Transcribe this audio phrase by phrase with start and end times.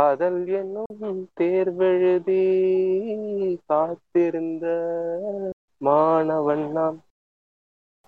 [0.00, 2.42] காதல் என்னும் தேர்வெழுதி
[3.66, 4.66] காத்திருந்த
[5.86, 6.98] மாணவன் நாம்.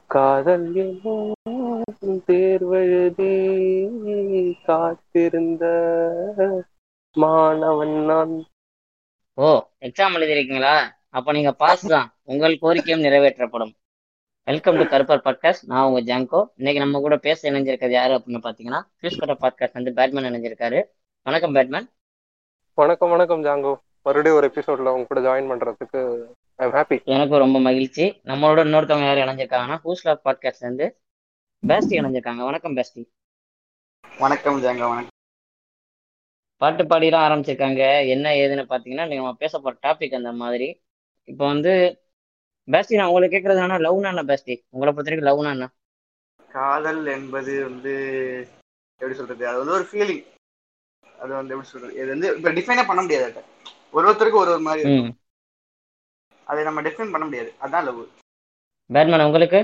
[0.06, 3.34] காதல் என்னும் தேர்வெழுதி
[4.68, 5.64] காத்திருந்த
[7.16, 8.34] மாணவன் நான்
[9.34, 9.50] ஓ
[9.80, 10.74] எக்ஸாம் எழுதிருக்கீங்களா
[11.18, 12.08] அப்ப நீங்க பாஸ் தான்.
[12.22, 13.74] உங்கள் கோரிக்கையும் நிறைவேற்றப்படும்.
[14.44, 16.42] வெல்கம் டு கருப்பர் பாட்காஸ்ட் நான் உங்க ஜாங்கோ.
[16.56, 20.82] இன்னைக்கு நம்ம கூட பேச இணைஞ்சிருக்கிறது யாரு அப்படின்னு பாத்தீங்கன்னா ஃபியூஸ் கட்ட பாட்காஸ்ட் வந்து பேட்மேன் இணைஞ்சிருக்காரு.
[21.24, 21.86] வணக்கம் பேட்மேன்.
[22.74, 23.72] வணக்கம் வணக்கம் ஜாங்கோ.
[24.02, 26.00] மறுபடியும் ஒரு எபிசோட்ல உங்க கூட ஜாயின் பண்றதுக்கு
[26.58, 28.20] ஹாப்பி எனக்கும் ரொம்ப மகிழ்ச்சி.
[28.24, 30.86] நம்மளோட இன்னொருத்தவங்க யார் இணைஞ்சிருக்காங்கன்னா ஹூஸ்லா பாட்காஸ்ட் வந்து
[31.66, 32.44] பேஸ்டி இணைஞ்சிருக்காங்க.
[32.44, 33.04] வணக்கம் பேஸ்டி
[34.18, 34.82] வணக்கம் ஜாங்க.
[34.88, 35.06] வணக்கம்.
[36.56, 38.08] பாட்டு பாடிலாம் ஆரம்பிச்சிருக்காங்க.
[38.08, 40.82] என்ன ஏதுன்னு பாத்தீங்கன்னா நம்ம பேச போற டாபிக் அந்த மாதிரி.
[41.24, 42.02] இப்போ வந்து
[42.70, 45.70] பேஸ்டி நான் உங்களுக்கு கேட்கறது என்ன லவ்னா என்ன பேஸ்டி உங்களை பொறுத்த வரைக்கும் லவ்னா என்ன?
[46.48, 47.94] காதல் என்பது வந்து
[48.92, 49.48] எப்படி சொல்றது?
[49.48, 50.30] அது வந்து ஒரு ஃபீலிங்
[51.22, 51.94] அது வந்து எப்படி சொல்றது?
[51.94, 53.42] இது வந்து இப்ப டிஃபைனே பண்ண முடியாது அதை.
[53.92, 55.18] ஒரு ஒருத்தருக்கு ஒரு ஒரு மாதிரி இருக்கும்
[56.44, 57.52] அதை நம்ம டிஃபைன் பண்ண முடியாது.
[57.62, 58.02] அதான் லவ்
[58.92, 59.60] பேட்மேன் உங்களுக்கு?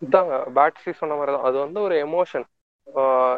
[0.00, 1.44] இதாங்க பேட்ஸி சொன்ன மாதிரி தான்.
[1.44, 2.44] அது வந்து ஒரு எமோஷன்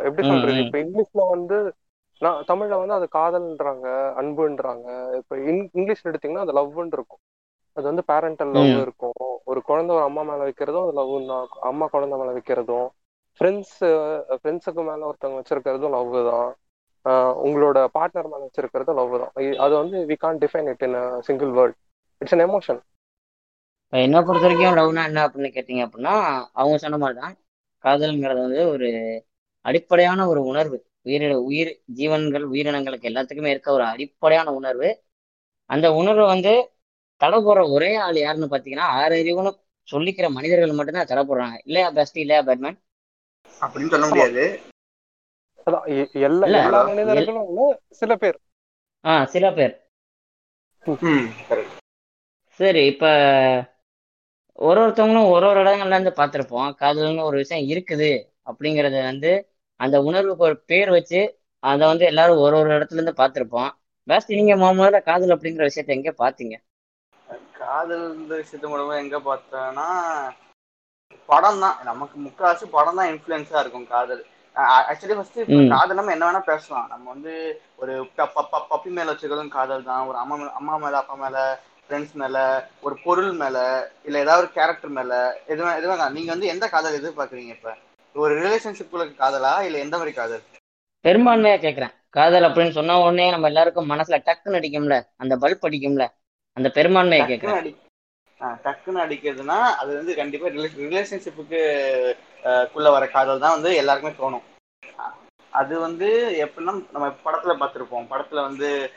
[0.04, 0.64] எப்படி சொல்றது.
[0.64, 1.74] இப்ப இங்கிலீஷ்ல வந்து
[2.18, 3.86] நான் தமிழ்ல வந்து அது காதல்ன்றாங்க
[4.20, 5.14] அன்புன்றாங்க.
[5.16, 7.18] இப்ப இங்- இங்கிலீஷ்ல எடுத்தீங்கன்னா அது லவ்னு இருக்கும்.
[7.72, 8.80] அது வந்து பேரண்டல் லவ்.
[8.80, 9.12] இருக்கும்.
[9.44, 11.46] ஒரு குழந்தை ஒரு அம்மா மேல வைக்கிறதும் அது லவ் தான்.
[11.60, 12.88] அம்மா குழந்தை மேல வைக்கிறதும்.
[13.38, 13.80] ஃப்ரெண்ட்ஸ்
[14.42, 16.54] ஃப்ரெண்ட்ஸுக்கு மேல ஒருத்தவங்க வச்சிருக்கிறதும் லவ் தான்.
[17.46, 19.32] உங்களோட பார்ட்னர் மேல வச்சிருக்கிறதும் லவ் தான்.
[19.64, 20.96] அது வந்து we can't define it in
[21.28, 21.76] single word
[22.20, 22.80] it's an emotion
[23.92, 26.14] என்ன பொறுத்த வரைக்கும் லவ்னா என்ன அப்படின்னு கேட்டிங்க அப்படின்னா
[26.60, 27.34] அவங்க சொன்ன மாதிரி தான்
[27.84, 28.88] காதல்ங்கிறது வந்து ஒரு
[29.64, 30.78] அடிப்படையான ஒரு உணர்வு.
[31.06, 34.88] உயிரின உயிர் ஜீவன்கள் உயிரினங்களுக்கு எல்லாத்துக்குமே இருக்க ஒரு அடிப்படையான உணர்வு.
[35.70, 36.52] அந்த உணர்வு வந்து
[37.20, 39.52] தடை போடுற ஒரே ஆள் யாருன்னு பார்த்தீங்கன்னா ஆறு அறிவுன்னு
[39.88, 41.56] சொல்லிக்கிற மனிதர்கள் மட்டும்தான் தடை போடுறாங்க.
[41.68, 42.78] இல்லையா பெஸ்ட் இல்லையா பேட்மேன்
[43.60, 44.44] அப்படின்னு சொல்ல முடியாது.
[45.66, 45.86] அதான்
[46.28, 47.50] எல்லா எல்லா மனிதர்களும்
[48.00, 48.38] சில பேர்.
[49.04, 49.74] ஆ சில பேர்.
[52.60, 53.10] சரி இப்போ
[54.66, 56.68] ஒரு ஒருத்தவங்களும் ஒரு ஒரு இடங்கள்ல இருந்து பார்த்துருப்போம்.
[56.82, 58.10] காதல்னு ஒரு விஷயம் இருக்குது
[58.50, 59.32] அப்படிங்கறத வந்து
[59.80, 61.20] அந்த உணர்வுக்கு ஒரு பேர் வச்சு
[61.62, 63.70] அதை வந்து எல்லாரும் ஒரு ஒரு இடத்துல இருந்து பார்த்துருப்போம்.
[64.08, 66.54] பேஸ்ட் நீங்க முத முதல்ல காதல் அப்படிங்கிற விஷயத்த எங்க பார்த்தீங்க?
[67.60, 69.88] காதல் இந்த விஷயத்த மூலமா எங்க பார்த்தோம்னா
[71.28, 74.22] படம் தான் நமக்கு முக்காவாசி படம் தான் இன்ஃப்ளூயன்ஸா இருக்கும் காதல்.
[74.56, 75.38] Actually first.
[75.72, 76.88] காதல் நம்ம என்ன வேணா பேசலாம்.
[76.88, 77.32] நம்ம வந்து
[77.78, 77.92] ஒரு
[78.72, 80.06] பப்பி மேல வச்சுக்கிறதும் காதல் தான்.
[80.08, 81.38] ஒரு அம்மா அம்மா மேல அப்பா மேல
[81.86, 82.36] ஃப்ரெண்ட்ஸ் மேல
[82.82, 83.56] ஒரு பொருள் மேல
[84.06, 85.12] இல்ல ஏதாவது ஒரு கேரக்டர் மேல
[85.52, 87.72] எதுவும் எதுவும் நீங்க வந்து எந்த காதல் எதிர்பார்க்குறீங்க இப்ப?
[88.14, 90.44] ஒரு ரிலேஷன்ஷிப்ல காதலா இல்ல எந்த மாதிரி காதல்?
[91.04, 94.96] பெரும்பான்மையா கேட்கிறேன் காதல் அப்படின்னு சொன்ன உடனே நம்ம எல்லாருக்கும் மனசுல டக்குன்னு அடிக்கும்ல.
[95.22, 96.04] அந்த பல்ப் அடிக்கும்ல.
[96.56, 97.24] அந்த பெரும்பான்மையை
[98.40, 100.48] ஆ, டக்குன்னு அடிக்கிறதுனா அது வந்து கண்டிப்பா
[100.80, 101.60] ரிலேஷன்ஷிப்புக்கு
[102.72, 104.42] குள்ள வர காதல் தான் வந்து எல்லாருக்குமே தோணும்.
[105.50, 108.06] அது வந்து எப்படின்னா நம்ம படத்துல பார்த்திருப்போம்.
[108.10, 108.90] படத்துல வந்து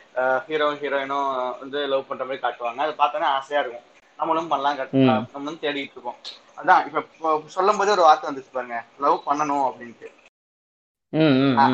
[0.48, 2.76] ஹீரோ ஹீரோயினும் வந்து லவ் பண்ற மாதிரி காட்டுவாங்க.
[2.76, 3.84] அதை பார்த்தோன்னே ஆசையா இருக்கும்.
[4.18, 4.98] நம்மளும் பண்ணலாம் கட்- ம்.
[4.98, 6.16] நம்ம வந்து தேடிட்டு இருக்கோம்
[6.58, 8.84] அதான் இப்ப சொல்லும் போதே ஒரு வார்த்தை வந்துச்சு பாருங்க.
[9.00, 10.08] லவ் பண்ணணும் அப்படின்ட்டு.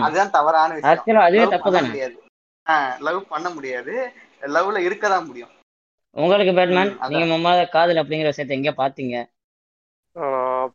[0.01, 0.97] அதுதான் தவறான விஷயம்.
[1.85, 2.23] முடியாது.
[2.99, 4.11] லவ் பண்ண முடியாது.
[4.41, 5.49] லவ்ல இருக்க தான் முடியும்.
[6.11, 6.97] உங்களுக்கு பேட்மேன்.
[7.07, 9.25] நீங்க முத காதல் அப்படிங்கிற விஷயத்த எங்க பார்த்தீங்க.
[9.25, 9.42] ஆஹ்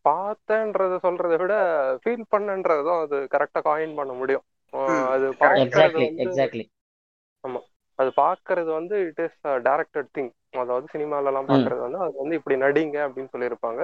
[0.05, 1.55] பார்த்தேன்றத சொல்றதை விட
[2.03, 4.45] ஃபீல் பண்ணன்றதும் அது கரெக்டா காயின் பண்ண முடியும்.
[5.13, 5.27] அது
[5.63, 6.65] எக்ஸாக்ட்லி எக்ஸாக்ட்லி
[7.99, 11.53] அது பார்க்கறது வந்து இட் இஸ் டைரக்டட் திங் அதாவது சினிமால எல்லாம் ம்.
[11.53, 13.81] பார்க்கறது வந்து அது வந்து இப்படி நடிங்க அப்படின்னு சொல்லியிருப்பாங்க.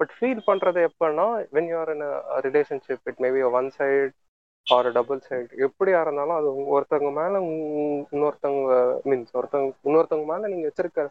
[0.00, 2.04] பட் ஃபீல் பண்றது எப்பன்னா when you're in
[2.46, 4.10] relationship it maybe one side
[4.66, 7.40] or double side எப்படியா இருந்தாலும் அது ஒருத்தவங்க மேல
[8.12, 8.72] இன்னொருத்தவங்க
[9.04, 11.04] மீன்ஸ் ஒருத்தவங்க இன்னொருத்தவங்க மேல நீங்க வச்சிருக்க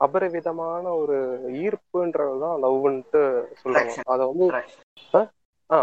[0.00, 1.16] அபரிவிதமான ஒரு
[1.62, 3.22] ஈர்ப்புன்றதுதான் லவ்ன்ட்டு
[3.62, 3.96] சொல்றாங்க.
[4.12, 4.46] அதை வந்து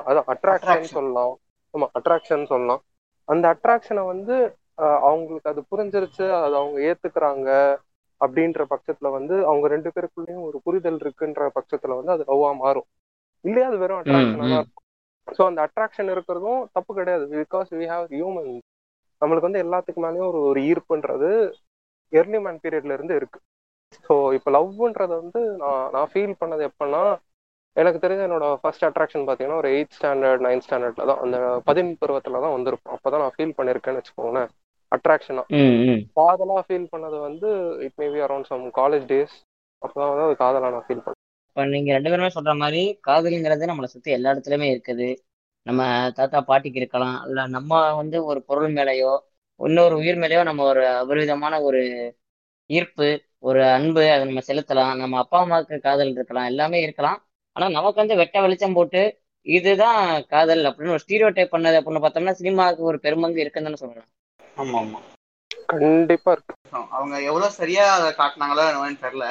[0.08, 0.88] அதான் அட்ராக்ஷன்.
[0.96, 1.34] சொல்லலாம்.
[1.74, 2.82] ஆமா அட்ராக்ஷன் சொல்லலாம்.
[3.28, 4.36] அந்த அட்ராக்ஷனை வந்து
[5.08, 7.50] அவங்களுக்கு அது புரிஞ்சிருச்சு அது அவங்க ஏத்துக்கிறாங்க
[8.22, 12.88] அப்படின்ற பட்சத்துல வந்து அவங்க ரெண்டு பேருக்குள்ளேயும் ஒரு புரிதல் இருக்குன்ற பட்சத்துல வந்து அது லவ்வா மாறும்.
[13.46, 14.86] இல்லையா அது வெறும் அட்ராக்ஷனா தான் இருக்கும்.
[15.28, 17.26] ஸோ அந்த அட்ராக்ஷன் இருக்கிறதும் தப்பு கிடையாது.
[17.34, 18.52] பிகாஸ் வி ஹாவ் ஹியூமன்
[19.22, 21.30] நம்மளுக்கு வந்து எல்லாத்துக்கு மேலேயும் ஒரு ஒரு ஈர்ப்புன்றது
[22.14, 23.40] எர்லி மேன் பீரியட்ல இருந்து இருக்கு.
[23.98, 27.02] ஸோ இப்போ லவ்ன்றது வந்து நான் நான் ஃபீல் பண்ணது எப்பன்னா
[27.78, 31.38] எனக்கு தெரிஞ்ச என்னோட ஃபர்ஸ்ட் அட்ராக்ஷன் பார்த்தீங்கன்னா ஒரு எயித் ஸ்டாண்டர்ட் நைன்த் ஸ்டாண்டர்ட்ல தான் அந்த
[31.68, 32.94] பதின் பருவத்துல தான் வந்திருக்கும்.
[32.96, 34.50] அப்பதான் நான் ஃபீல் பண்ணியிருக்கேன்னு வச்சுக்கோங்களேன்
[34.92, 36.02] அட்ராக்ஷனா ம் ம்.
[36.18, 37.50] காதலா ஃபீல் பண்ணது வந்து
[37.86, 39.36] it maybe around some college days
[39.82, 41.22] அப்பதான் வந்து அது காதலா நான் ஃபீல் பண்ணேன்.
[41.50, 45.08] இப்ப நீங்க ரெண்டு பேருமே சொல்ற மாதிரி காதலிங்கிறது நம்மளை சுத்தி எல்லா இடத்துலயுமே இருக்குது.
[45.66, 45.82] நம்ம
[46.18, 49.14] தாத்தா பாட்டிக்கு இருக்கலாம் இல்ல நம்ம வந்து ஒரு பொருள் மேலேயோ
[49.60, 51.82] இன்னொரு உயிர் மேலேயோ நம்ம ஒரு அபரிவிதமான ஒரு
[52.70, 53.08] ஈர்ப்பு
[53.44, 54.96] ஒரு அன்பு அதை நம்ம செலுத்தலாம்.
[54.96, 56.46] நம்ம அப்பா அம்மாவுக்கு காதல் இருக்கலாம்.
[56.46, 57.20] எல்லாமே இருக்கலாம்.
[57.56, 59.02] ஆனா நமக்கு வந்து வெட்ட வெளிச்சம் போட்டு
[59.46, 64.10] இதுதான் காதல் அப்படின்னு ஒரு ஸ்டீரியோ டைப் பண்ணது அப்படின்னு பார்த்தோம்னா சினிமாவுக்கு ஒரு பெருமங்கு இருக்குன்னு தானே சொல்லலாம்
[64.58, 65.00] ஆமா ஆமா.
[65.66, 66.54] கண்டிப்பா இருக்கு.
[66.90, 69.28] அவங்க எவ்வளவு சரியா அதை காட்டினாங்களோ என்னன்னு தெரியல.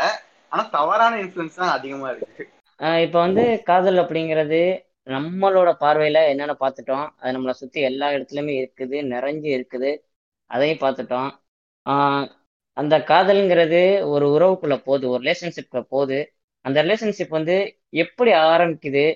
[0.52, 2.44] ஆனா தவறான இன்ஃபுளுன்ஸ் தான் அதிகமா இருக்கு.
[2.80, 4.60] ஆஹ் இப்ப வந்து காதல் அப்படிங்கிறது
[5.06, 9.90] நம்மளோட பார்வையில என்னென்ன பார்த்துட்டோம் அது நம்மளை சுத்தி எல்லா இடத்துலயுமே இருக்குது நிறைஞ்சு இருக்குது.
[10.50, 11.30] அதையும் பார்த்துட்டோம்.
[11.86, 12.26] ஆஹ்
[12.76, 13.80] அந்த காதல்ங்கிறது
[14.14, 16.18] ஒரு உறவுக்குள்ள போகுது ஒரு ரிலேஷன்ஷிப்ல போகுது.
[16.64, 17.56] அந்த ரிலேஷன்ஷிப் வந்து
[18.04, 19.06] எப்படி ஆரம்பிக்குது?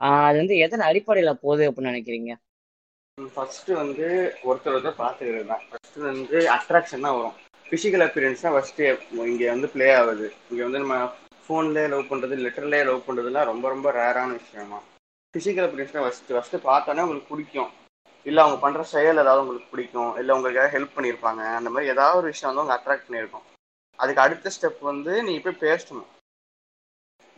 [0.00, 2.32] அது வந்து எதன் அடிப்படையில போகுது அப்படின்னு நினைக்கிறீங்க?
[3.18, 4.08] ஃபர்ஸ்ட் வந்து
[4.48, 7.36] ஒருத்தர் ஒருத்தர் பார்த்துக்கிறது தான் ஃபர்ஸ்ட் வந்து அட்ராக்ஷன் தான் வரும்.
[7.68, 8.82] ஃபிசிக்கல் அப்பியரன்ஸ் தான் ஃபர்ஸ்ட்
[9.30, 10.26] இங்க வந்து ப்ளே ஆகுது.
[10.50, 10.98] இங்க வந்து நம்ம
[11.44, 14.78] ஃபோன்லேயே லவ் பண்றது லெட்டர்லேயே லவ் பண்றதுலாம் ரொம்ப ரொம்ப ரேரான விஷயமா.
[15.34, 17.70] ஃபிசிக்கல் அப்பியரன்ஸ் தான் ஃபர்ஸ்ட் ஃபர்ஸ்ட் பார்த்தோன்னே உங்களுக்கு பிடிக்கும்.
[18.26, 20.12] இல்லை அவங்க பண்ற செயல் ஏதாவது உங்களுக்கு பிடிக்கும்.
[20.20, 21.42] இல்லை உங்களுக்கு ஏதாவது ஹெல்ப் பண்ணியிருப்பாங்க.
[21.58, 23.46] அந்த மாதிரி ஏதாவது ஒரு விஷயம் வந்து அவங்க அட்ராக்ட் பண்ணியிருக்கோம்.
[23.98, 26.08] அதுக்கு அடுத்த ஸ்டெப் வந்து நீ போய் பேசணும்.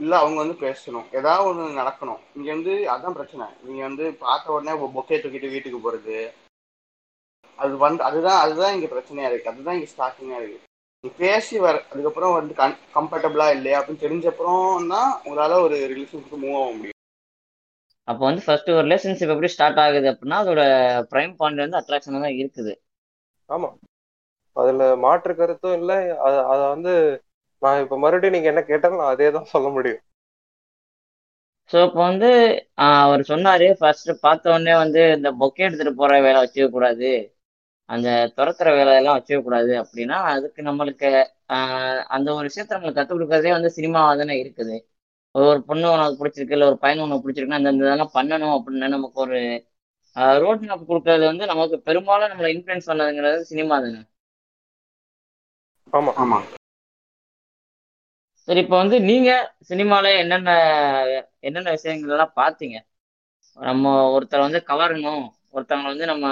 [0.01, 1.07] இல்லை அவங்க வந்து பேசணும்.
[1.19, 2.21] ஏதாவது ஒன்று நடக்கணும்.
[2.37, 3.47] இங்கே வந்து அதான் பிரச்சனை.
[3.67, 6.19] நீங்கள் வந்து பார்த்த உடனே பொக்கே தூக்கிட்டு வீட்டுக்கு போகிறது
[7.59, 10.67] அது வந்து அதுதான் அதுதான் இங்கே பிரச்சனையாக இருக்குது அதுதான் இங்கே ஸ்டார்டிங்காக இருக்குது
[11.05, 16.59] நீ பேசி வர அதுக்கப்புறம் வந்து கன் கம்ஃபர்டபுளாக இல்லையா அப்படின்னு தெரிஞ்சப்புறம் தான் உங்களால் ஒரு ரிலேஷன்ஷிப் மூவ்
[16.63, 17.00] ஆக முடியும்.
[18.09, 20.63] அப்போ வந்து ஃபர்ஸ்ட் ஒரு ரிலேஷன்ஷிப் எப்படி ஸ்டார்ட் ஆகுது அப்படின்னா அதோட
[21.13, 22.73] பிரைம் பாயிண்ட் வந்து அட்ராக்ஷன் தான் இருக்குது.
[23.49, 23.69] ஆமா.
[24.57, 25.97] அதுல மாற்று கருத்தும் இல்லை.
[26.27, 26.93] அத அத வந்து
[27.63, 30.03] நான் இப்ப மறுபடியும் நீங்க என்ன கேட்டாலும் நான் அதே தான் சொல்ல முடியும்.
[31.71, 32.29] ஸோ இப்போ வந்து
[33.01, 37.11] அவர் சொன்னாரு ஃபர்ஸ்ட் பார்த்த உடனே வந்து இந்த பொக்கே எடுத்துட்டு போற வேலை வச்சுக்க கூடாது.
[37.89, 41.11] அந்த துரத்துற வேலையெல்லாம் வச்சுக்க கூடாது அப்படின்னா அதுக்கு நம்மளுக்கு
[42.17, 44.77] அந்த ஒரு விஷயத்த நம்மளுக்கு கற்றுக் கொடுக்கறதே வந்து சினிமாவாக தானே இருக்குது.
[45.35, 49.39] ஒரு பொண்ணு உனக்கு பிடிச்சிருக்கு இல்லை ஒரு பையன் உனக்கு பிடிச்சிருக்குன்னா அந்த இதெல்லாம் பண்ணணும் அப்படின்னு நமக்கு ஒரு
[50.41, 54.01] ரோட் மேப் கொடுக்கறது வந்து நமக்கு பெரும்பாலும் நம்மளை இன்ஃப்ளூயன்ஸ் பண்ணதுங்கிறது சினிமா தானே?
[55.93, 56.13] ஆமா.
[56.23, 56.39] ஆமா.
[58.49, 59.31] சரி இப்போ வந்து நீங்க
[59.69, 60.51] சினிமால என்னென்ன
[61.41, 62.77] என்னென்ன விஷயங்கள் எல்லாம் பார்த்தீங்க?
[63.59, 63.85] நம்ம
[64.15, 65.25] ஒருத்தரை வந்து கவரணும்
[65.55, 66.27] ஒருத்தவங்களை வந்து நம்ம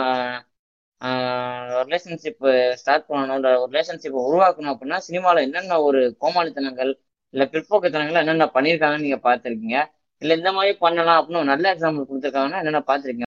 [1.83, 2.45] ரிலேஷன்ஷிப்
[2.81, 6.93] ஸ்டார்ட் பண்ணணும் ஒரு ரிலேஷன்ஷிப் உருவாக்கணும் அப்படின்னா சினிமாவில் என்னென்ன ஒரு கோமாளித்தனங்கள்
[7.35, 9.79] இல்லை பிற்போக்குத்தனங்கள் என்னென்ன பண்ணியிருக்காங்கன்னு நீங்கள் பார்த்துருக்கீங்க.
[10.23, 13.27] இல்லை இந்த மாதிரி பண்ணலாம் அப்படின்னு நல்ல எக்ஸாம்பிள் கொடுத்துருக்காங்கன்னா என்னென்ன பார்த்துருக்கீங்க?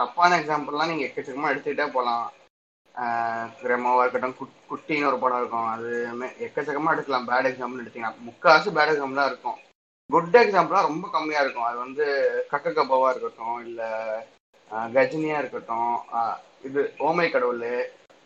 [0.00, 2.26] தப்பான எக்ஸாம்பிள்லாம் நீங்க எக்கச்சக்கமா எடுத்துக்கிட்டே போகலாம்.
[3.70, 5.68] ரெமோவா இருக்கட்டும் குட் குட்டின்னு ஒரு படம் இருக்கும்.
[5.74, 5.90] அது
[6.46, 7.28] எக்கச்சக்கமா எடுக்கலாம்.
[7.30, 9.58] பேட் எக்ஸாம்பிள் எடுத்தீங்கன்னா முக்காசு பேட் எக்ஸாம்பிளா இருக்கும்.
[10.10, 11.68] குட் எக்ஸாம்பிளா ரொம்ப கம்மியா இருக்கும்.
[11.70, 12.04] அது வந்து
[12.52, 13.82] கக்க கப்பாவா இருக்கட்டும் இல்ல
[14.96, 15.94] கஜினியா இருக்கட்டும்
[16.68, 17.64] இது ஓமை கடவுள்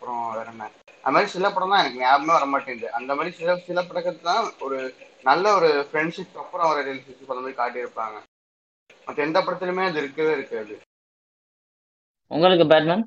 [0.05, 0.65] அப்புறம் வேற என்ன?
[1.05, 2.89] அது மாதிரி சில படம் தான் எனக்கு ஞாபகமே வர மாட்டேங்குது.
[2.99, 4.79] அந்த மாதிரி சில சில படத்துக்கு தான் ஒரு
[5.29, 8.17] நல்ல ஒரு ஃப்ரெண்ட்ஷிப் அப்புறம் ஒரு ரிலேஷன்ஷிப் அந்த மாதிரி காட்டியிருப்பாங்க.
[9.06, 10.75] மற்ற எந்த படத்துலையுமே அது இருக்கவே இருக்காது.
[12.31, 13.05] உங்களுக்கு பேட்மேன்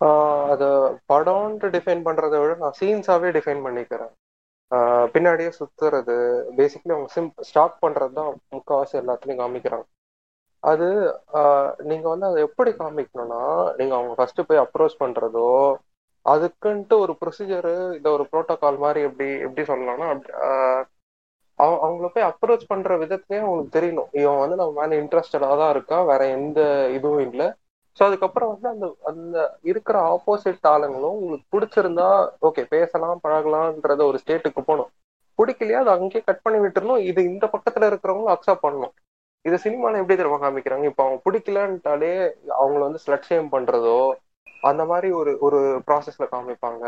[0.00, 0.64] ஆஹ் அத
[1.12, 4.12] படம்ன்ட்டு டிஃபைன் பண்றதை விட நான் சீன்ஸாவே டிஃபைன் பண்ணிக்கிறேன்.
[5.14, 6.16] பின்னாடியே சுத்துறது.
[6.58, 9.86] பேசிக்கலி அவங்க சிம் ஸ்டாப் பண்றது தான் முக்கால்வாசி எல்லாத்துலயும் காமிக்கிறாங்க.
[10.62, 10.86] அது
[11.32, 13.42] ஆஹ் நீங்க வந்து அதை எப்படி காமிக்கணும்னா
[13.76, 15.48] நீங்க அவங்க ஃபர்ஸ்ட் போய் அப்ரோச் பண்றதோ
[16.26, 20.08] அதுக்குன்ட்டு ஒரு ப்ரொசீஜரு இந்த ஒரு ப்ரோட்டோகால் மாதிரி எப்படி எப்படி சொல்லலாம்னா
[21.58, 24.10] அவ- அவங்கள போய் அப்ரோச் பண்ற விதத்துலயே அவங்களுக்கு தெரியணும்.
[24.12, 26.60] இவன் வந்து நம்ம மேல இன்ட்ரெஸ்டடா தான் இருக்கா வேற எந்த
[26.92, 27.46] இதுவும் இல்லை.
[28.00, 32.08] ஸோ அதுக்கப்புறம் வந்து அந்த அந்த இருக்கிற ஆப்போசிட் ஆளுங்களும் உங்களுக்கு பிடிச்சிருந்தா
[32.42, 34.90] ஓகே பேசலாம் பழகலாம்ன்றத ஒரு ஸ்டேட்டுக்கு போகணும்.
[35.38, 37.02] பிடிக்கலையா அதை அங்கேயே கட் பண்ணி விட்டுறணும்.
[37.10, 38.94] இது இந்த பக்கத்துல இருக்கிறவங்களும் அக்செப்ட் பண்ணணும்.
[39.44, 40.86] இது சினிமால எப்படி தெரியுமா காமிக்கிறாங்க?
[40.90, 42.12] இப்போ அவங்க பிடிக்கலன்ட்டாலே
[42.60, 43.98] அவங்கள வந்து ஸ்லட் ஷேம் பண்றதோ
[44.70, 45.58] அந்த மாதிரி ஒரு ஒரு
[45.88, 46.84] ப்ராசஸ்ல காமிப்பாங்க.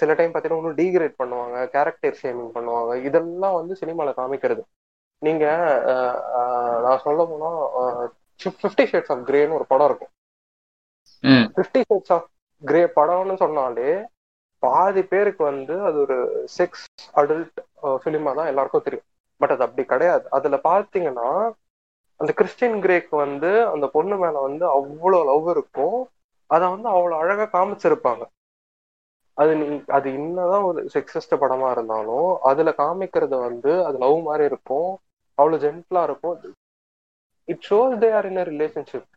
[0.00, 2.92] சில டைம் பார்த்தீங்கன்னா இன்னும் டீக்ரேட் பண்ணுவாங்க கேரக்டர் ஷேமிங் பண்ணுவாங்க.
[3.08, 4.62] இதெல்லாம் வந்து சினிமால காமிக்கிறது.
[5.22, 5.44] நீங்க
[6.84, 7.50] நான் சொல்ல போனா
[8.40, 10.12] ஃபிஃப்டி ஷேட்ஸ் ஆஃப் கிரேன்னு ஒரு படம் இருக்கும்.
[11.56, 12.28] ஃபிஃப்டி ஷேட்ஸ் ஆஃப்
[12.62, 13.90] கிரே படம்னு சொன்னாலே
[14.62, 16.16] பாதி பேருக்கு வந்து அது ஒரு
[16.58, 16.84] செக்ஸ்
[17.20, 17.58] அடல்ட்
[18.02, 19.06] ஃபிலிமா தான் எல்லாருக்கும் தெரியும்.
[19.40, 20.30] பட் அது அப்படி கிடையாது.
[20.30, 21.28] அதுல பாத்தீங்கன்னா
[22.20, 25.98] அந்த கிறிஸ்டியன் கிரேக் வந்து அந்த பொண்ணு மேல வந்து அவ்வளோ லவ் இருக்கும்.
[26.50, 28.24] அதை வந்து அவ்வளோ அழகா காமிச்சிருப்பாங்க.
[29.38, 34.90] அது நீ அது என்னதான் ஒரு செக்ஸிஸ்ட் படமா இருந்தாலும் அதுல காமிக்கிறது வந்து அது லவ் மாதிரி இருக்கும்.
[35.38, 36.36] அவ்வளவு ஜென்டலா இருக்கும்.
[37.48, 39.08] It shows they are in relationship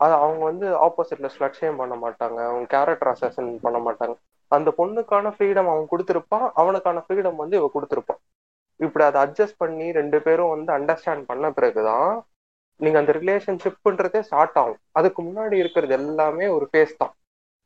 [0.00, 2.38] அது அவங்க வந்து ஆப்போசிட்ல ஸ்லட்சியம் பண்ண மாட்டாங்க.
[2.48, 4.14] அவங்க கேரக்டர் அசன் பண்ண மாட்டாங்க.
[4.48, 6.50] அந்த பொண்ணுக்கான ஃப்ரீடம் அவன் கொடுத்துருப்பான்.
[6.54, 8.20] அவனுக்கான ஃப்ரீடம் வந்து இவ கொடுத்துருப்பான்.
[8.84, 12.10] இப்படி அதை அட்ஜஸ்ட் பண்ணி ரெண்டு பேரும் வந்து அண்டர்ஸ்டாண்ட் பண்ண பிறகுதான்
[12.80, 14.80] நீங்க அந்த ரிலேஷன்ஷிப்ன்றதே ஸ்டார்ட் ஆகும்.
[14.98, 17.14] அதுக்கு முன்னாடி இருக்கிறது எல்லாமே ஒரு ஃபேஸ் தான்.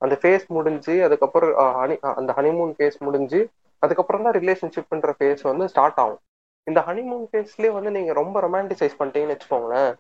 [0.03, 3.41] அந்த ஃபேஸ் முடிஞ்சு அதுக்கப்புறம் ஹனி அந்த ஹனிமூன் ஃபேஸ் முடிஞ்சு
[3.83, 6.21] அதுக்கப்புறம் தான் ரிலேஷன்ஷிப்ன்ற ஃபேஸ் வந்து ஸ்டார்ட் ஆகும்.
[6.67, 9.91] இந்த ஹனிமூன் ஃபேஸ்லயே வந்து நீங்க ரொம்ப ரொமான்டிசைஸ் பண்ணிட்டீங்கன்னு வச்சுக்கோங்களேன்.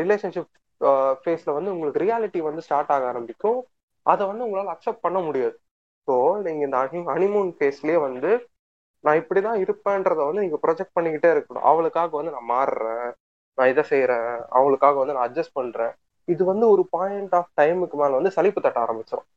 [0.00, 0.50] ரிலேஷன்ஷிப்
[1.22, 3.60] ஃபேஸ்ல வந்து உங்களுக்கு ரியாலிட்டி வந்து ஸ்டார்ட் ஆக ஆரம்பிக்கும்.
[4.06, 5.56] அதை வந்து உங்களால் அக்செப்ட் பண்ண முடியாது.
[6.08, 6.14] ஸோ
[6.46, 6.78] நீங்க இந்த
[7.14, 8.30] ஹனிமூன் ஃபேஸ்லயே வந்து
[9.04, 11.62] நான் இப்படிதான் இருப்பேன்றத வந்து நீங்க ப்ரொஜெக்ட் பண்ணிக்கிட்டே இருக்கணும்.
[11.62, 13.06] அவளுக்காக வந்து நான் மாறுறேன்.
[13.58, 15.92] நான் இதை செய்யறேன் அவளுக்காக வந்து நான் அட்ஜஸ்ட் பண்றேன்.
[16.28, 19.28] இது வந்து ஒரு பாயிண்ட் ஆஃப் டைமுக்கு மேல வந்து சலிப்பு தட்ட ஆரம்பிச்சிடும்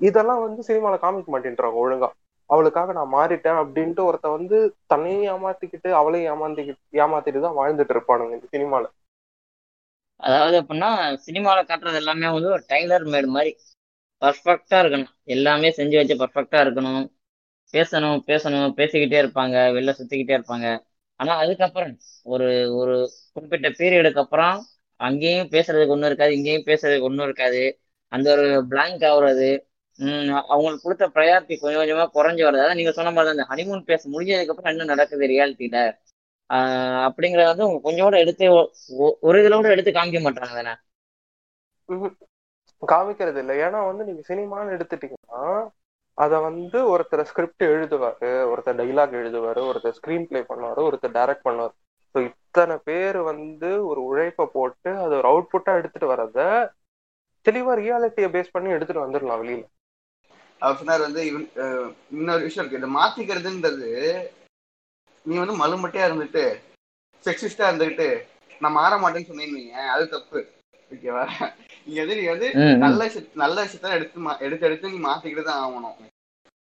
[0.00, 2.08] இதெல்லாம் வந்து சினிமால காமிக்க மாட்டேன்றாங்க ஒழுங்கா.
[2.50, 8.48] அவளுக்காக நான் மாறிட்டேன் அப்படின்ட்டு ஒருத்த வந்து தன்னையும் ஏமாத்திக்கிட்டு அவளையும் ஏமாத்திக்கிட்டு ஏமாத்திட்டு தான் வாழ்ந்துட்டு இருப்பானுங்க இந்த
[8.54, 8.86] சினிமால.
[10.20, 13.52] அதாவது அப்படின்னா சினிமாவில் காட்டுறது எல்லாமே வந்து ஒரு டைலர் மேடு மாதிரி.
[14.22, 15.12] பர்ஃபெக்டா இருக்கணும்.
[15.34, 17.04] எல்லாமே செஞ்சு வச்சு பர்ஃபெக்டா இருக்கணும்.
[17.74, 20.66] பேசணும் பேசணும் பேசிக்கிட்டே இருப்பாங்க வெளில சுத்திக்கிட்டே இருப்பாங்க.
[21.20, 21.92] ஆனா அதுக்கப்புறம்
[22.26, 22.48] ஒரு
[22.78, 22.94] ஒரு
[23.34, 24.56] குறிப்பிட்ட பீரியடுக்கு அப்புறம்
[25.00, 27.62] அங்கேயும் பேசுறதுக்கு ஒன்றும் இருக்காது இங்கேயும் பேசுறதுக்கு ஒன்றும் இருக்காது.
[28.12, 29.48] அந்த ஒரு பிளாங்க் ஆகுறது
[29.98, 34.02] உம் அவங்களுக்கு கொடுத்த ப்ரையாரிட்டி கொஞ்சம் கொஞ்சமா குறைஞ்சு வருது அதாவது நீங்க சொன்ன மாதிரி தான் ஹனிமூன் பேச
[34.08, 35.78] முடிஞ்சதுக்கு அப்புறம் என்ன நடக்குது ரியாலிட்டியில
[36.50, 38.44] ஆஹ் அப்படிங்கறத வந்து அவங்க கொஞ்சம் கூட எடுத்து
[39.00, 40.74] ஒ- ஒரு இதுல கூட எடுத்து காமிக்க மாட்டாங்க தானே?
[42.82, 43.54] காமிக்கிறது இல்லை.
[43.64, 45.42] ஏன்னா வந்து நீங்க சினிமான்னு எடுத்துட்டீங்கன்னா
[46.22, 51.74] அத வந்து ஒருத்தர் ஸ்கிரிப்ட் எழுதுவாரு ஒருத்தர் டைலாக் எழுதுவாரு ஒருத்தர் ஸ்கிரீன் பிளே பண்ணுவாரு ஒருத்தர் டைரக்ட் பண்ணுவாரு.
[52.14, 56.46] ஸோ இத்தனை பேர் வந்து ஒரு உழைப்பை போட்டு அது ஒரு அவுட்புட்டா எடுத்துட்டு வரத
[57.46, 59.64] தெளிவா ரியாலிட்டியை பேஸ் பண்ணி எடுத்துட்டு வந்துடலாம் வெளியில.
[60.60, 61.46] அவர் வந்து இவன்
[62.18, 62.80] இன்னொரு விஷயம் இருக்கு.
[62.80, 63.90] இதை மாத்திக்கிறதுன்றது
[65.26, 66.44] நீ வந்து மலுமட்டையா இருந்துட்டு
[67.24, 68.08] செக்ஸிஸ்டா இருந்துகிட்டு
[68.62, 70.40] நான் மாற மாட்டேன்னு சொன்னீங்க அது தப்பு.
[70.90, 71.24] ஓகேவா
[71.86, 72.48] நீ வந்து நீ வந்து.
[72.84, 75.96] நல்ல விஷயத்த நல்ல விஷயத்த எடுத்து மா- எடுத்து எடுத்து நீ மாத்திக்கிட்டு தான் ஆகணும்.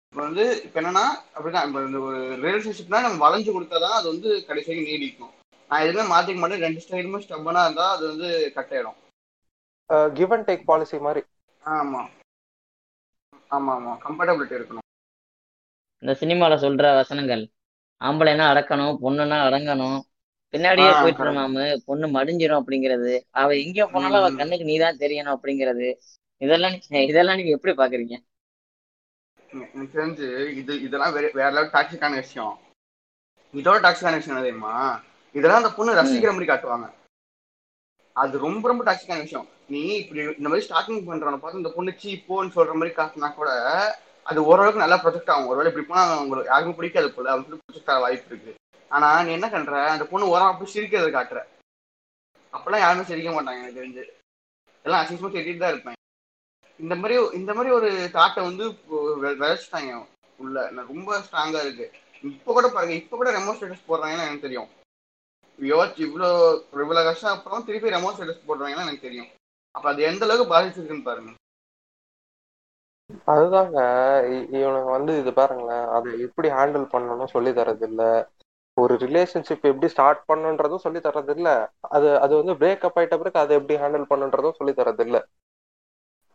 [0.10, 1.06] இப்போ வந்து இப்போ என்னன்னா
[1.36, 5.34] அப்படிதான் இப்போ இந்த ஒரு ரிலேஷன்ஷிப்னா நம்ம வளைஞ்சு கொடுத்தாதான் அது வந்து கடைசி வரைக்கும் நீடிக்கும்.
[5.70, 6.64] நான் எதுவுமே மாத்திக்க மாட்டேன்.
[6.66, 9.00] ரெண்டு ஸ்டைலுமே ஸ்டப்பனா இருந்தா அது வந்து கட் ஆயிடும்.
[10.14, 11.22] கிவ் அண்ட் டேக் பாலிசி மாதிரி.
[11.64, 12.02] ஆமா.
[13.52, 14.88] ஆமா ஆமா கம்ஃபர்டபிலிட்டி இருக்கணும்.
[16.04, 17.44] இந்த சினிமால சொல்ற வசனங்கள்.
[18.02, 20.00] ஆம்பளைனா அடக்கணும் பொண்ணுன்னா அடங்கணும்
[20.54, 21.24] பின்னாடியே போயிட்டு.
[21.24, 23.14] மாமு பொண்ணு மடிஞ்சிரும் அப்படிங்கிறது.
[23.32, 24.30] அவ எங்க போனாலும் அவ.
[24.32, 25.88] கண்ணுக்கு நீதான் தெரியணும் அப்படிங்கிறது.
[26.42, 28.16] இதெல்லாம் இதெல்லாம் நீங்க எப்படி பாக்குறீங்க?
[29.74, 32.60] எனக்கு தெரிஞ்சு இது இதெல்லாம் வேற வேற லெவல் டாக்ஸிக்கான விஷயம்.
[33.54, 34.76] இதோட டாக்ஸிக்கான விஷயம் தெரியுமா?
[35.36, 36.88] இதெல்லாம் அந்த பொண்ணு ரசிக்கிற மாதிரி காட்டுவாங்க.
[38.16, 39.48] அது ரொம்ப ரொம்ப டாக்ஸிக்கான விஷயம்.
[39.68, 43.50] நீ இப்படி இந்த மாதிரி ஸ்டார்டிங் பண்றவன பார்த்து இந்த பொண்ணு சீப்போன்னு சொல்ற மாதிரி காட்டினா கூட
[44.24, 45.48] அது ஓரளவுக்கு நல்லா ப்ரொஜெக்ட் ஆகும்.
[45.48, 47.30] ஒருவேளை இப்படி போனா உங்களுக்கு யாருக்கும் பிடிக்காது போல.
[47.30, 48.54] அவங்க ப்ரொஜெக்ட் ஆக வாய்ப்பு இருக்கு.
[48.96, 51.40] ஆனா நீ என்ன பண்ற அந்த பொண்ணு ஓரம் அப்படி சிரிக்கிறத காட்டுற.
[52.54, 54.04] அப்பெல்லாம் யாருமே சிரிக்க மாட்டாங்க எனக்கு தெரிஞ்சு.
[54.86, 55.98] எல்லாம் அசிங்கமா திட்டிட்டு தான் இருப்பேன்.
[56.80, 58.66] இந்த மாதிரி இந்த மாதிரி ஒரு தாட்டை வந்து
[59.42, 59.92] விளைச்சிட்டாங்க
[60.44, 61.86] உள்ள நான் ரொம்ப ஸ்ட்ராங்கா இருக்கு.
[62.24, 64.70] இப்போ கூட பாருங்க இப்போ கூட ரெமோ ஸ்டேட்டஸ் போடுறாங்கன்னா எனக்கு தெரியும்.
[65.60, 66.30] யோசிச்சு இவ்வளோ
[66.84, 69.32] இவ்வளோ கஷ்டம் அப்புறம் திருப்பி ரெமோ ஸ்டேட்டஸ் போடுறாங்கன்னா எனக்கு தெரியும்.
[69.76, 71.32] அப்ப அது எந்த அளவுக்கு பாதிச்சிருக்குன்னு பாருங்க.
[73.34, 73.80] அதுதாங்க
[74.58, 78.04] இவனுக்கு வந்து இது பாருங்களேன் அதை எப்படி ஹேண்டில் பண்ணணும்னு சொல்லி தரது இல்ல
[78.78, 81.50] ஒரு ரிலேஷன்ஷிப் எப்படி ஸ்டார்ட் பண்ணுன்றதும் சொல்லி தரது இல்ல
[81.92, 85.20] அது அது வந்து பிரேக்கப் ஆயிட்ட பிறகு அதை எப்படி ஹேண்டில் பண்ணுன்றதும் சொல்லி தரது இல்ல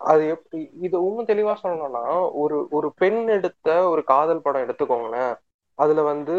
[0.01, 2.03] அது எப்படி இது இன்னும் தெளிவா சொல்லணும்னா
[2.43, 5.33] ஒரு ஒரு பெண் எடுத்த ஒரு காதல் படம் எடுத்துக்கோங்களேன்.
[5.79, 6.37] அதுல வந்து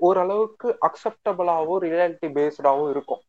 [0.00, 3.22] ஓரளவுக்கு அக்செப்டபிளாவும் ரியாலிட்டி பேஸ்டாவும் இருக்கும்.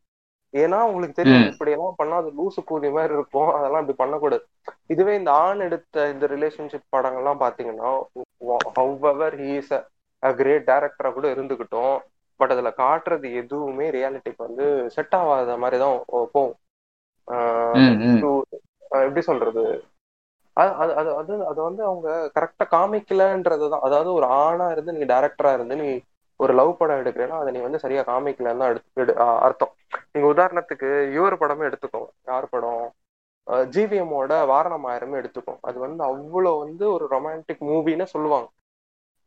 [0.54, 1.46] ஏன்னா உங்களுக்கு தெரியும்.
[1.50, 3.50] இப்படி எல்லாம் பண்ணா அது லூசு கூலி மாதிரி இருக்கும்.
[3.56, 4.44] அதெல்லாம் இப்படி பண்ணக்கூடாது.
[4.94, 7.92] இதுவே இந்த ஆண் எடுத்த இந்த ரிலேஷன்ஷிப் படங்கள்லாம் பாத்தீங்கன்னா
[8.78, 9.74] ஹவெவர் ஹீஸ்
[10.24, 11.96] அ கிரேட் டேரக்டரா கூட இருந்துகிட்டோம்.
[12.44, 15.98] பட் அதுல காட்டுறது எதுவுமே ரியாலிட்டிக்கு வந்து செட் ஆகாத மாதிரி தான்
[16.36, 16.54] போகும்.
[19.08, 19.64] எப்படி சொல்றது?
[20.58, 21.12] அது அது
[21.52, 23.86] அது வந்து அவங்க கரெக்டா காமிக்கலன்றதுதான்.
[23.88, 25.88] அதாவது ஒரு ஆணா இருந்து நீ டேரக்டரா இருந்து நீ
[26.40, 29.14] ஒரு லவ் படம் எடுக்கிறேன்னா அதை நீ வந்து சரியா காமிக்கலன்னு தான் எடுத்து
[29.48, 29.74] அர்த்தம்.
[30.14, 32.10] நீங்க உதாரணத்துக்கு இவர் படமே எடுத்துக்கோங்க.
[32.32, 32.84] யார் படம்?
[33.76, 35.62] ஜிவிஎம்மோட வாரணம் ஆயிரமே எடுத்துக்கோங்க.
[35.70, 38.48] அது வந்து அவ்வளவு வந்து ஒரு ரொமான்டிக் மூவின்னு சொல்லுவாங்க.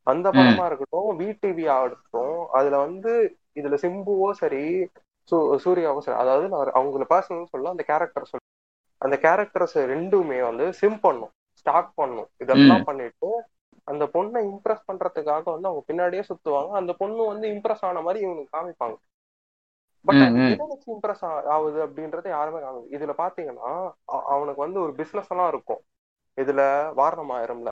[0.06, 0.38] அந்த.
[0.38, 3.12] படமா இருக்கட்டும் விடிவி ஆகட்டும் அதுல வந்து
[3.56, 4.64] இதுல சிம்புவோ சரி
[5.28, 8.44] சூ சூர்யாவோ சரி அதாவது நான் அவங்கள பர்சனல் சொல்ல அந்த கேரக்டர் சொல்ல
[9.00, 12.28] அந்த கேரக்டர்ஸ் ரெண்டுமே வந்து சிம் பண்ணும் ஸ்டாக் பண்ணும்.
[12.36, 13.30] இதெல்லாம் பண்ணிட்டு
[13.88, 16.70] அந்த பொண்ணை இம்ப்ரெஸ் பண்றதுக்காக வந்து அவங்க பின்னாடியே சுத்துவாங்க.
[16.72, 18.96] அந்த பொண்ணு வந்து இம்ப்ரெஸ் ஆன மாதிரி இவங்க காமிப்பாங்க.
[20.04, 20.50] பட் ம், அது ம்.
[20.54, 21.22] எதை வச்சு இம்ப்ரெஸ்
[21.54, 23.70] ஆகுது அப்படின்றது யாருமே காமிது இதுல பாத்தீங்கன்னா
[24.32, 25.82] அவனுக்கு வந்து ஒரு பிசினஸ் எல்லாம் இருக்கும்.
[26.38, 26.62] இதுல
[26.94, 27.70] வாரணம் ஆயிரம்ல.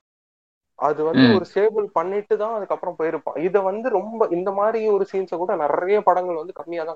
[0.75, 1.21] அது வந்து.
[1.33, 3.37] ஒரு ஸ்டேபிள் பண்ணிட்டு தான் அதுக்கப்புறம் போயிருப்பான்.
[3.37, 6.95] இத வந்து ரொம்ப இந்த மாதிரி ஒரு சீன்ஸை கூட நிறைய படங்கள் வந்து கம்மியா தான்.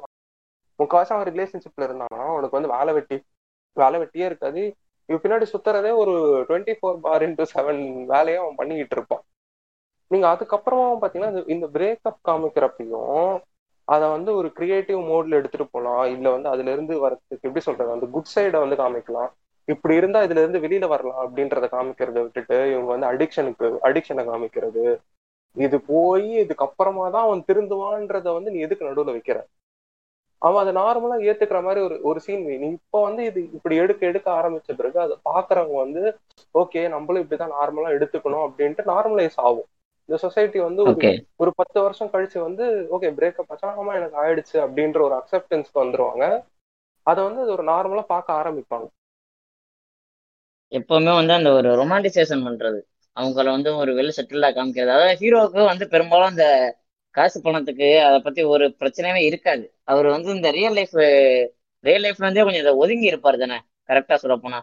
[0.79, 3.21] முக்காவாசி அவன் ரிலேஷன்ஷிப்ல இருந்தானா அவனுக்கு வந்து வேலை வெட்டி
[3.73, 4.75] வேலை வெட்டியே இருக்காது.
[5.05, 6.11] இவன் பின்னாடி சுத்துறதே ஒரு
[6.49, 9.21] twenty four by into seven வேலையை அவன் பண்ணிக்கிட்டு இருப்பான்.
[10.07, 13.41] நீங்க அதுக்கப்புறமா பாத்தீங்கன்னா இந்த- பிரேக்கப் காமிக்கிறப்பையும்
[13.83, 16.05] அதை வந்து ஒரு கிரியேட்டிவ் மோட்ல எடுத்துட்டு போலாம்.
[16.05, 19.29] இல்ல வந்து அதுல இருந்து வரதுக்கு எப்படி சொல்றது அந்த குட் சைடை வந்து காமிக்கலாம்.
[19.69, 24.83] இப்படி இருந்தா இதுல இருந்து வெளியில வரலாம் அப்படின்றத காமிக்கிறத விட்டுட்டு இவங்க வந்து அடிக்ஷனுக்கு அடிக்ஷனை காமிக்கிறது.
[25.57, 29.37] இது போய் இதுக்கப்புறமா தான் அவன் திருந்துவான்றத வந்து நீ எதுக்கு நடுவுல வைக்கிற?
[30.41, 34.27] அவன் அதை நார்மலா ஏத்துக்கிற மாதிரி ஒரு ஒரு சீன் நீ இப்ப வந்து இது இப்படி எடுக்க எடுக்க
[34.35, 36.03] ஆரம்பிச்ச பிறகு அதை பாக்குறவங்க வந்து
[36.55, 39.67] ஓகே நம்மளும் இப்படிதான் நார்மலா எடுத்துக்கணும் அப்படின்ட்டு நார்மலைஸ் ஆகும்.
[40.09, 41.01] இந்த சொசைட்டி வந்து ஒரு
[41.39, 46.23] ஒரு பத்து வருஷம் கழிச்சு வந்து ஓகே பிரேக்கப் ஆச்சா ஆமா எனக்கு ஆயிடுச்சு அப்படின்ற ஒரு அக்செப்டன்ஸ்க்கு வந்துருவாங்க.
[47.07, 48.87] அதை வந்து அது ஒரு நார்மலா பார்க்க ஆரம்பிப்பாங்க.
[50.71, 52.79] எப்பவுமே வந்து அந்த ஒரு ரொமான்டிசேஷன் பண்றது.
[53.17, 54.93] அவங்கள வந்து ஒரு வெல் செட்டில்டா காமிக்கிறது.
[54.95, 56.45] அதாவது ஹீரோவுக்கு வந்து பெரும்பாலும் இந்த
[57.15, 59.63] காசு பணத்துக்கு அதை பத்தி ஒரு பிரச்சனையுமே இருக்காது.
[59.91, 60.95] அவர் வந்து இந்த ரியல் லைஃப்
[61.83, 63.57] ரியல் லைஃப்ல இருந்தே கொஞ்சம் இதை ஒதுங்கி இருப்பாரு தானே
[63.89, 64.59] கரெக்டா சொல்ல போனா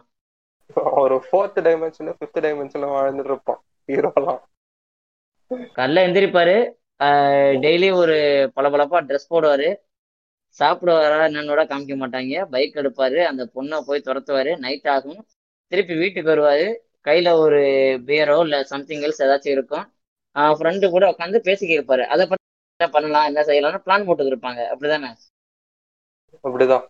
[1.03, 3.59] ஒரு ஃபோர்த் டைமென்ஷன் ஃபிஃப்த் டைமென்ஷன்ல வாழ்ந்துட்டு இருப்பான்
[3.89, 4.41] ஹீரோலாம்
[5.77, 6.55] காலைல எந்திரிப்பாரு
[7.63, 8.15] டெய்லி ஒரு
[8.55, 9.67] பளபளப்பா ட்ரெஸ் போடுவாரு.
[10.59, 12.43] சாப்பிடுவாரா என்னன்னோட காமிக்க மாட்டாங்க.
[12.53, 14.51] பைக் எடுப்பாரு அந்த பொண்ணை போய் துரத்துவாரு.
[14.65, 15.19] நைட் ஆகும்.
[15.71, 16.65] திருப்பி வீட்டுக்கு வருவாரு.
[17.05, 17.59] கையில ஒரு
[18.07, 19.85] பியரோ இல்ல சம்திங் எல்ஸ் ஏதாச்சும் இருக்கும்.
[20.57, 22.45] ஃப்ரெண்டு கூட உட்காந்து பேசிக்க இருப்பாரு அதை பத்தி
[22.79, 25.11] என்ன பண்ணலாம் என்ன செய்யலாம்னு பிளான் போட்டு இருப்பாங்க அப்படிதானே?
[26.43, 26.85] அப்படிதான்.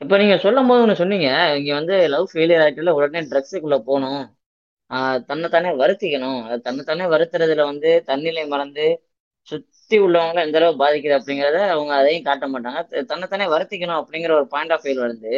[0.00, 1.28] இப்ப நீங்க சொல்லும் போது ஒண்ணு சொன்னீங்க.
[1.58, 4.22] இங்க வந்து லவ் ஃபெயிலியர் ஆயிட்டுல உடனே ட்ரக்ஸுக்குள்ள போகணும்.
[5.28, 6.40] தன்னைத்தானே வருத்திக்கணும்.
[6.46, 8.86] அது தன்னைத்தானே வருத்துறதுல வந்து தன்னிலை மறந்து
[9.48, 12.80] சுத்தி உள்ளவங்களை எந்த அளவு பாதிக்குது அப்படிங்கிறத அவங்க அதையும் காட்ட மாட்டாங்க.
[13.12, 15.34] தன்னைத்தானே வருத்திக்கணும் அப்படிங்கிற ஒரு பாயிண்ட் ஆஃப் வியூ வருது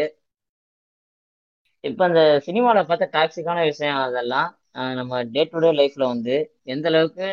[1.85, 4.49] இப்ப அந்த சினிமால பார்த்த டாக்ஸிக்கான விஷயம் அதெல்லாம்
[4.95, 6.35] நம்ம டே டு டே லைஃப்ல வந்து
[6.65, 7.29] எந்த அளவுக்கு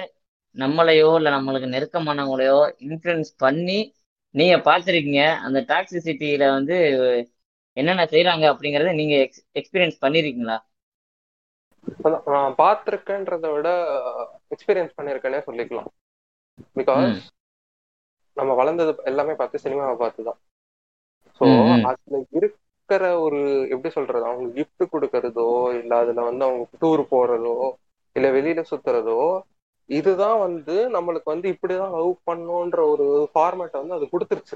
[0.56, 3.80] நம்மளையோ இல்ல நம்மளுக்கு நெருக்கமானவங்களையோ இன்ஃப்ளூயன்ஸ் பண்ணி
[4.36, 6.78] நீங்க பார்த்திருக்கீங்க அந்த டாக்ஸிசிட்டியில வந்து
[7.78, 9.16] என்னென்ன செய்றாங்க அப்படிங்கறத நீங்க
[9.56, 10.58] எக்ஸ்பீரியன்ஸ் பண்ணிருக்கீங்களா?
[12.28, 13.70] நான் பார்த்திருக்கேன்றதை விட
[14.52, 15.90] எக்ஸ்பீரியன்ஸ் பண்ணியிருக்கேனே சொல்லிக்கலாம்.
[16.76, 17.18] பிகாஸ்
[18.38, 20.40] நம்ம வளர்ந்தது எல்லாமே பார்த்து சினிமாவை பார்த்து தான்
[21.42, 21.84] ஸோ ம், ம்.
[22.90, 23.40] இருக்கிற ஒரு
[23.72, 25.48] எப்படி சொல்றது அவங்க gift கொடுக்கறதோ
[25.80, 27.56] இல்ல அதுல வந்து அவங்க டூர் போறதோ
[28.16, 29.18] இல்ல வெளியில சுத்துறதோ
[29.90, 34.56] இதுதான் வந்து நம்மளுக்கு வந்து இப்படிதான் லவ் பண்ணணுன்ற ஒரு ஃபார்மேட்டை வந்து அது கொடுத்துருச்சு.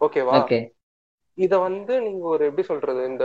[0.00, 0.58] ஓகேவா ஓகே
[1.38, 3.24] இத வந்து நீங்க ஒரு எப்படி சொல்றது இந்த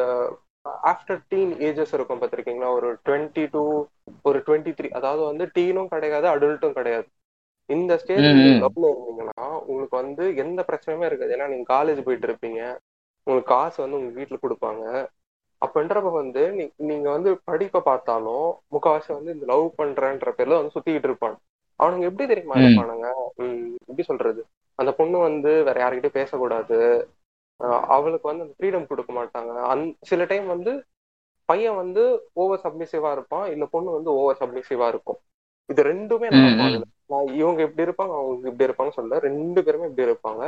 [0.92, 2.70] ஆஃப்டர் டீன் ஏஜஸ் இருக்கும் பார்த்திருக்கீங்களா?
[2.78, 3.64] ஒரு டுவெண்ட்டி டூ
[4.26, 7.08] ஒரு டுவெண்ட்டி த்ரீ அதாவது வந்து டீனும் கிடையாது அடல்ட்டும் கிடையாது.
[7.70, 7.94] இந்த.
[8.64, 11.34] லவ்ல இருந்தீங்கன்னா உங்களுக்கு வந்து எந்த பிரச்சனையுமே இருக்காது.
[11.38, 12.62] ஏன்னா நீங்க காலேஜ் போயிட்டு இருப்பீங்க.
[13.28, 14.84] உங்களுக்கு காசு வந்து உங்க வீட்டுல கொடுப்பாங்க.
[15.62, 21.10] அப்பன்றப்ப வந்து நீ நீங்க வந்து படிப்பை பார்த்தாலும் முக்கால்வாசி வந்து இந்த லவ் பண்றேன்ற பேர்ல வந்து சுத்திக்கிட்டு
[21.10, 21.38] இருப்பாங்க.
[21.80, 23.08] அவனுங்க எப்படி தெரியுமா இருப்பானுங்க?
[23.82, 24.42] எப்படி சொல்றது?
[24.80, 26.78] அந்த பொண்ணு வந்து வேற யார்கிட்டயும் பேசக்கூடாது.
[27.60, 29.62] ஆஹ் அவளுக்கு வந்து அந்த ஃப்ரீடம் கொடுக்க மாட்டாங்க.
[29.66, 30.72] அந் சில டைம் வந்து
[31.50, 33.52] பையன் வந்து ஓவர் சப்மிசிவா இருப்பான்.
[33.52, 35.20] இல்ல பொண்ணு வந்து ஓவர் சப்மிசிவா இருக்கும்.
[35.70, 40.44] இது ரெண்டுமே நான் இவங்க இப்படி இருப்பாங்க அவங்க இப்படி இருப்பாங்க சொல்ல ரெண்டு பேருமே இப்படி இருப்பாங்க.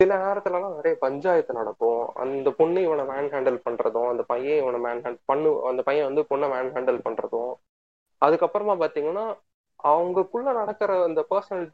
[0.00, 2.02] சில நேரத்துலலாம் நிறைய பஞ்சாயத்து நடக்கும்.
[2.22, 6.22] அந்த பொண்ணு இவனை மேன் ஹேண்டில் பண்றதும் அந்த பையன் இவனை மேன் ஹேண்ட் பண்ணு அந்த பையன் வந்து
[6.30, 7.52] பொண்ணை மேன் ஹேண்டில் பண்றதும்.
[8.22, 9.24] அதுக்கப்புறமா பாத்தீங்கன்னா
[9.90, 11.66] அவங்களுக்குள்ள நடக்கிற அந்த பர்சனல்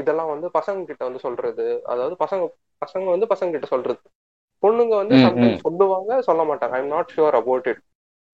[0.00, 1.66] இதெல்லாம் வந்து பசங்க கிட்ட வந்து சொல்றது.
[1.92, 2.44] அதாவது பசங்க
[2.82, 4.02] பசங்க வந்து பசங்க கிட்ட சொல்றது.
[4.62, 6.74] பொண்ணுங்க வந்து சம்டைம்ஸ் சொல்லுவாங்க சொல்ல மாட்டாங்க.
[6.78, 7.82] I am not sure about it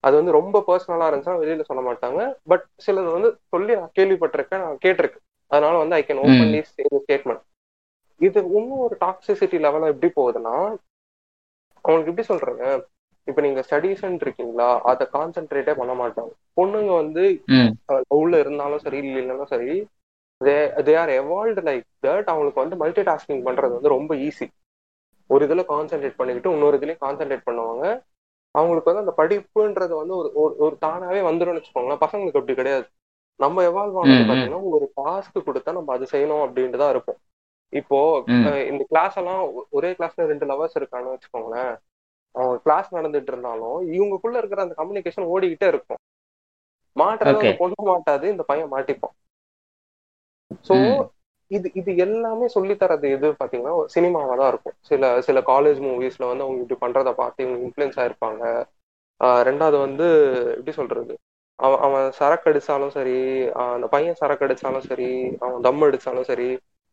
[0.04, 2.20] அது வந்து ரொம்ப பர்சனலா இருந்துச்சுன்னா வெளியில சொல்ல மாட்டாங்க.
[2.50, 5.24] பட் சிலது வந்து சொல்லி நான் கேள்விப்பட்டிருக்கேன் நான் கேட்டிருக்கேன்.
[5.50, 7.44] அதனால வந்து ஐ கேன் ஓப்பன்லி ஸ்டேட்மெண்ட்
[8.18, 10.76] இது இன்னும் ஒரு டாக்ஸிசிட்டி லெவலில் எப்படி போகுதுன்னா
[11.80, 12.84] அவங்களுக்கு எப்படி சொல்றேங்க
[13.24, 17.42] இப்ப நீங்க ஸ்டடீஸ்ன்னு இருக்கீங்களா அதை கான்சென்ட்ரேட்டே பண்ண மாட்டாங்க பொண்ணுங்க வந்து
[17.88, 19.86] லவ்ல இருந்தாலும் சரி இல்லைனாலும் சரி
[20.44, 24.48] they are evolved like that அவங்களுக்கு வந்து மல்டி டாஸ்கிங் பண்றது வந்து ரொம்ப ஈஸி
[25.26, 28.02] ஒரு இதுல கான்சென்ட்ரேட் பண்ணிக்கிட்டு இன்னொரு இதுலயும் கான்சென்ட்ரேட் பண்ணுவாங்க.
[28.50, 31.98] அவங்களுக்கு வந்து அந்த படிப்புன்றது வந்து ஒரு ஒரு- தானாவே வந்துரும்னு வச்சுக்கோங்களேன்.
[32.00, 32.86] பசங்களுக்கு அப்படி கிடையாது.
[33.36, 37.16] நம்ம எவால்வ் ஆனது பாத்தீங்கன்னா ஒரு டாஸ்க் கொடுத்தா நம்ம அது செய்யணும் அப்படின்ட்டு தான் இருப்போம்.
[37.72, 37.98] இப்போ
[38.70, 39.42] இந்த கிளாஸ் எல்லாம்
[39.78, 41.72] ஒரே கிளாஸ்ல ரெண்டு லவர்ஸ் இருக்கான்னு வச்சுக்கோங்களேன்.
[42.34, 46.00] அவங்க கிளாஸ் நடந்துட்டு இருந்தாலும் இவங்களுக்குள்ள இருக்கிற அந்த கம்யூனிகேஷன் ஓடிக்கிட்டே இருக்கும்.
[47.26, 49.14] அந்த பொண்ணு மாட்டாது இந்த பையன் மாட்டிப்பான்.
[50.68, 50.74] சோ
[51.50, 54.76] இது இது எல்லாமே சொல்லி தரது எது பாத்தீங்கன்னா சினிமாவா தான் இருக்கும்.
[54.90, 58.42] சில சில காலேஜ் மூவிஸ்ல வந்து அவங்க இப்படி பண்றத பார்த்து இவங்க இன்ஃபுளுன்ஸ் ஆயிருப்பாங்க.
[59.48, 60.06] ரெண்டாவது வந்து
[60.56, 61.14] எப்படி சொல்றது?
[61.58, 63.14] அவன் அவன் சரக்கு அடிச்சாலும் சரி
[63.74, 65.10] அந்த பையன் சரக்கு அடிச்சாலும் சரி
[65.44, 66.48] அவன் தம் அடிச்சாலும் சரி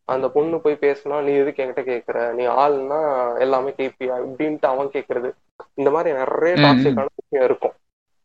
[0.07, 2.33] அந்த பொண்ணு போய் பேசினா நீ எதுக்கு என்கிட்ட கேக்குற?
[2.33, 2.99] நீ ஆள்னா
[3.39, 5.29] எல்லாமே கேப்பியா இப்படின்ட்டு அவன் கேக்குறது.
[5.77, 7.75] இந்த மாதிரி நிறைய டாக்ஸிக்கான விஷயம் இருக்கும்.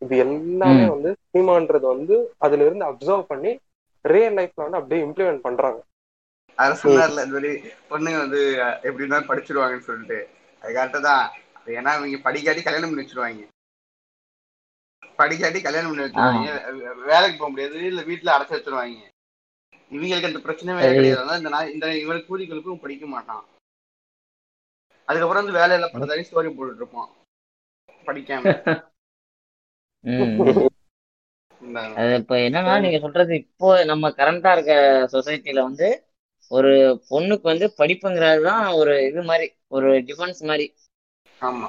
[0.03, 3.53] இது எல்லாமே வந்து சினிமான்றது வந்து அதுல இருந்து அப்சர்வ் பண்ணி
[4.05, 5.79] ரியல் லைஃப்ல வந்து அப்படியே இம்ப்ளிமெண்ட் பண்றாங்க.
[6.59, 6.81] அதை ம்.
[6.83, 7.53] சொன்னார்ல இந்த மாதிரி
[7.91, 10.19] பொண்ணுங்க வந்து அஹ், எப்படி இருந்தாலும் படிச்சிருவாங்கன்னு சொல்லிட்டு.
[10.63, 11.25] அது கரெக்டாக தான்.
[11.59, 13.45] அது ஏன்னா இவங்க படிக்காட்டி கல்யாணம் பண்ணி வச்சிருவாங்க.
[15.19, 16.49] படிக்காட்டி கல்யாணம் பண்ணி வச்சிருவாங்க.
[17.07, 17.79] வேலைக்கு போக முடியாது.
[17.85, 19.05] இல்ல வீட்டுல அடைச்சு வச்சிருவாங்க.
[19.91, 23.45] இவங்களுக்கு அந்த பிரச்சனையே அது கிடையாது இந்த நாய் இந்த இவனுக்கு கூலிகளுக்கும் படிக்க மாட்டான்.
[25.09, 27.11] அதுக்கப்புறம் வந்து வேலையில பண்றதாரி ஸ்டோரி போட்டுட்டு இருப்பான்
[28.09, 28.53] படிக்காம.
[32.01, 34.75] அது இப்ப என்னன்னா நீங்க சொல்றது இப்போ நம்ம கரண்டா இருக்க
[35.15, 35.89] சொசைட்டில வந்து
[36.51, 36.71] ஒரு
[37.11, 39.47] பொண்ணுக்கு வந்து படிப்புங்கிறது தான் ஒரு இது மாதிரி
[39.77, 40.67] ஒரு டிஃபென்ஸ் மாதிரி.
[41.41, 41.67] ஆமா.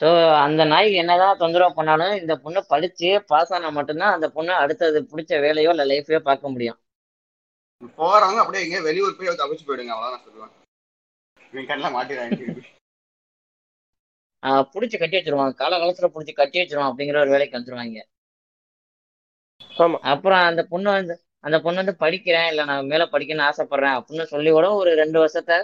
[0.00, 0.08] ஸோ
[0.44, 5.40] அந்த நாய்க்கு என்னதான் தொந்தரவு பண்ணாலும் இந்த பொண்ணு படிச்சு பாஸ் ஆனா மட்டும்தான் அந்த பொண்ணு அடுத்தது பிடிச்ச
[5.46, 6.78] வேலையோ இல்ல லைஃபையோ பார்க்க முடியும்.
[7.98, 10.54] போறவங்க அப்படியே எங்கேயோ வெளியூர் போய் தப்பிச்சு போயிடுங்க அவ்வளவுதான் நான் சொல்லுவேன்.
[11.52, 12.72] இவன் கண்ணில் மாட்டிடுறாங்க
[14.72, 15.54] புடிச்சு கட்டி வச்சிருவாங்க.
[15.60, 18.00] காலகாலத்துல புடிச்சு கட்டி வச்சிருவான் அப்படிங்கிற ஒரு வேலைக்கு வந்துருவாங்க.
[19.82, 19.98] ஆமா.
[20.12, 21.14] அப்புறம் அந்த பொண்ணு வந்து
[21.46, 25.56] அந்த பொண்ணு வந்து படிக்கிறேன் இல்ல நான் மேல படிக்கணும்னு ஆசைப்படுறேன் அப்படின்னு சொல்லி கூட ஒரு ரெண்டு வருஷத்தை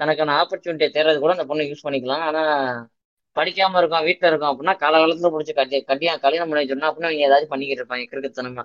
[0.00, 2.24] தனக்கான ஆப்பர்ச்சுனிட்டியை தேர்றது கூட அந்த பொண்ணு யூஸ் பண்ணிக்கலாம்.
[2.28, 2.42] ஆனா
[3.36, 7.52] படிக்காம இருக்கோம் வீட்டுல இருக்கோம் அப்படின்னா காலகாலத்துல பிடிச்சி கட்டி கட்டியா கல்யாணம் பண்ணி வச்சிடணும் அப்படின்னா நீங்க ஏதாச்சும்
[7.52, 8.64] பண்ணிக்கிட்டு இருப்பாங்க கிறுக்குத்தனமா.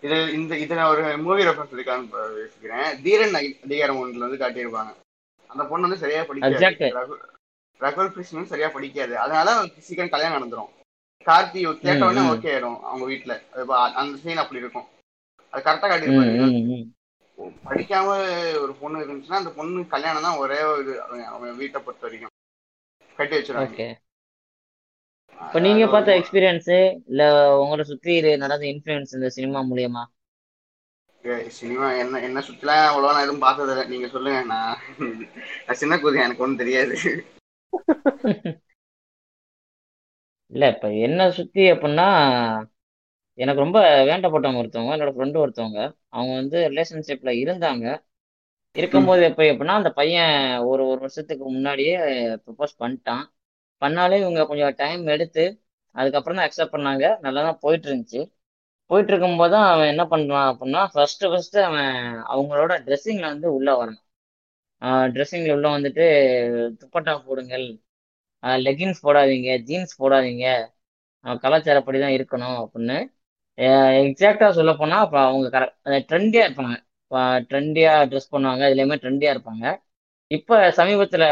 [0.00, 4.94] இது இந்த இது ஒரு மூவி ரெஃபரன்ஸ் இருக்கான்னு யோசிக்கிறேன் தீரன் அதி- அதிகாரம் ஒன்றுல வந்து காட்டியிருப்பாங்க.
[5.46, 6.58] அந்த பொண்ணு வந்து சரியா படிக்காது.
[7.80, 9.18] ரகுல் கிருஷ்ணன் சரியா படிக்காது.
[9.18, 10.84] அதனால சீக்கிரம் கல்யாணம் நடந்துரும்.
[11.24, 14.84] கார்த்தி கேட்ட உடனே ஓகே ஆயிடும் அவங்க வீட்டுல அந்த சீன் அப்படி இருக்கும்.
[15.50, 16.94] அது கரெக்டா ம்
[17.68, 18.06] படிக்காம
[18.60, 22.30] ஒரு பொண்ணு இருந்துச்சுன்னா அந்த பொண்ணு கல்யாணம் தான் ஒரே ஒரு இது அவன் வீட்டை பொறுத்த வரைக்கும்.
[23.16, 24.05] கட்டி வச்சிருவாங்க.
[25.44, 26.70] இப்போ நீங்க பார்த்த எக்ஸ்பீரியன்ஸ்
[27.10, 27.22] இல்ல
[27.60, 30.02] உங்களை சுத்தி நடந்த இன்ஃபுளுன்ஸ் இந்த சினிமா மூலியமா?
[31.58, 33.84] சினிமா என்ன என்ன சுத்திலாம் அவ்வளவா நான் எதுவும் பார்த்தது இல்லை.
[33.92, 36.96] நீங்க சொல்லுங்க நான் சின்ன குதி எனக்கு ஒன்றும் தெரியாது.
[40.52, 42.08] இல்ல இப்ப என்ன சுத்தி அப்படின்னா
[43.38, 43.78] எனக்கு ரொம்ப
[44.10, 47.86] வேண்டப்பட்டவங்க ஒருத்தவங்க என்னோட ஃப்ரெண்டு ஒருத்தவங்க அவங்க வந்து ரிலேஷன்ஷிப்ல இருந்தாங்க.
[48.76, 50.34] இருக்கும்போது எப்ப எப்படின்னா அந்த பையன்
[50.70, 51.94] ஒரு ஒரு வருஷத்துக்கு முன்னாடியே
[52.44, 53.24] ப்ரப்போஸ் பண்ணிட்டான்.
[53.82, 55.44] பண்ணாலே இவங்க கொஞ்சம் டைம் எடுத்து
[55.94, 57.04] அதுக்கப்புறம் தான் அக்செப்ட் பண்ணாங்க.
[57.24, 58.20] நல்லா தான் போயிட்டு இருந்துச்சு
[58.90, 61.90] போயிட்டு இருக்கும்போது தான் அவன் என்ன பண்றான் அப்படின்னா ஃபர்ஸ்ட் ஃபர்ஸ்ட் அவன்
[62.32, 64.00] அவங்களோட ட்ரெஸ்ஸிங்ல வந்து உள்ள வரான்
[65.14, 66.04] ட்ரெஸ்ஸிங்ல உள்ள வந்துட்டு
[66.80, 67.66] துப்பட்டா போடுங்கள்.
[68.66, 70.46] லெகின்ஸ் போடாதீங்க ஜீன்ஸ் போடாதீங்க.
[71.44, 72.96] கலாச்சாரப்படி தான் இருக்கணும் அப்படின்னு
[74.02, 75.78] எக்ஸாக்டா சொல்ல போனா அப்ப அவங்க கரெக்ட்
[76.10, 76.74] ட்ரெண்டியா இருப்பாங்க.
[77.50, 78.62] ட்ரெண்டியா ட்ரெஸ் பண்ணுவாங்க.
[78.70, 79.64] இதுலயுமே ட்ரெண்டியா இருப்பாங்க.
[80.30, 81.24] இப்ப சமீபத்துல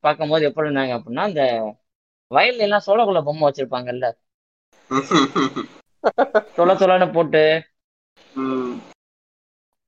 [0.00, 1.44] பார்க்கும்போது எப்படி இருந்தாங்க அப்படின்னா இந்த
[2.30, 4.06] வயல்ல எல்லாம் சோளக்குள்ள பொம்மை வச்சிருப்பாங்கல்ல.
[6.58, 7.42] தொலை தொலைன்னு போட்டு.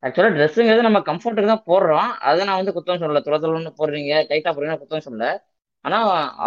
[0.03, 2.09] ஆக்சுவலா ட்ரெஸ்ஸுங்கிறது நம்ம கம்ஃபர்ட்டுக்கு தான் போடுறோம்.
[2.29, 3.23] அதை நான் வந்து குத்தம் சொல்லல.
[3.23, 5.27] தொலை தொலைன்னு போடுறீங்க டைட்டா போடுறீங்க குத்தம் சொல்லல.
[5.85, 5.99] ஆனா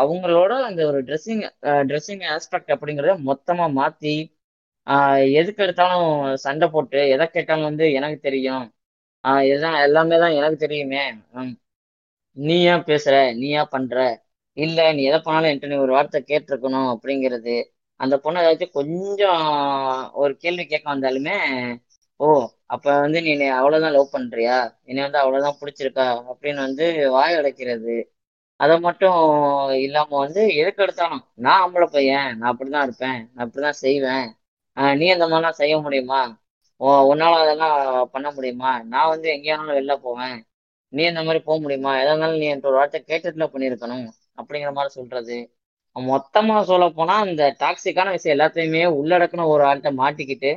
[0.04, 1.44] அவங்களோட அந்த ஒரு ட்ரெஸ்ஸிங்
[1.90, 4.16] ட்ரெஸ்ஸிங் ஆஸ்பெக்ட் அப்படிங்கறத மொத்தமா மாத்தி
[4.88, 8.66] ஆஹ் எதுக்கு எடுத்தாலும் சண்டை போட்டு எதை கேட்டாலும் வந்து எனக்கு தெரியும்.
[9.24, 9.46] ஆஹ்
[9.84, 11.04] எல்லாமே தான் எனக்கு தெரியுமே.
[12.38, 13.16] நீ ஏன் பேசுற?
[13.36, 13.98] நீ ஏன் பண்ற?
[14.58, 17.56] இல்ல நீ எதை பண்ணாலும் என்கிட்ட நீ ஒரு வார்த்தை கேட்டிருக்கணும் அப்படிங்கிறது.
[18.00, 19.44] அந்த பொண்ணு ஏதாச்சும் கொஞ்சம்
[20.14, 21.36] ஒரு கேள்வி கேட்க வந்தாலுமே
[22.20, 22.28] ஓ
[22.74, 24.58] அப்ப வந்து நீ அவ்வளவுதான் லவ் பண்றியா?
[24.84, 26.06] என்னை வந்து அவ்வளவுதான் பிடிச்சிருக்கா?
[26.32, 27.96] அப்படின்னு வந்து வாய் அடைக்கிறது.
[28.60, 29.18] அதை மட்டும்
[29.78, 34.28] இல்லாம வந்து எதுக்கு எடுத்தாலும் நான் ஆம்பளை பையன் நான் அப்படிதான் இருப்பேன் நான் அப்படிதான் செய்வேன்.
[34.98, 36.22] நீ அந்த மாதிரிலாம் செய்ய முடியுமா?
[36.82, 37.78] ஓ உன்னால அதெல்லாம்
[38.12, 38.72] பண்ண முடியுமா?
[38.86, 40.38] நான் வந்து எங்கேயானாலும் வெளில போவேன்.
[40.96, 41.92] நீ இந்த மாதிரி போக முடியுமா?
[41.96, 44.06] எதா இருந்தாலும் நீ என்கிட்ட ஒரு வார்த்தை கேட்டுட்டுல பண்ணியிருக்கணும்.
[44.38, 45.38] அப்படிங்கிற மாதிரி சொல்றது.
[45.96, 50.52] மொத்தமா சொல்ல போனா அந்த டாக்ஸிக்கான விஷயம் எல்லாத்தையுமே உள்ளடக்கின ஒரு ஆள்கிட்ட மாட்டிக்கிட்டு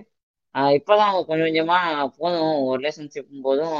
[0.77, 1.77] இப்பதான் அவங்க கொஞ்சம் கொஞ்சமா
[2.18, 3.77] போதும் ஒரு ரிலேஷன்ஷிப் போதும்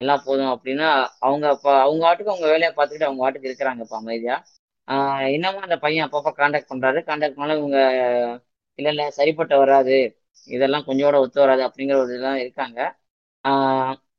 [0.00, 0.88] எல்லாம் போதும் அப்படின்னா
[1.20, 4.36] அவங்க அப்ப அவங்க வாட்டுக்கு அவங்க வேலையை பார்த்துக்கிட்டு அவங்க வாட்டுக்கு இருக்கிறாங்க இப்ப அமைதியா.
[4.88, 7.00] ஆஹ் இன்னமும் அந்த பையன் அப்பப்போ காண்டாக்ட் பண்றாரு.
[7.02, 7.78] காண்டாக்ட் பண்ணாலும் இவங்க
[8.78, 9.96] இல்ல இல்ல சரிப்பட்டு வராது.
[10.48, 12.78] இதெல்லாம் கொஞ்சோட ஒத்து வராது அப்படிங்கிற ஒரு இதெல்லாம் இருக்காங்க.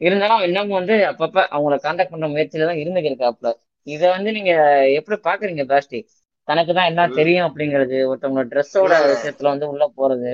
[0.05, 3.51] இருந்தாலும் இன்னமும் வந்து அப்பப்ப அவங்கள காண்டாக்ட் பண்ற முயற்சியில தான் இருந்துக்கிருக்காப்புல
[3.87, 4.53] இதை வந்து நீங்க
[4.99, 5.99] எப்படி பாக்குறீங்க பிளாஸ்டி
[6.47, 10.31] தனக்கு தான் எல்லாம் தெரியும் அப்படிங்கிறது ஒருத்தவங்களோட ட்ரெஸ்ஸோட விஷயத்துல வந்து உள்ள போறது.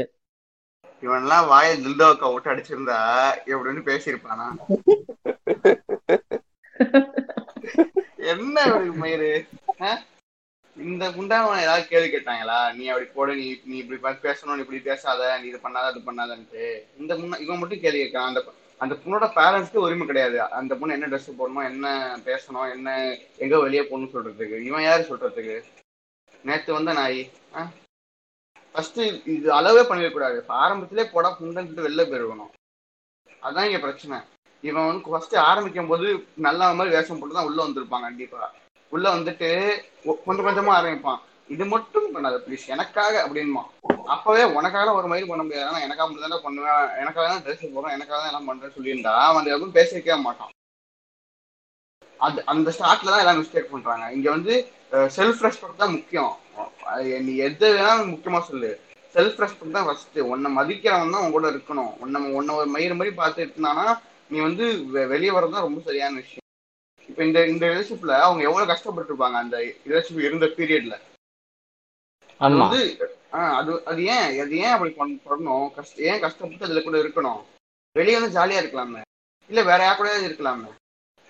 [1.03, 2.99] இவன்லாம் வாயை தில்டோக்க விட்டு அடிச்சிருந்தா
[3.51, 4.47] எப்படின்னு பேசியிருப்பானா?
[8.33, 9.31] என்ன இவனுக்கு மயிறு?
[10.77, 12.57] இந்த குண்டாவன் ஏதாவது கேள்வி கேட்டாங்களா?
[12.77, 16.65] நீ அப்படி போடு நீ நீ இப்படி பேசணும் நீ இப்படி பேசாத நீ இது பண்ணாத அது பண்ணாதன்ட்டு.
[17.01, 18.31] இந்த முன்ன இவன் மட்டும் கேள்வி கேட்கறான்.
[18.31, 18.41] அந்த
[18.79, 20.41] அந்த பொண்ணோட பேரண்ட்ஸ்க்கு உரிமை கிடையாது.
[20.41, 24.59] அந்த பொண்ணு என்ன ட்ரெஸ் போடணும் என்ன பேசணும் என்ன எங்க வெளியே போகணும்னு சொல்றதுக்கு.
[24.59, 25.63] இவன் யாரு சொல்றதுக்கு?
[26.43, 27.29] நேத்து வந்த நாய்.
[28.71, 32.51] ஃபர்ஸ்ட் இது அளவே பண்ணிடக்கூடாது இப்ப ஆரம்பத்திலே போடா புண்டன்ட்டு வெளில போயிருக்கணும்.
[33.41, 34.19] அதான் இங்க பிரச்சனை.
[34.61, 38.53] இவன் வந்து ஃபர்ஸ்ட் ஆரம்பிக்கும் போது நல்ல மாதிரி வேஷம் போட்டு தான் உள்ள வந்திருப்பான் கண்டிப்பா.
[38.89, 41.19] உள்ள வந்துட்டு ஒ- கொஞ்சம் கொஞ்சமா ஆரம்பிப்பான்.
[41.49, 43.63] இது மட்டும் பண்ணாத ப்ளீஸ் எனக்காக அப்படின்மா
[44.15, 45.67] அப்பவே உனக்காக ஒரு மயில் பண்ண முடியாது.
[45.69, 46.89] ஆனா எனக்காக மட்டும் தானே பண்ணுவேன்.
[47.01, 47.95] எனக்காக தான் ட்ரெஸ் போடுறேன்.
[47.97, 50.51] எனக்காக தான் எல்லாம் பண்றேன்னு சொல்லியிருந்தா அவன் அந்த எதுவும் பேசிக்கவே மாட்டான்.
[52.19, 54.05] அது அந்த ஸ்டார்ட்ல தான் எல்லாம் மிஸ்டேக் பண்றாங்க.
[54.17, 54.53] இங்க வந்து
[55.17, 56.33] செல்ஃப் ரெஸ்பெக்ட் தான் முக்கியம்.
[57.27, 58.71] நீ எது வேணாலும் முக்கியமா சொல்லு.
[59.13, 61.91] செல்ஃப் ரெஸ்பெக்ட் தான் ஃபர்ஸ்ட் உன்னை மதிக்கிறவன் தான் உன் கூட இருக்கணும்.
[62.03, 63.85] உன்னை உன்னை ஒரு மயிறு மாதிரி பார்த்து இருந்தானா
[64.29, 66.45] நீ வந்து வெ- வெளியே வர்றது தான் ரொம்ப சரியான விஷயம்.
[67.09, 69.57] இப்போ இந்த இந்த ரிலேஷன்ஷிப்ல அவங்க எவ்வளவு கஷ்டப்பட்டு இருப்பாங்க அந்த
[69.87, 70.95] ரிலேஷன்ஷிப் இருந்த பீரியட்ல
[72.39, 76.97] அது வந்து அது அது ஏன் அது ஏன் அப்படி பண்ண- பண்ணணும் கஷ்ட ஏன் கஷ்டப்பட்டு அதுல கூட
[76.97, 77.43] இருக்கணும்.
[77.91, 79.01] வெளியே வந்து ஜாலியா இருக்கலாமே.
[79.47, 80.71] இல்ல வேற யார் கூட இருக்கலாமே.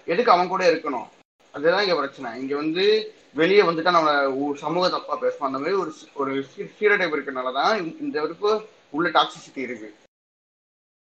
[0.06, 1.08] எதுக்கு அவன் கூட இருக்கணும்?
[1.52, 2.42] அதுதான் இங்க பிரச்சனை.
[2.42, 5.48] இங்க வந்து வெளியே வந்துட்டா நம்ம சமூக தப்பா பேசுவோம்.
[5.50, 9.96] அந்த மாதிரி ஒரு ஒரு ஸ்டீரியோடைப் இருக்கனாலதான் இந்த- வரைக்கும் உள்ள டாக்ஸிசிட்டி இருக்கு.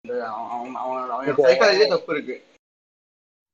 [0.00, 2.44] இந்த அவன் அவன் சைக்காலஜிலே தப்பு இருக்கு.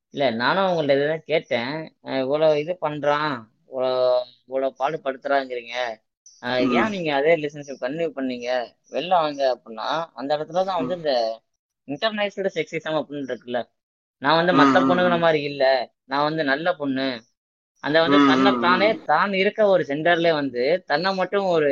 [0.09, 1.95] இல்ல நானும் அவங்கள்ட்ட இதுதான் கேட்டேன்.
[2.01, 3.43] இவ்வளவு இது பண்றான்.
[3.67, 6.07] இவ்வளவு இவ்வளவு பாடுபடுத்துறாங்கிறீங்க.
[6.73, 8.49] ஏன் நீங்க அதே ரிலேஷன்ஷிப் கன்டினியூ பண்ணீங்க?
[8.91, 11.13] வெளில வாங்க அப்படின்னா அந்த இடத்துல தான் வந்து இந்த
[11.87, 13.59] இன்டர்நேஷனல் செக்ஸிசம் அப்படின்னு இருக்குல்ல.
[14.21, 15.23] நான் வந்து மத்த பொண்ணுங்கள ம்.
[15.23, 15.63] மாதிரி இல்ல.
[16.05, 17.07] நான் வந்து நல்ல பொண்ணு.
[17.83, 18.87] அந்த வந்து தன்னை தானே.
[19.05, 21.71] தான் இருக்க ஒரு சென்டர்ல வந்து தன்னை மட்டும் ஒரு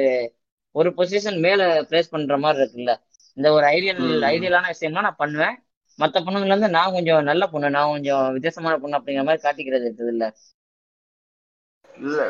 [0.75, 2.93] ஒரு பொசிஷன் மேல பிளேஸ் பண்ற மாதிரி இருக்குல்ல.
[3.37, 4.01] இந்த ஒரு ஐடியல்.
[4.29, 5.55] ஐடியலான விஷயமா நான் பண்ணுவேன்.
[5.99, 10.13] மத்த பொண்ணுங்கள்ல இருந்து நான் கொஞ்சம் நல்ல பொண்ணு நான் கொஞ்சம் வித்தியாசமான பொண்ணு அப்படிங்கிற மாதிரி காட்டிக்கிறது இருக்குது
[10.15, 10.25] இல்ல.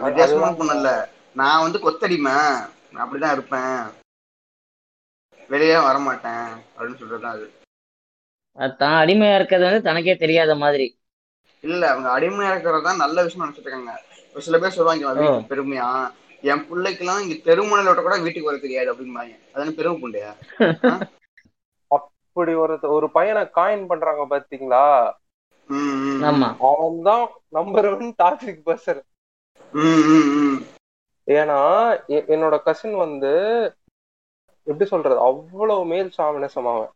[0.04, 0.90] வித்தியாசமான பொண்ணு இல்ல.
[1.38, 2.36] நான் வந்து கொத்தடிமை.
[2.92, 3.80] நான் அப்படிதான் இருப்பேன்.
[5.50, 7.48] வெளியே வரமாட்டேன் அப்படின்னு சொல்றதுதான் அது.
[8.58, 10.88] அது தான் அடிமையா இருக்கிறது வந்து தனக்கே தெரியாத மாதிரி.
[11.64, 13.94] இல்ல அவங்க அடிமையா இருக்கிறது தான் நல்ல விஷயம் நினைச்சிட்டு இருக்காங்க.
[14.34, 15.90] ஒரு சில பேர் சொல்லுவாங்க பெருமையா?
[16.44, 19.36] என் பிள்ளைக்கெல்லாம் இங்க தெருமுனையில விட்ட கூட வீட்டுக்கு வர தெரியாது அப்படிம்பாங்க.
[19.54, 20.32] அதான பெருமை புண்டையா?
[21.92, 24.84] இப்படி ஒரு ஒரு பையனை காயின் பண்றாங்க பாத்தீங்களா?
[25.70, 26.50] ம், ம், ஆமா.
[26.70, 29.02] அவன் தான் நம்பர் ஒன் டாக்ஸிக் பர்சன்.
[31.28, 31.58] ஏன்னா
[32.32, 33.32] என்னோட கசின் வந்து
[34.68, 36.90] எப்படி சொல்றது அவ்வளவு மேல் சாமினசம் அவன்.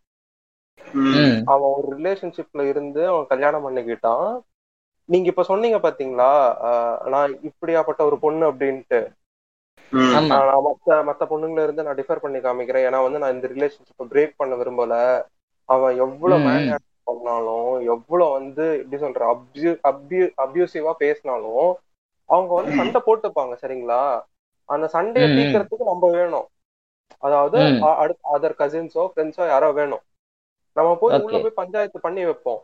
[1.54, 4.30] அவன் ஒரு ரிலேஷன்ஷிப்ல இருந்து அவன் கல்யாணம் பண்ணிக்கிட்டான்.
[5.10, 6.30] நீங்க இப்ப சொன்னீங்க பாத்தீங்களா
[7.14, 9.02] நான் இப்படியாப்பட்ட ஒரு பொண்ணு அப்படின்ட்டு.
[10.68, 12.86] மத்த மத்த பொண்ணுங்கள இருந்து நான் டிஃபர் பண்ணி காமிக்கிறேன்.
[12.88, 14.96] ஏன்னா வந்து நான் இந்த ரிலேஷன்ஷிப்பை பிரேக் பண்ண விரும்பல.
[15.70, 16.70] அவன் எவ்வளவு மேன்.
[17.08, 21.70] பண்ணாலும் எவ்வளவு வந்து எப்படி சொல்ற அப்யூ அப்யூ அப்யூசிவா பேசினாலும்
[22.32, 24.02] அவங்க வந்து சண்டை போட்டுப்பாங்க சரிங்களா?
[24.70, 25.28] அந்த சண்டையை.
[25.38, 26.48] தீர்க்கறதுக்கு நம்ம வேணும்.
[27.24, 27.58] அதாவது
[28.34, 30.04] அதர் கசின்ஸோ ஃப்ரெண்ட்ஸோ யாரோ வேணும்.
[30.76, 31.38] நம்ம போய் உள்ள.
[31.46, 32.62] போய் பஞ்சாயத்து பண்ணி வைப்போம்.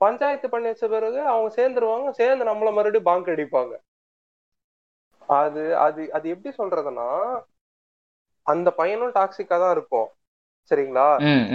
[0.00, 3.72] பஞ்சாயத்து பண்ணி வச்ச பிறகு அவங்க சேர்ந்துருவாங்க சேர்ந்து நம்மள மறுபடியும் பாங்க் அடிப்பாங்க.
[5.28, 7.08] அது அது அது எப்படி சொல்றதுன்னா
[8.46, 10.08] அந்த பையனும் டாக்ஸிக்கா தான் இருக்கும்
[10.70, 11.06] சரிங்களா?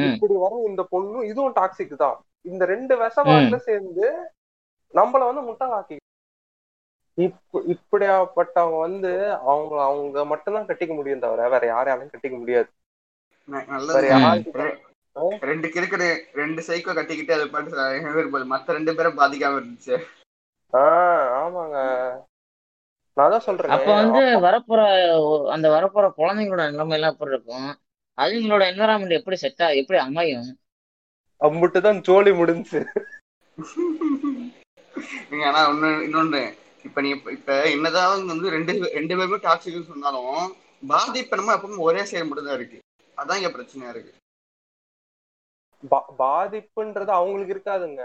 [0.07, 2.17] இப்படி வரும் இந்த பொண்ணும் இதுவும் டாக்ஸிக் தான்.
[2.51, 4.05] இந்த ரெண்டு விஷவாட்டுல சேர்ந்து
[4.93, 5.97] நம்மள வந்து முட்டாளாக்கி
[7.17, 12.69] இப்ப இப்படியாப்பட்டவங்க வந்து அவங்க அவங்க மட்டும்தான் கட்டிக்க முடியும் தவிர வேற யாரையாலையும் கட்டிக்க முடியாது.
[15.49, 19.95] ரெண்டு கிறுக்கு ரெண்டு சைக்கோ கட்டிக்கிட்டு அது பாட்டு மத்த ரெண்டு பேரும் பாதிக்காம இருந்துச்சு.
[20.73, 21.77] ஆஹ் ஆமாங்க.
[23.17, 23.71] நான் தான் சொல்றேன்.
[23.75, 24.81] அப்ப வந்து வரப்போற
[25.49, 27.69] அந்த வரப்போற குழந்தைங்களோட நிலைமை எல்லாம் எப்படி இருக்கும்?
[28.17, 30.49] அதுங்களோட என்வரான்மெண்ட் எப்படி செட்டா எப்படி அமையும்?
[31.41, 32.79] அம்புட்டு தான் ஜோலி முடிஞ்சு.
[35.29, 36.43] நீங்க ஆனா ஒண்ணு இன்னொன்னு
[36.85, 40.37] இப்ப நீ இப்ப- என்னதான் வந்து ரெண்டு ரெண்டு பேருமே டாக்ஸிக் சொன்னாலும்
[40.87, 42.77] பாதிப்பு நம்ம எப்பவும் ஒரே சைடு மட்டும் தான் இருக்கு.
[43.17, 44.13] அதான் இங்க பிரச்சனையா இருக்கு.
[45.83, 48.03] பா- பாதிப்புன்றது அவங்களுக்கு இருக்காதுங்க.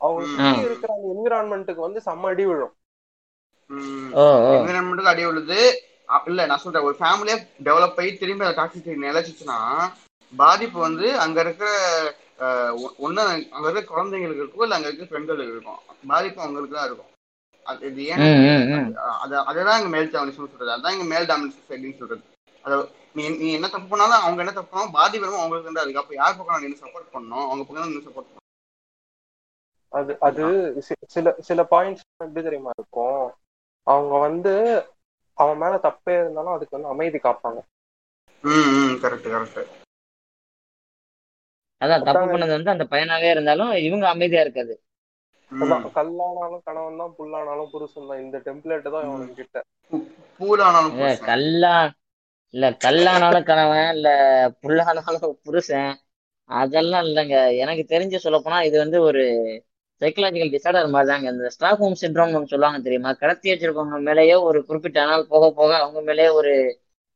[0.00, 0.34] அவங்க ம்.
[0.34, 2.74] சுத்தி இருக்கிற அந்த என்விரான்மெண்ட்டுக்கு வந்து செம்ம அடி விழும்.
[4.54, 5.60] என்விரான்மெண்ட்டுக்கு அடி விழுது.
[6.26, 9.58] இல்ல நான் சொல்றேன் ஒரு ஃபேமிலியா டெவலப் ஆகி திரும்பி அந்த டாக்ஸிக் நிலைச்சிச்சுன்னா
[10.32, 11.68] பாதிப்பு வந்து அங்க இருக்கிற
[12.38, 16.86] அஹ், ஒ- ஒண்ணு அங்க இருக்கிற குழந்தைங்களுக்கு இருக்கும் இல்ல அங்க இருக்கிற பெண்களுக்கு இருக்கும் பாதிப்பு அவங்களுக்கு தான்
[16.86, 17.12] இருக்கும்.
[17.68, 18.22] அது இது ஏன்
[19.46, 20.74] அதுதான் இங்க மேல் டாமினேஷன் சொல்றது.
[20.76, 22.22] அதான் இங்க மேல் டாமினேஷன் சொசைட்டின்னு சொல்றது.
[22.64, 22.76] அது
[23.16, 26.36] நீ நீ என்ன தப்பு பண்ணாலும் அவங்க என்ன தப்பு பண்ணாலும் பாதிப்பு என்னமோ அவங்களுக்கு இருக்கு அப்ப யார்
[26.38, 27.46] பக்கம் நீ சப்போர்ட் பண்ணணும்?
[27.46, 28.44] அவங்க பக்கம் நீ சப்போர்ட் பண்ணணும்.
[29.92, 30.44] அது அது
[31.14, 33.22] சில சில பாயிண்ட்ஸ் எப்படி தெரியுமா இருக்கும்?
[33.86, 34.52] அவங்க வந்து
[35.38, 37.58] அவன் மேல தப்பே இருந்தாலும் அதுக்கு வந்து அமைதி காப்பாங்க.
[39.04, 39.60] கரெக்ட் கரெக்ட்
[41.80, 42.26] அதான் தப்பு.
[42.32, 44.74] பண்ணது வந்து அந்த பையனாவே இருந்தாலும் இவங்க அமைதியா இருக்காது.
[45.96, 49.58] கல்லானாலும் கணவன் தான் புல்லானாலும் புருஷன் தான் இந்த டெம்ப்ளேட் தான் இவனுக்கு கிட்ட
[50.40, 50.96] பூலானாலும்.
[51.30, 51.74] கல்லா
[52.54, 54.08] இல்ல கல்லானாலும் கணவன் இல்ல
[54.62, 55.90] புல்லானாலும் புருஷன்.
[56.50, 57.38] அதெல்லாம் இல்லைங்க.
[57.62, 59.22] எனக்கு தெரிஞ்சு சொல்ல போனா இது வந்து ஒரு
[60.02, 63.10] சைக்கலாஜிக்கல் டிசார்டர் மாதிரி தாங்க இந்த ஸ்டாக் ஹோம் சிண்ட்ரோம் சொல்லுவாங்க தெரியுமா?
[63.22, 66.52] கடத்தி வச்சிருக்கவங்க மேலேயே ஒரு குறிப்பிட்ட நாள் போக போக அவங்க மேலேயே ஒரு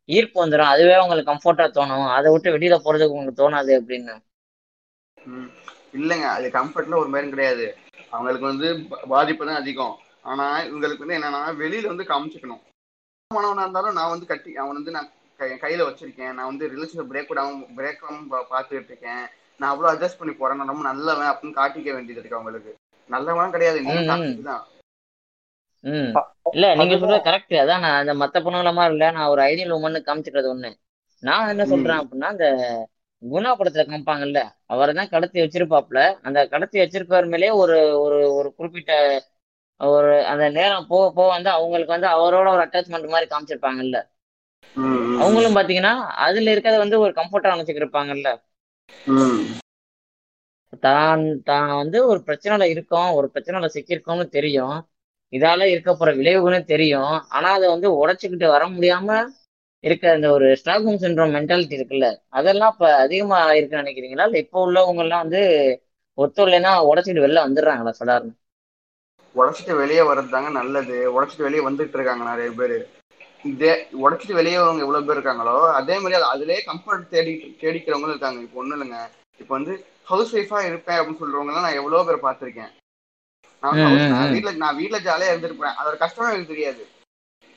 [0.08, 2.06] ஈர்ப்பு வந்துடும் அதுவே அவங்களுக்கு கம்ஃபர்ட்டா தோணும்.
[2.16, 4.14] அதை விட்டு வெளியில போறதுக்கு உங்களுக்கு தோணாது அப்படின்னு.
[5.98, 7.66] இல்லைங்க அது கம்ஃபர்ட்ல ஒரு மாதிரி கிடையாது.
[8.12, 8.68] அவங்களுக்கு வந்து
[9.12, 9.94] பாதிப்பு தான் அதிகம்.
[10.30, 12.62] ஆனா இவங்களுக்கு வந்து என்னன்னா வெளியில வந்து காமிச்சுக்கணும்.
[13.30, 15.10] மாணவனா இருந்தாலும் நான் வந்து கட்டி அவன் வந்து நான்
[15.62, 16.34] கையில வச்சிருக்கேன்.
[16.38, 18.02] நான் வந்து ரிலேஷன் பிரேக் விடாம பிரேக்
[18.52, 19.24] பார்த்துட்டு இருக்கேன்.
[19.60, 20.58] நான் அவ்வளவு அட்ஜஸ்ட் பண்ணி போறேன்.
[20.60, 22.72] நான் ரொம்ப நல்லவன் அப்படின்னு காட்டிக்க வேண்டியது இருக்கு அவங்களுக்கு.
[23.10, 23.80] நல்லவன் கிடையாது.
[24.10, 24.62] தான்
[26.54, 26.96] இல்ல நீங்க.
[27.02, 29.06] சொல்றது கரெக்ட் அதான் நான் அந்த மத்த பொண்ணுங்கள மாதிரி இல்ல.
[29.16, 30.70] நான் ஒரு ஐடியல் உமன் காமிச்சிக்கிறது ஒண்ணு.
[31.22, 32.46] நான் என்ன சொல்றேன் அப்படின்னா அந்த
[33.22, 38.92] குணா படத்துல காமிப்பாங்கல்ல அவரை தான் கடத்தி வச்சிருப்பாப்ல அந்த கடத்தி வச்சிருப்பவர் மேலேயே ஒரு ஒரு ஒரு குறிப்பிட்ட
[39.80, 43.98] ஒரு அந்த நேரம் போக போக வந்து அவங்களுக்கு வந்து அவரோட ஒரு அட்டாச்மெண்ட் மாதிரி காமிச்சிருப்பாங்கல்ல.
[45.20, 45.94] அவங்களும் பாத்தீங்கன்னா
[46.26, 47.12] அதுல இருக்கிறத வந்து ஒரு
[47.76, 48.28] இருப்பாங்கல்ல
[49.14, 49.42] ம்.
[50.82, 54.76] தான் தான் வந்து ஒரு பிரச்சனைல இருக்கோம் ஒரு பிரச்சனைல சிக்கியிருக்கோம்னு தெரியும்.
[55.32, 57.12] இதால இருக்க போற விளைவுகளும் தெரியும்.
[57.30, 59.08] ஆனா அதை வந்து உடைச்சுக்கிட்டு வர முடியாம
[59.84, 64.26] இருக்க அந்த ஒரு ஸ்டாக்ஹோம் சிண்ட்ரோம் மென்டாலிட்டி இருக்குல்ல அதெல்லாம் இப்ப அதிகமா இருக்குன்னு நினைக்கிறீங்களா?
[64.28, 65.42] இல்ல இப்போ உள்ளவங்க எல்லாம் வந்து
[66.18, 68.34] ஒத்துழைனா உடச்சிட்டு வெளில வந்துடுறாங்களா சடார்னு
[69.34, 70.96] உடைச்சிட்டு வெளியே வர்றது தாங்க நல்லது.
[71.14, 72.76] உடைச்சிட்டு வெளியே வந்துட்டு இருக்காங்க நிறைய பேர்.
[73.44, 73.70] இதே
[74.02, 78.40] உடைச்சிட்டு வெளியே வரவங்க எவ்வளவு பேர் இருக்காங்களோ அதே மாதிரி அது அதுலயே கம்ஃபர்ட் தேடி தேடிக்கிறவங்களும் இருக்காங்க.
[78.42, 79.00] இப்போ ஒண்ணும் இல்லைங்க.
[79.40, 82.72] இப்போ வந்து ஹவுஸ் ஒய்ஃபா இருப்பேன் அப்படின்னு சொல்றவங்க நான் எவ்வளவு பேர் பார்த்திருக்கேன்.
[83.62, 84.32] நான் ம், நான் ம்.
[84.34, 85.76] வீட்ல நான் வீட்ல ஜாலியா இருந்திருப்பேன்.
[85.80, 86.82] அதோட கஷ்டம் எனக்கு தெரியாது.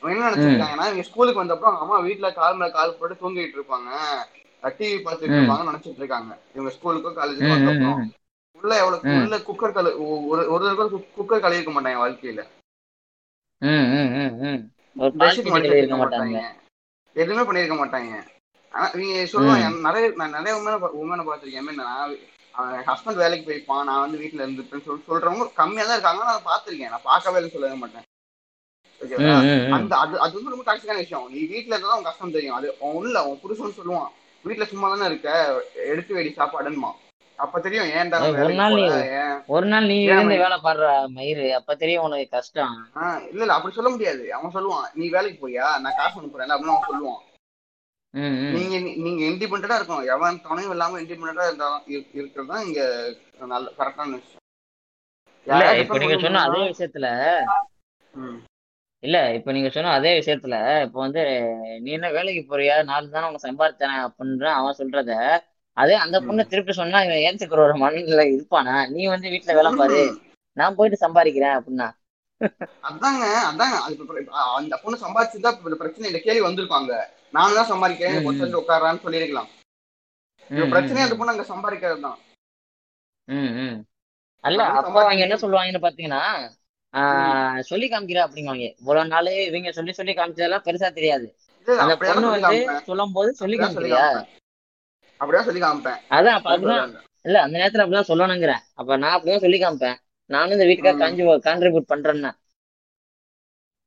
[0.01, 3.89] அவங்க என்ன நினைச்சிருக்காங்கன்னா இவங்க ஸ்கூலுக்கு வந்தப்போ அவங்க அம்மா வீட்ல கால் மேல கால் போட்டு தூங்கிட்டு இருப்பாங்க.
[4.63, 5.38] டிவி பார்த்துட்டு ம்.
[5.38, 6.31] இருப்பாங்கன்னு நினைச்சிட்டு இருக்காங்க.
[6.53, 7.89] இவங்க ஸ்கூலுக்கோ காலேஜுக்கோ வந்தப்போ.
[8.62, 9.15] உள்ள எவ்வளவு.
[9.23, 9.89] உள்ள குக்கர் கழு
[10.27, 12.43] ஒரு ஒரு குக்கர் கழுவிருக்க மாட்டாங்க வாழ்க்கையில.
[15.75, 16.39] இருக்க மாட்டாங்க.
[17.15, 18.13] எதுவுமே பண்ணிருக்க மாட்டாங்க.
[18.73, 21.81] ஆனா நீங்க சொல்லுவாங்க நிறைய நான் நிறைய உண்மையான உண்மையான பார்த்திருக்கேன்.
[21.81, 22.17] நான்
[22.89, 26.89] ஹஸ்பண்ட் வேலைக்கு போயிருப்பான் நான் வந்து வீட்டுல இருந்துப்பேன்னு சொல்லி சொல்றவங்க கம்மியா தான் இருக்காங்க நான் பார்த்திருக்கேன்.
[26.89, 28.05] நான் பார்க்கவே சொல்லவே மாட்டேன்.
[29.01, 29.71] ஓகேவா.
[29.71, 31.27] அந்த அது அது வந்து ரொம்ப டாக்ஸிக்கான விஷயம்.
[31.31, 32.55] நீ வீட்டுல இருந்தா உன் கஷ்டம் தெரியும்.
[32.55, 34.08] அது அவன் உள்ள அவன் புருஷன் சொல்லுவான்.
[34.45, 35.29] வீட்டுல சும்மா தானே இருக்க
[35.86, 36.91] எடுத்து வெடி சாப்பாடுமா
[37.38, 40.38] அப்ப தெரியும் ஏன்டா ஒரு நாள் நீ- ஒரு நாள் நீ இருந்து?
[40.38, 40.84] வேலை பாடுற
[41.15, 42.75] மயிறு அப்ப தெரியும் உனக்கு கஷ்டம்.
[43.29, 44.34] இல்ல இல்ல அப்படி சொல்ல முடியாது.
[44.34, 45.79] அவன் சொல்லுவான் நீ வேலைக்கு போறியா?
[45.79, 47.21] நான் காசு அனுப்புறேன் அப்படின்னு அவன் சொல்லுவான்.
[48.53, 50.08] நீங்க நீங்க இண்டிபெண்டா இருக்கணும்.
[50.08, 54.43] எவன் துணையும் இல்லாம இண்டிபெண்டா இருந்தா இருக்கிறது தான் இங்க நல்ல கரெக்டான விஷயம்.
[55.47, 56.62] இல்ல இப்ப நீங்க சொன்ன அதே?
[56.69, 57.08] விஷயத்துல.
[59.06, 61.24] இல்ல இப்ப நீங்க சொன்ன அதே விஷயத்துல இப்ப வந்து
[61.84, 65.12] நீ என்ன வேலைக்கு போறியா நாலு தானே உனக்கு சம்பாதித்தேன் அப்படின்ற அவன் சொல்றத
[65.78, 66.41] அதே அந்த பொண்ணு.
[66.52, 70.02] திருப்பி சொன்னா இவன் ஏத்துக்கிற ஒரு மனநிலை இருப்பானா நீ வந்து வீட்டுல வேலை பாரு.
[70.58, 71.88] நான் போயிட்டு சம்பாதிக்கிறேன் அப்படின்னா
[72.88, 73.76] அதாங்க அதாங்க
[74.58, 76.91] அந்த பொண்ணு சம்பாதிச்சிருந்தா இப்ப பிரச்சனை இந்த கேள்வி வந்திருப்பாங்க
[77.34, 79.50] நானும் தான் சம்பாதிக்கிறேன் ம், ஒருத்தர் உட்காரான்னு சொல்லியிருக்கலாம்
[80.72, 81.15] பிரச்சனையே அந்த.
[81.20, 82.20] பொண்ணு அங்க சம்பாதிக்கிறது தான்.
[84.44, 86.24] அல்ல அப்போ அவங்க என்ன சொல்லுவாங்கன்னு பாத்தீங்கன்னா
[87.69, 88.67] சொல்லி காமிக்கிற அப்படிங்குவாங்க.
[88.79, 91.27] இவ்வளவு நாள் இவங்க சொல்லி சொல்லி காமிச்சதெல்லாம் பெருசா தெரியாது.
[91.84, 94.05] அந்த பொண்ணு வந்து சொல்லும் போது சொல்லி காமிக்கிறியா?
[95.21, 95.99] அப்படியே சொல்லி காமிப்பேன்.
[96.10, 96.93] அதான் அப்ப அப்படிதான்.
[97.21, 98.63] இல்ல அந்த நேரத்துல அப்படிதான் சொல்லணுங்கிறேன்.
[98.73, 99.99] அப்ப நான் அப்படிதான் சொல்லி காமிப்பேன்.
[100.29, 100.97] நானும் இந்த வீட்டுக்காக.
[100.97, 102.31] காஞ்சி கான்ட்ரிபியூட் பண்றேன்னா.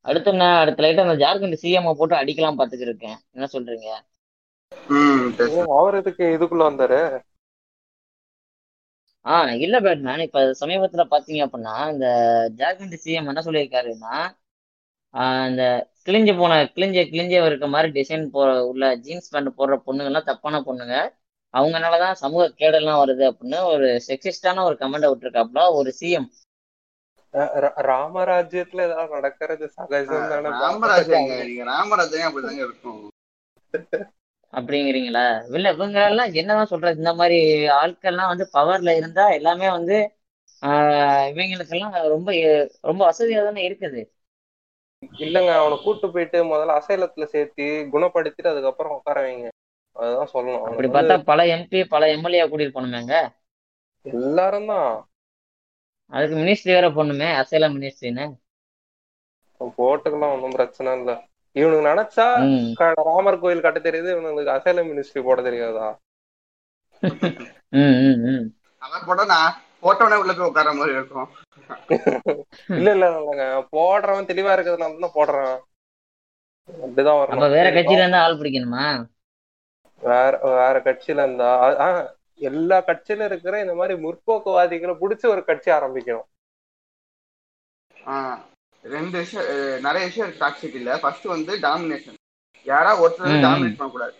[0.08, 3.18] அடுத்து என்ன அடுத்த லைட்டா அந்த ஜார்க்கண்ட் சிஎம் போட்டு அடிக்கலாம் பாத்துட்டு இருக்கேன்.
[3.30, 3.88] என்ன சொல்றீங்க?
[5.78, 7.00] அவர் எதுக்கு இதுக்குள்ள வந்தாரு?
[9.28, 12.06] ஆஹ் இல்ல பேட்மேன் இப்ப சமீபத்துல பாத்தீங்க அப்படின்னா இந்த
[12.56, 14.16] ஜார்க்கண்ட் சிஎம் என்ன சொல்லியிருக்காருன்னா
[15.48, 15.64] இந்த
[16.06, 20.96] கிழிஞ்சு போன கிழிஞ்ச கிழிஞ்ச இருக்க மாதிரி டிசைன் போ உள்ள ஜீன்ஸ் பேண்ட் போடுற பொண்ணுங்கெல்லாம் தப்பான பொண்ணுங்க.
[21.54, 26.28] அவங்கனாலதான் சமூக கேடெல்லாம் வருது அப்படின்னு ஒரு செக்ஸிஸ்டான ஒரு கமெண்ட் விட்டுருக்காப்புல ஒரு சிஎம்
[27.90, 30.28] ராமராஜ்யத்துல ஏதாவது நடக்கிறது சகஜம்
[31.44, 33.12] நீங்க ராமராஜங்க அப்படிதாங்க இருக்கும்.
[34.52, 35.22] அப்படிங்கிறீங்களா?
[35.50, 37.00] இல்ல இவங்க எல்லாம் என்னதான் சொல்றது?
[37.00, 37.38] இந்த மாதிரி
[37.76, 39.98] ஆட்கள்லாம் வந்து பவர்ல இருந்தா எல்லாமே வந்து
[40.62, 42.28] ஆஹ் இவங்களுக்கெல்லாம் ரொம்ப
[42.84, 44.00] ரொம்ப வசதியா தானே இருக்குது.
[45.20, 49.48] இல்லங்க அவனை கூட்டு போயிட்டு முதல்ல அசைலத்துல சேர்த்து குணப்படுத்திட்டு அதுக்கப்புறம் உட்கார வைங்க.
[49.96, 50.66] அதுதான் சொல்லணும்.
[50.68, 53.14] அப்படி பார்த்தா பல எம்பி பல எம்எல்ஏ கூட்டிட்டு போகணுமேங்க
[54.06, 54.88] எல்லாரும் தான்
[56.12, 58.26] அதுக்கு மினிஸ்ட்ரி வேற போடணுமே அசைலம் மினிஸ்ட்ரின்னு
[59.74, 61.10] போட்டுக்கலாம் ஒன்றும் பிரச்சனை இல்ல.
[61.58, 62.26] இவனுக்கு நினைச்சா
[63.02, 65.88] ராமர் கோயில் கட்ட தெரியுது இவனுக்கு அசைலம் மினிஸ்ட்ரி போட தெரியாதா?
[67.78, 68.44] ம் ம் ம்.
[68.82, 71.28] அதான் போட்டா நான் போட்டோனே உள்ள போய் உட்கார மாதிரி இருக்கும்.
[72.70, 73.44] இல்ல இல்ல இல்லங்க.
[73.72, 75.56] போடுறவன் தெளிவா இருக்கிறதுனால தான் போடுறான்.
[76.68, 78.86] அப்படிதான் அப்ப வரணும் வேற கட்சியில இருந்தா ஆள் பிடிக்கணுமா?
[80.02, 81.88] வேற வேற கட்சியில இருந்தா அ- ஆ,
[82.40, 86.28] எல்லா கட்சியில இருக்கிற இந்த மாதிரி முற்போக்குவாதிகளை புடிச்சு ஒரு கட்சி ஆரம்பிக்கணும்.
[87.96, 88.38] ஆஹ்
[88.82, 89.46] ரெண்டு விஷயம்
[89.80, 90.44] நிறைய விஷயம் இருக்கு.
[90.44, 90.98] டாக்ஸிக் இல்ல.
[90.98, 92.16] ஃபர்ஸ்ட் வந்து டாமினேஷன்
[92.64, 93.42] யாரா ஒருத்தர்.
[93.46, 94.14] டாமினேட் பண்ணக்கூடாது.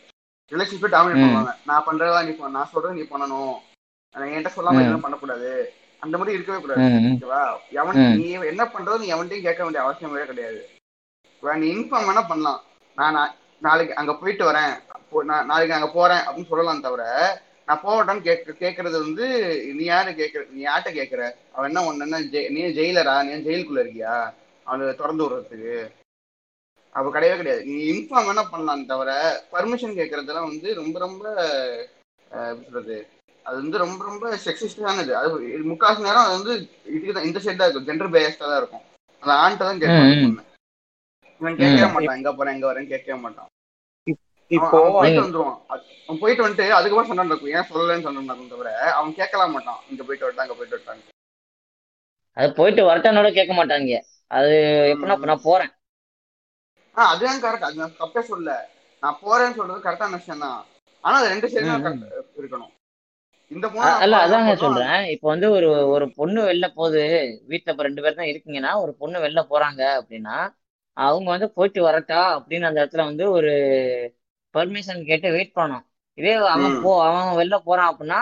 [0.53, 1.23] Relationship dominate.
[1.25, 1.55] பண்ணுவாங்க.
[1.66, 3.57] நான் பண்றதா நீ நான் சொல்றது நீ பண்ணணும்.
[4.14, 4.81] என்கிட்ட சொல்லாம.
[4.83, 5.51] எதுவும் பண்ணக்கூடாது.
[6.01, 6.81] அந்த மாதிரி இருக்கவே கூடாது.
[6.81, 7.42] ஓகேவா?
[7.81, 8.16] எவன்.
[8.21, 10.61] நீ என்ன பண்றது நீ எவன்ட்டையும் கேட்க வேண்டிய அவசியமே கிடையாது.
[11.62, 12.62] நீ இன்ஃபார்ம் வேணா பண்ணலாம்.
[12.97, 14.75] நான் நாளைக்கு அங்க போயிட்டு வரேன்.
[15.44, 17.03] நாளைக்கு அங்க போறேன் அப்படின்னு சொல்லலாம் தவிர
[17.66, 19.27] நான் போகட்டான்னு கேட்க கேட்கறது வந்து
[19.79, 21.23] நீ யாரு கேட்கற நீ யார்கிட்ட கேட்கற?
[21.53, 22.21] அவன் என்ன ஒண்ணு என்ன
[22.57, 24.14] நீ ஜெயிலரா நீ ஜெயிலுக்குள்ள இருக்கியா?
[24.69, 25.75] அவனை திறந்து விடுறதுக்கு
[26.95, 27.63] அப்ப கிடையவே கிடையாது.
[27.67, 29.11] நீ இன்ஃபார்ம் வேணா பண்ணலாம் தவிர
[29.53, 31.25] பர்மிஷன் கேட்கறதெல்லாம் வந்து ரொம்ப ரொம்ப
[32.47, 32.97] எப்படி சொல்றது?
[33.47, 35.29] அது வந்து ரொம்ப ரொம்ப செக்ஸிஸ்டானது அது
[35.71, 36.55] முக்காசு நேரம் அது வந்து
[36.87, 37.89] இதுக்கு தான் இந்த சைடு தான் இருக்கும்.
[37.89, 38.85] ஜெண்டர் பேஸ்டா தான் இருக்கும்.
[39.23, 39.81] அந்த ஆண்கிட்ட தான்.
[40.23, 40.45] பொண்ணு
[41.41, 41.87] இவன் கேட்கவே.
[41.95, 42.16] மாட்டான்.
[42.16, 43.49] எங்க போறேன் எங்க வரேன்னு கேட்கவே மாட்டான்.
[44.07, 44.19] அவன்
[44.51, 45.59] இப்போ போயிட்டு வந்துருவான்.
[45.69, 49.81] அது- அவன் போயிட்டு வந்துட்டு அதுக்கப்புறம் சண்டை நடக்கும் ஏன் சொல்லலன்னு சண்டை நடக்கும் தவிர அவன் கேட்கலாம் மாட்டான்.
[49.91, 51.05] இங்க போயிட்டு வரட்டா அங்க போயிட்டு வரட்டாங்க
[52.37, 53.93] அது போயிட்டு வரட்டானோட கேட்க மாட்டாங்க
[54.31, 54.55] அது
[54.93, 55.72] எப்படின்னா நான் போறேன்.
[56.97, 58.51] ஆஹ் அதுதான் கரெக்ட் அது நான் தப்பே சொல்ல
[59.03, 60.59] நான் போறேன்னு சொல்றது கரெக்டான விஷயம் தான்.
[61.05, 61.76] ஆனா அது ரெண்டு சைடுமே
[62.39, 62.72] இருக்கணும்.
[63.51, 64.55] இந்த போறேன்னு அதாங்க.
[64.62, 65.03] சொல்றேன்.
[65.14, 67.03] இப்ப வந்து ஒரு ஒரு பொண்ணு வெளில போகுது.
[67.51, 70.37] வீட்டுல இப்ப ரெண்டு பேர் தான் இருக்கீங்கன்னா ஒரு பொண்ணு வெளில போறாங்க அப்படின்னா
[70.97, 73.51] அவங்க வந்து போயிட்டு வரட்டா அப்படின்னு அந்த இடத்துல வந்து ஒரு
[74.55, 75.85] பர்மிஷன் கேட்டு வெயிட் பண்ணணும்.
[76.18, 76.76] இதே அவன்.
[76.85, 78.20] போ அவன் வெளில போறான் அப்படின்னா.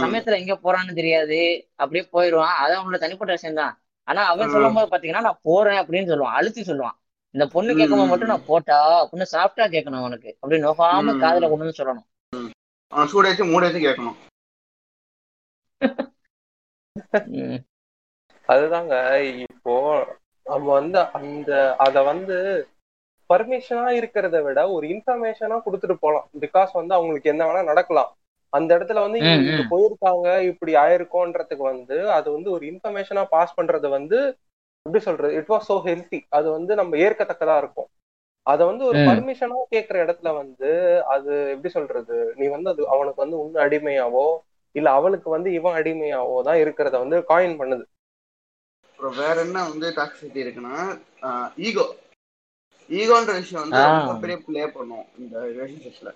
[0.00, 1.38] சமயத்துல எங்க போறான்னு தெரியாது.
[1.76, 2.54] அப்படியே போயிடுவான்.
[2.62, 3.74] அது அவனோட தனிப்பட்ட விஷயம் தான்
[4.10, 4.52] ஆனா அவன்.
[4.54, 6.96] சொல்லும் போது பாத்தீங்கன்னா நான் போறேன் அப்படின்னு சொல்லுவான் அழுத்தி சொல்லுவான்
[7.34, 8.32] இந்த பொண்ணு கேட்கும்போது மட்டும்.
[8.32, 11.14] நான் போட்டா அப்படின்னு சாஃப்டா கேட்கணும் அவனுக்கு அப்படி நோகாம.
[11.22, 12.06] காதுல கொண்டு வந்து சொல்லணும்
[12.92, 14.18] சூடாச்சு மூடாச்சு கேட்கணும்.
[18.48, 18.94] அதுதாங்க
[19.46, 19.74] இப்போ
[20.46, 21.50] நம்ம வந்து அந்த
[21.84, 22.36] அத வந்து
[23.30, 28.10] பர்மிஷனா இருக்கிறத விட ஒரு இன்ஃபர்மேஷனா கொடுத்துட்டு போலாம் பிகாஸ் வந்து அவங்களுக்கு என்ன வேணா நடக்கலாம்
[28.52, 29.64] அந்த இடத்துல வந்து இங்க.
[29.72, 34.18] போயிருக்காங்க இப்படி ஆயிருக்கோன்றதுக்கு வந்து அது வந்து ஒரு இன்ஃபர்மேஷனா பாஸ் பண்றது வந்து
[34.86, 37.90] எப்படி சொல்றது இட் வாஸ் சோ ஹெல்த்தி அது வந்து நம்ம ஏற்கத்தக்கதா இருக்கும்
[38.46, 38.98] அத வந்து ஒரு.
[39.08, 40.68] பர்மிஷனா கேக்குற இடத்துல வந்து
[41.14, 44.26] அது எப்படி சொல்றது நீ வந்து அது அவனுக்கு வந்து உன்ன அடிமையாவோ
[44.74, 47.84] இல்ல அவளுக்கு வந்து இவன் அடிமையாவோ தான் இருக்கிறத வந்து காயின் பண்ணுது
[48.88, 50.76] அப்புறம் வேற என்ன வந்து டாக்ஸிசிட்டி இருக்குன்னா
[51.60, 51.86] ஈகோ
[52.90, 53.80] ஈகோன்ற விஷயம் வந்து.
[53.88, 56.10] ரொம்ப பெரிய ப்ளே பண்ணும் இந்த ரிலேஷன்ஷிப்ல.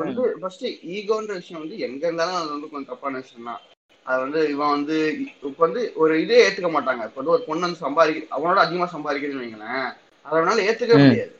[0.00, 3.60] வந்து ஃபர்ஸ்ட் ஈகோன்ற விஷயம் வந்து எங்க இருந்தாலும் அது வந்து கொஞ்சம் தப்பான விஷயம் தான்.
[4.06, 4.96] அது வந்து இவன் வந்து
[5.42, 7.02] இப்ப வந்து ஒரு இதே ஏத்துக்க மாட்டாங்க.
[7.04, 9.86] இப்ப வந்து ஒரு பொண்ணு வந்து சம்பாதிக்க அவனோட அதிகமா சம்பாதிக்கிறதுன்னு வைங்களேன்
[10.26, 11.04] அதனால ஏத்துக்கவே.
[11.04, 11.32] முடியாது.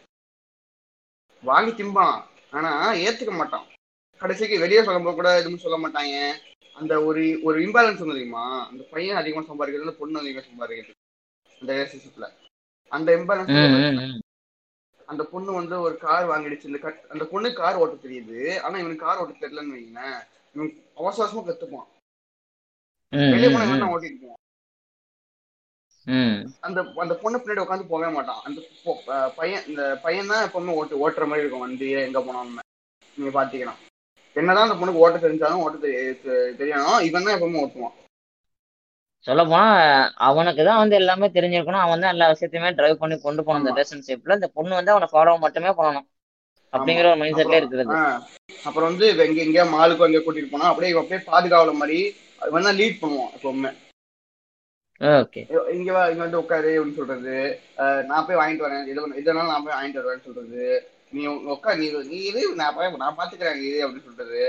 [1.43, 2.17] வாங்கி திம்பான்.
[2.51, 2.71] ஆனா
[3.05, 3.67] ஏத்துக்க மாட்டான்.
[4.21, 6.17] கடைசிக்கு வெளியே சொல்லும்போது கூட எதுவும் சொல்ல மாட்டாங்க.
[6.77, 8.45] அந்த ஒரு ஒரு இம்பேலன்ஸ் வந்து தெரியுமா?
[8.71, 10.95] அந்த பையன் அதிகமா சம்பாதிக்கிறது பொண்ணு அதிகமா சம்பாதிக்கிறது.
[11.61, 12.29] அந்த ரிலேஷன்ஷிப்ல
[12.93, 13.51] அந்த இம்பேலன்ஸ்.
[15.13, 16.65] அந்த பொண்ணு வந்து ஒரு கார் வாங்கிடுச்சு.
[16.65, 18.61] இந்த கட் அந்த பொண்ணு கார் ஓட்ட தெரியுது.
[18.61, 21.91] ஆனா இவனுக்கு கார் ஓட்ட தெரியலன்னு வைங்களேன் இவன் அவசர அவசரமா கத்துப்பான்.
[23.31, 24.37] வெளியே போனா இவன் ஓட்டிட்டு போவான்.
[26.61, 28.43] அந்த அந்த பொண்ணு பின்னாடி உட்காந்து போகவே மாட்டான்.
[28.43, 28.63] அந்த
[29.37, 31.61] பையன் இந்த பையன் தான் எப்பவுமே ஓட்டு ஓட்டுற மாதிரி இருக்கும்.
[31.61, 32.59] வண்டி எங்க போனாலும்.
[33.17, 33.75] நீங்க பாத்தீங்கன்னா.
[34.35, 38.01] என்னதான் அந்த பொண்ணுக்கு ஓட்ட தெரிஞ்சாலும் ஓட்ட தெரிய- தெ- தெரியணும் இவன் தான் எப்பவுமே ஓட்டுவான்.
[39.27, 39.67] சொல்ல போனா
[40.29, 41.85] அவனுக்கு தான் வந்து எல்லாமே தெரிஞ்சிருக்கணும்.
[41.85, 43.75] அவன் தான் எல்லா விஷயத்தையுமே டிரைவ் பண்ணி கொண்டு இந்த ஆமா.
[43.77, 46.07] ரிலேஷன்ஷிப்ல இந்த பொண்ணு வந்து அவனை ஃபாலோ மட்டுமே பண்ணணும்.
[46.73, 47.95] அப்படிங்கிற ஒரு மைண்ட் செட்ல இருக்கிறது.
[48.67, 51.99] அப்புறம் வந்து எங்க எங்கேயா மாலுக்கு அங்கே கூட்டிட்டு போனா அப்படியே அப்படியே பாதுகாவல மாதிரி
[52.49, 53.73] இவன் தான் லீட் பண்ணுவான் எப்பவுமே
[55.21, 55.41] ஓகே.
[55.77, 57.37] இங்க வா இங்க வந்து உட்காரு அப்படின்னு சொல்றது.
[58.11, 58.85] நான் போய் வாங்கிட்டு வரேன்.
[58.91, 60.65] இது இதனால நான் போய் வாங்கிட்டு வருவேன்னு சொல்றது.
[61.15, 61.23] நீ
[61.55, 64.43] உட்கார் நீ நீ இது நான் நான் பாத்துக்கிறேன் இது அப்படின்னு சொல்றது.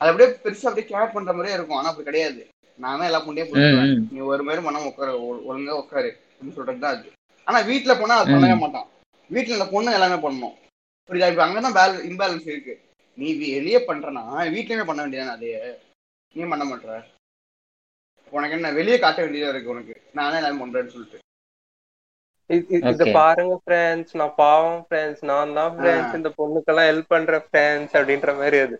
[0.00, 1.78] அது அப்படியே பெருசா அப்படியே கேர் பண்ற மாதிரியே இருக்கும்.
[1.78, 2.42] ஆனா அப்படி கிடையாது.
[2.78, 4.04] நான் தான் எல்லா புண்டையும் ம், போட்டுருவேன் ம்.
[4.12, 5.12] நீ ஒரு மாதிரி பண்ணாம உட்காரு
[5.48, 7.08] ஒழுங்கா உட்காரு அப்படின்னு சொல்றது தான் அது.
[7.46, 8.56] ஆனா வீட்டுல போனா அது பண்ணவே.
[8.58, 8.88] மாட்டான்.
[9.30, 10.56] வீட்டுல இந்த பொண்ணு எல்லாமே பண்ணணும்.
[11.10, 11.28] புரியுதா?
[11.28, 12.74] இப்ப அங்கதான் பேல இம்பேலன்ஸ் இருக்கு.
[13.18, 14.22] நீ வெளியே பண்றனா
[14.54, 15.60] வீட்லயுமே பண்ண வேண்டியதானே அதையே
[16.36, 16.98] நீ பண்ண மாட்ற.
[18.32, 19.94] உனக்கு என்ன வெளியே காட்ட வேண்டியதா இருக்கு உனக்கு.
[20.14, 21.18] நானே எல்லாமே பண்றேன்னு சொல்லிட்டு.
[22.50, 23.04] இது.
[23.12, 28.58] பாருங்க ஃப்ரெண்ட்ஸ் நான் பாவம் ஃப்ரெண்ட்ஸ் நான் தான் ஃப்ரெண்ட்ஸ் இந்த பொண்ணுக்கெல்லாம் ஹெல்ப் பண்ற ஃப்ரெண்ட்ஸ் அப்படின்ற மாதிரி
[28.58, 28.76] அது.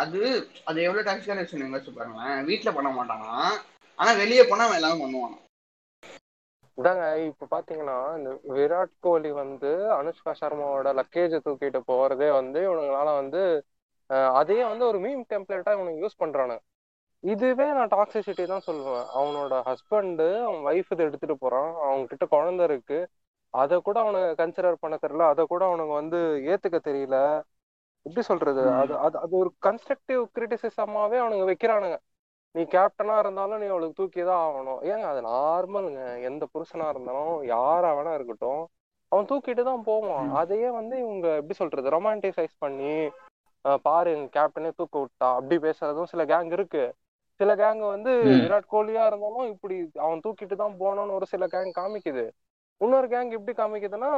[0.00, 0.20] அது
[0.64, 2.38] அது எவ்வளவு டாக்ஸிக்கான விஷயம் யோசிச்சு பாருங்களேன்.
[2.50, 3.32] வீட்டுல பண்ண மாட்டானா
[3.98, 5.34] ஆனா வெளியே போனா அவன் எல்லாமே
[6.78, 13.42] இதாங்க இப்ப பாத்தீங்கன்னா இந்த விராட் கோலி வந்து அனுஷ்கா சர்மாவோட லக்கேஜ் தூக்கிட்டு போறதே வந்து இவனுங்களால வந்து
[14.40, 16.62] அதையே வந்து ஒரு மீம் டெம்ப்ளேட்டா இவனுக்கு யூஸ் பண்றானுங்க
[17.24, 19.06] இதுவே நான் டாக்ஸிசிட்டி தான் சொல்லுவேன்.
[19.18, 21.70] அவனோட ஹஸ்பண்ட் அவன் ஒய்ஃப் இதை எடுத்துட்டு போறான்.
[21.84, 22.98] அவங்க கிட்ட குழந்தை இருக்கு.
[23.54, 25.28] அதை கூட அவனுக்கு கன்சிடர் பண்ண தெரியல.
[25.32, 26.18] அதை கூட அவனுக்கு வந்து
[26.52, 27.18] ஏத்துக்க தெரியல.
[28.06, 28.62] எப்படி சொல்றது.
[28.82, 31.96] அது அது அது ஒரு கன்ஸ்ட்ரக்டிவ் கிரிட்டிசிசமாவே அவனுங்க வைக்கிறானுங்க.
[32.54, 34.80] நீ கேப்டனா இருந்தாலும் நீ அவளுக்கு தூக்கி தான் ஆகணும்.
[34.90, 38.62] ஏங்க அது நார்மலுங்க எந்த புருஷனா இருந்தாலும் யாரா வேணா இருக்கட்டும்.
[39.12, 40.28] அவன் தூக்கிட்டு தான் போவான்.
[40.40, 41.94] அதையே வந்து இவங்க எப்படி சொல்றது?
[41.96, 42.94] ரொமான்டிசைஸ் பண்ணி
[43.86, 46.82] பாரு எங்க கேப்டனே தூக்க விட்டா அப்படி பேசுறதும் சில கேங் இருக்கு.
[47.40, 48.12] சில கேங் வந்து.
[48.42, 52.24] விராட் கோலியா இருந்தாலும் இப்படி அவன் தூக்கிட்டு தான் போனோம்னு ஒரு சில கேங் காமிக்குது.
[52.80, 54.10] இன்னொரு கேங் எப்படி காமிக்குதுன்னா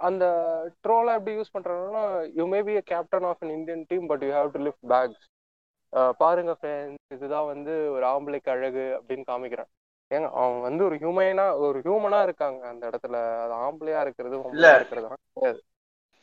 [0.00, 0.24] அந்த
[0.84, 2.02] ட்ரோலா எப்படி யூஸ் பண்றாங்கன்னா
[2.38, 5.24] you may be captain of an Indian team but you have to lift bags
[6.20, 9.70] பாருங்க ஃப்ரெண்ட்ஸ் இதுதான் வந்து ஒரு ஆம்பளைக்கு அழகு அப்படின்னு காமிக்கிறான்.
[10.10, 13.16] ஏங்க அவன் வந்து ஒரு ஹியூமனா ஒரு ஹியூமனா இருக்காங்க அந்த இடத்துல.
[13.44, 14.36] அது ஆம்பளையா இருக்கிறது
[14.74, 15.60] இருக்கிறது கிடையாது.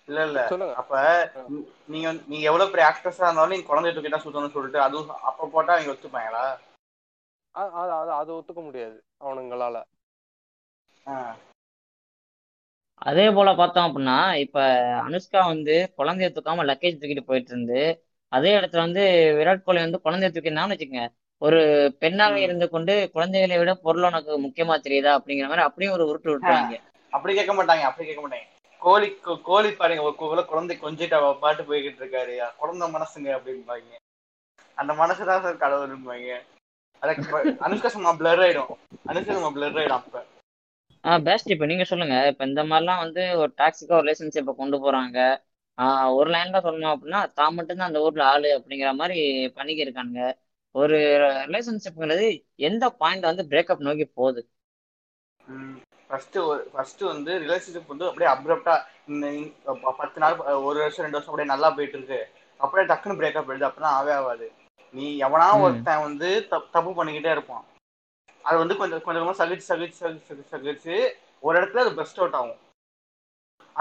[0.08, 0.42] இல்ல இல்ல.
[0.50, 0.76] சொல்லுங்க.
[0.80, 0.94] அப்ப
[1.88, 5.94] நீங்க நீங்க எவ்வளவு பெரிய ஆக்ட்ரஸா இருந்தாலும் நீங்க குழந்தை தூக்கிட்டா சுத்தணும்னு சொல்லிட்டு அதுவும் அப்ப போட்டா அவங்க
[5.94, 6.46] ஒத்துப்பாங்களா?
[7.56, 9.78] அது அது அது ஒத்துக்க முடியாது அவனுங்களால.
[12.98, 14.60] அதே போல பார்த்தோம் அப்படின்னா இப்ப
[15.08, 19.02] அனுஷ்கா வந்து குழந்தைய தூக்காம லக்கேஜ் தூக்கிட்டு போயிட்டு இருந்து அதே இடத்துல வந்து
[19.38, 21.08] விராட் கோலி வந்து குழந்தைய தூக்கினான்னு வச்சுக்கோங்க.
[21.42, 21.60] ஒரு
[22.00, 22.38] பெண்ணாக ம்.
[22.38, 26.80] இருந்து கொண்டு குழந்தைகளை விட பொருள் உனக்கு முக்கியமா தெரியுதா அப்படிங்கிற மாதிரி அப்படியும் ஒரு உருட்டு விட்டுருவாங்க
[27.12, 28.48] அப்படி கேட்க மாட்டாங்க அப்படி கேட்க மாட்டாங்க.
[28.80, 32.42] கோழி கோ- கோழி பாருங்க ஒரு குழந்தை கொஞ்சிட்டு அவ பாட்டு போய்கிட்டு இருக்காரு.
[32.58, 33.94] குழந்தை மனசுங்க அப்படிம்பாங்க.
[34.74, 36.42] அந்த மனசுதான் சார் கடவுள்பாங்க
[37.60, 38.72] அனுஷ்கா சும்மா பிளர் ஆயிடும்.
[39.08, 40.26] அனுஷ்கா சும்மா பிளர் ஆயிடும் அப்ப.
[41.08, 42.28] ஆ பெஸ்ட் இப்போ நீங்க சொல்லுங்க.
[42.28, 45.42] இப்போ இந்த மாதிரிலாம் வந்து ஒரு டாக்ஸிக்கா ரிலேஷன்ஷிப்பை கொண்டு போறாங்க.
[45.80, 50.34] ஆ, ஒரு லைன்ல சொல்லணும் அப்படின்னா தான் மட்டும்தான் அந்த ஊர்ல ஆளு அப்படிங்கிற மாதிரி பண்ணிக்கிருக்காங்க
[50.72, 50.98] ஒரு
[51.48, 54.50] ரிலேஷன்ஷிப்ங்கிறது எந்த பாயிண்ட் வந்து பிரேக்கப் நோக்கி போகுது.
[56.08, 56.38] ஃபர்ஸ்ட்
[56.72, 58.82] ஃபர்ஸ்ட் வந்து ரிலேஷன்ஷிப் வந்து அப்படியே அப்ரப்டா
[59.98, 62.28] பத்து நாள் ஒரு வருஷம் ரெண்டு வருஷம் அப்படியே நல்லா போயிட்டு இருக்கு
[62.58, 63.68] அப்படியே டக்குன்னு பிரேக்கப் ஆயிடுது.
[63.68, 64.52] அப்படிலாம் ஆவே ஆகாது.
[64.92, 65.62] நீ எவனா ம்.
[65.62, 67.66] ஒருத்தன் வந்து தப்- தப்பு பண்ணிக்கிட்டே இருப்பான்.
[68.48, 70.96] அது வந்து கொஞ்சம் கொஞ்சமாக கொஞ்சமா சகிச்சு சகிச்சு சகிச்சு சகிச்சு
[71.48, 72.60] ஒரு இடத்துல அது பெஸ்ட் அவுட் ஆகும்.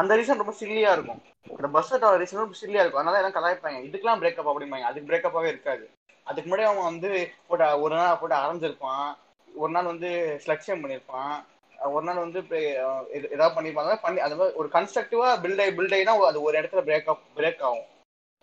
[0.00, 1.20] அந்த ரீசன் ரொம்ப சில்லியா இருக்கும்.
[1.56, 3.02] அந்த பஸ் அவுட் ஆகிற ரீசன் ரொம்ப சில்லியா இருக்கும்.
[3.02, 3.78] அதனால எல்லாம் கலாய்ப்பாங்க?
[3.88, 4.88] இதுக்கெல்லாம் பிரேக்கப் அப்படிம்பாங்க.
[4.90, 5.84] அதுக்கு பிரேக்கப்பாவே இருக்காது.
[6.30, 7.10] அதுக்கு முன்னாடி அவன் வந்து
[7.48, 9.10] போட்ட ஒரு நாள் போட்டு அரைஞ்சிருப்பான்.
[9.48, 10.08] ஒரு நாள் வந்து
[10.44, 11.36] ஸ்லட்சியம் பண்ணியிருப்பான்
[11.94, 12.40] ஒரு நாள் வந்து
[13.34, 17.10] ஏதாவது பண்ணியிருப்பாங்க பண்ணி அது மாதிரி ஒரு கன்ஸ்ட்ரக்டிவா பில்ட் ஆகி பில்ட் ஆகினா அது ஒரு இடத்துல பிரேக்
[17.12, 17.86] அப் பிரேக் ஆகும்.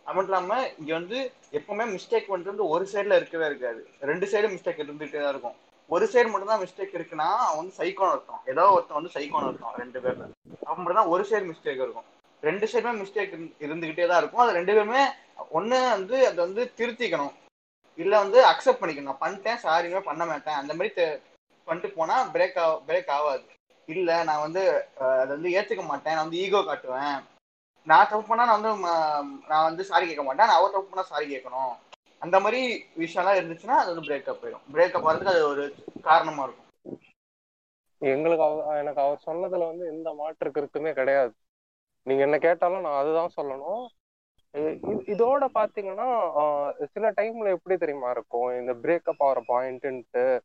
[0.05, 1.17] அது மட்டும் இல்லாமல் இங்கே வந்து
[1.57, 3.81] எப்பவுமே மிஸ்டேக் வந்து ஒரு சைடில் இருக்கவே இருக்காது.
[4.11, 5.57] ரெண்டு சைடு மிஸ்டேக் இருந்துகிட்டே தான் இருக்கும்.
[5.93, 9.73] ஒரு சைடு மட்டும் தான் மிஸ்டேக் இருக்குன்னா அவன் வந்து சைக்கோன் இருக்கும் ஏதோ ஒருத்தன் வந்து சைக்கோன் இருக்கும்
[9.73, 10.23] ரெண்டு பேர்ல.
[10.51, 12.03] அப்ப மட்டும் தான் ஒரு சைடு மிஸ்டேக் இருக்கும்.
[12.41, 14.41] ரெண்டு சைடுமே மிஸ்டேக் இருந்துகிட்டே தான் இருக்கும்.
[14.41, 15.05] அது ரெண்டு பேருமே
[15.53, 17.33] ஒண்ணு வந்து அதை வந்து திருத்திக்கணும்.
[17.95, 19.01] இல்ல வந்து அக்செப்ட் பண்ணிக்கணும்.
[19.01, 20.53] நான் பண்ணிட்டேன் சாரிமே பண்ண மாட்டேன்.
[20.53, 21.17] அந்த மாதிரி
[21.65, 23.43] பண்ணிட்டு போனா பிரேக் ஆ பிரேக் ஆகாது
[23.85, 26.13] இல்ல நான் வந்து அதை வந்து ஏத்துக்க மாட்டேன்.
[26.13, 27.23] நான் வந்து ஈகோ காட்டுவேன்.
[27.83, 30.47] நான் தப்பு பண்ணா நான் வந்து ம- நான் வந்து சாரி கேட்க மாட்டேன்.
[30.47, 31.75] நான் அவர் தப்பு பண்ணா சாரி கேட்கணும்.
[32.23, 34.73] அந்த மாதிரி விஷயம்லாம் இருந்துச்சுன்னா அது வந்து பிரேக்கப் போயிடும்.
[34.73, 36.99] பிரேக்கப் வரதுக்கு அது ஒரு காரணமா இருக்கும்.
[37.97, 41.33] எங்களுக்கு அவ- எனக்கு அவர் சொன்னதுல வந்து எந்த மாற்று கருத்துமே கிடையாது.
[42.03, 43.87] நீங்க என்ன கேட்டாலும் நான் அதுதான் சொல்லணும்.
[45.13, 48.59] இதோட பாத்தீங்கன்னா சில டைம்ல எப்படி தெரியுமா இருக்கும்?
[48.59, 50.39] இந்த பிரேக்கப் ஆகிற பாயிண்ட்டு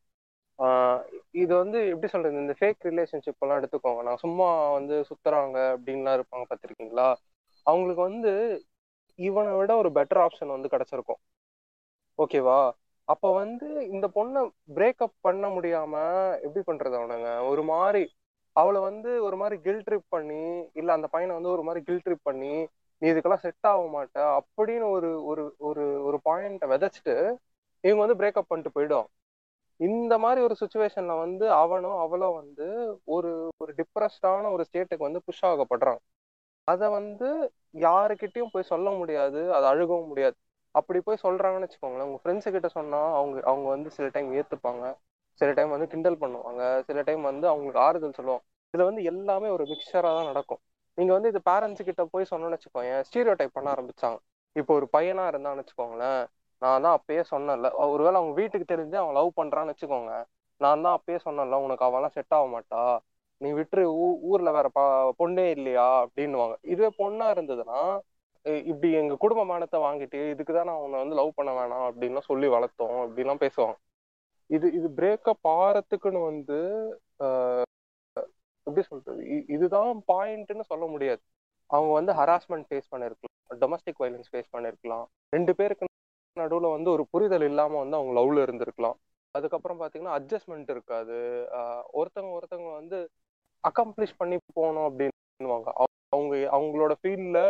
[1.31, 2.37] இது வந்து எப்படி சொல்றது?
[2.37, 4.03] இந்த ஃபேக் ரிலேஷன்ஷிப் எல்லாம் எடுத்துக்கோங்க.
[4.03, 7.15] நான் சும்மா வந்து சுத்துறாங்க அப்படின்லாம் இருப்பாங்க பார்த்துருக்கீங்களா
[7.63, 8.65] அவங்களுக்கு வந்து
[9.15, 11.21] இவனை விட ஒரு பெட்டர் ஆப்ஷன் வந்து கிடைச்சிருக்கும்.
[12.19, 12.61] ஓகேவா?
[13.09, 14.41] அப்ப வந்து இந்த பொண்ணை
[14.77, 15.93] பிரேக்கப் பண்ண முடியாம
[16.45, 17.29] எப்படி பண்றது அவனுங்க?
[17.51, 18.03] ஒரு மாதிரி
[18.57, 20.43] அவளை வந்து ஒரு மாதிரி கில் ட்ரிப் பண்ணி
[20.75, 22.53] இல்ல அந்த பையனை வந்து ஒரு மாதிரி கில் ட்ரிப் பண்ணி
[23.03, 27.15] நீ இதுக்கெல்லாம் செட் ஆக மாட்ட அப்படின்னு ஒரு ஒரு ஒரு ஒரு பாயிண்ட்டை விதைச்சிட்டு
[27.85, 29.09] இவங்க வந்து பிரேக்கப் பண்ணிட்டு போயிடும்
[29.81, 32.67] இந்த மாதிரி ஒரு சுச்சுவேஷன்ல வந்து அவனும் அவளும் வந்து
[33.09, 36.01] ஒரு ஒரு டிப்ரெஸ்டான ஒரு ஸ்டேட்டுக்கு வந்து புஷ் ஆகப்படுறான்
[36.69, 37.29] அதை வந்து
[37.83, 40.37] யாருக்கிட்டையும் போய் சொல்ல முடியாது அது அழுகவும் முடியாது.
[40.75, 42.09] அப்படி போய் சொல்றாங்கன்னு வச்சுக்கோங்களேன்.
[42.09, 44.85] உங்க ஃப்ரெண்ட்ஸ் கிட்ட சொன்னா அவங்க அவங்க வந்து சில டைம் ஏத்துப்பாங்க.
[45.41, 46.63] சில டைம் வந்து கிண்டல் பண்ணுவாங்க.
[46.81, 48.45] சில டைம் வந்து அவங்களுக்கு ஆறுதல் சொல்லுவாங்க.
[48.75, 50.61] இதுல வந்து எல்லாமே ஒரு மிக்சரா தான் நடக்கும்.
[50.99, 54.19] நீங்க வந்து இது பேரண்ட்ஸ் கிட்ட போய் சொன்னோன்னு வச்சுக்கோங்க ஸ்டீரியோ டைப் பண்ண ஆரம்பிச்சாங்க.
[54.57, 56.21] இப்போ ஒரு பையனா இருந்தான்னு வச்சுக்கோங்களேன்
[56.63, 57.69] நான் தான் அப்பயே சொன்னேன்ல.
[57.87, 60.13] ஒருவேளை அவங்க வீட்டுக்கு தெரிஞ்சு அவன் லவ் பண்றான்னு வச்சுக்கோங்க.
[60.61, 62.83] நான் தான் அப்பயே சொன்னேன்ல உனக்கு அவெல்லாம் செட் ஆக மாட்டா.
[63.41, 64.85] நீ விட்டுரு ஊ- ஊர்ல வேற பா
[65.19, 65.85] பொண்ணே இல்லையா?
[66.05, 66.57] அப்படின்னுவாங்க.
[66.63, 67.81] இதுவே பொண்ணா இருந்ததுன்னா
[68.45, 72.99] இப்படி எங்க குடும்ப மானத்தை வாங்கிட்டு இதுக்குதான் நான் உன்னை வந்து லவ் பண்ண வேணாம் அப்படின்லாம் சொல்லி வளர்த்தோம்
[73.05, 73.77] அப்படின்லாம் பேசுவாங்க.
[74.51, 76.59] இது இது பிரேக்கப் ஆறத்துக்குன்னு வந்து
[78.67, 79.23] எப்படி சொல்றது?
[79.49, 81.23] இதுதான் பாயிண்ட்னு சொல்ல முடியாது.
[81.71, 83.35] அவங்க வந்து ஹராஸ்மெண்ட் ஃபேஸ் பண்ணிருக்கலாம்.
[83.63, 85.05] டொமஸ்டிக் வைலன்ஸ் ஃபேஸ் பண்ணிருக்கலாம்.
[85.31, 85.87] ரெண்டு பேருக்கு
[86.37, 88.99] நடுவுல வந்து ஒரு புரிதல் இல்லாம வந்து அவங்க லவ்ல இருந்திருக்கலாம்.
[89.35, 91.17] அதுக்கப்புறம் பாத்தீங்கன்னா அட்ஜஸ்ட்மெண்ட் இருக்காது.
[91.99, 92.99] ஒருத்தவங்க ஒருத்தவங்க வந்து
[93.65, 95.69] அக்கம்ப்ளிஷ் பண்ணி போகணும் அப்படின்னுவாங்க.
[95.77, 97.41] அவங்க அவங்க அவங்களோட ஃபீல்ட்ல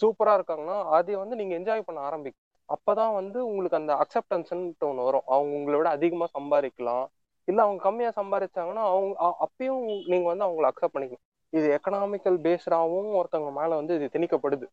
[0.00, 5.26] சூப்பரா இருக்காங்கன்னா அதை வந்து நீங்க என்ஜாய் பண்ண ஆரம்பிக்கும் அப்பதான் வந்து உங்களுக்கு அந்த அக்செப்டன்ஸ்ன்ட்டு ஒன்று வரும்.
[5.34, 7.04] அவங்க உங்களை விட அதிகமா சம்பாதிக்கலாம்.
[7.48, 9.14] இல்ல அவங்க கம்மியா சம்பாதிச்சாங்கன்னா அவங்க
[9.46, 9.82] அப்பயும்
[10.12, 14.66] நீங்க வந்து அவங்கள அக்செப்ட் பண்ணிக்கணும் இது எக்கனாமிக்கல் பேஸ்டாவும் ஒருத்தவங்க மேல வந்து இது திணிக்கப்படுது.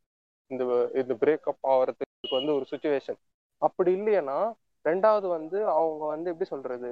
[0.52, 0.64] இந்த
[1.02, 3.20] இந்த பிரேக்கப் ஆகிறதுக்கு வந்து ஒரு சுச்சுவேஷன்
[3.62, 4.38] அப்படி இல்லையன்னா
[4.86, 6.90] ரெண்டாவது வந்து அவங்க வந்து எப்படி சொல்றது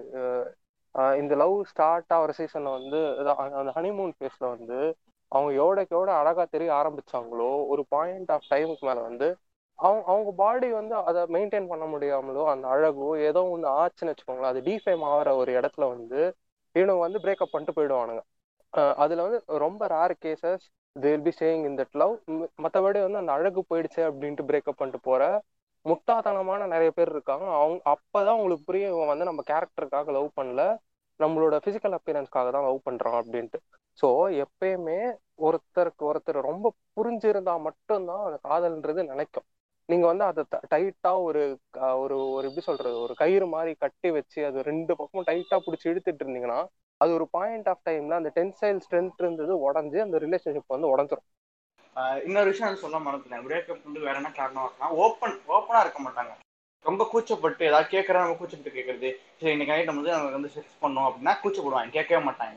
[1.21, 2.99] இந்த லவ் ஸ்டார்ட் ஆகிற சீசன்ல வந்து
[3.59, 4.77] அந்த ஹனிமூன் ஃபேஸ்ல வந்து
[5.31, 9.27] அவங்க எவ்வளோக்கு எவ்வளோ அழகா தெரிய ஆரம்பிச்சாங்களோ ஒரு பாயிண்ட் ஆஃப் டைமுக்கு மேல வந்து
[9.79, 14.61] அவங்க அவங்க பாடி வந்து அதை மெயின்டைன் பண்ண முடியாமலோ அந்த அழகோ ஏதோ ஒன்று ஆச்சுன்னு வச்சுக்கோங்களேன் அது
[14.61, 16.19] டிஃபேம் ஆகிற ஒரு இடத்துல வந்து
[16.75, 18.21] இவனுங்க வந்து பிரேக்கப் பண்ணிட்டு போயிடுவானுங்க.
[19.03, 20.65] அதில் வந்து ரொம்ப rare cases
[20.95, 22.13] will be saying in that love
[22.63, 25.23] மற்றபடி வந்து அந்த அழகு போயிடுச்சு அப்படின்ட்டு பிரேக்கப் பண்ணிட்டு போகிற
[25.85, 27.45] முட்டாத்தனமான நிறைய பேர் இருக்காங்க.
[27.59, 30.63] அவங்க அப்போதான் உங்களுக்கு புரியும் இவன் வந்து நம்ம கேரக்டருக்காக லவ் பண்ணல
[31.19, 33.59] நம்மளோட ஃபிசிக்கல் அப்பியரன்ஸ்க்காக தான் லவ் பண்ணுறான் அப்படின்ட்டு.
[34.01, 34.09] ஸோ
[34.43, 34.99] எப்பயுமே
[35.45, 39.47] ஒருத்தருக்கு ஒருத்தர் ரொம்ப புரிஞ்சிருந்தா மட்டும்தான் அந்த காதல்ன்றது நினைக்கும்.
[39.89, 40.41] நீங்க வந்து அதை
[40.73, 41.41] டைட்டா ஒரு
[42.01, 42.95] ஒரு ஒரு எப்படி சொல்றது?
[43.05, 46.59] ஒரு கயிறு மாதிரி கட்டி வச்சு அது ரெண்டு பக்கமும் டைட்டா பிடிச்சி இழுத்துட்டு இருந்தீங்கன்னா
[47.01, 51.27] அது ஒரு பாயிண்ட் ஆஃப் டைம்ல அந்த டென்சைல் ஸ்ட்ரென்த் இருந்தது உடஞ்சு அந்த ரிலேஷன்ஷிப் வந்து உடஞ்சிரும்.
[52.25, 53.45] இன்னொரு விஷயம் நான் சொல்ல மறந்துட்டேன்.
[53.45, 56.33] பிரேக்கப் வந்து வேற என்ன காரணம் இருக்குன்னா ஓப்பன் ஓப்பனா இருக்க மாட்டாங்க.
[56.85, 60.81] ரொம்ப கூச்சப்பட்டு ஏதாவது கேட்கறா நம்ம கூச்சப்பட்டு கேட்கறது சரி இன்னைக்கு நைட் நம்ம வந்து நம்ம வந்து செக்ஸ்
[60.81, 61.91] பண்ணோம் அப்படின்னா கூச்சப்படுவாங்க.
[61.91, 62.55] கேட்கவே மாட்டாங்க.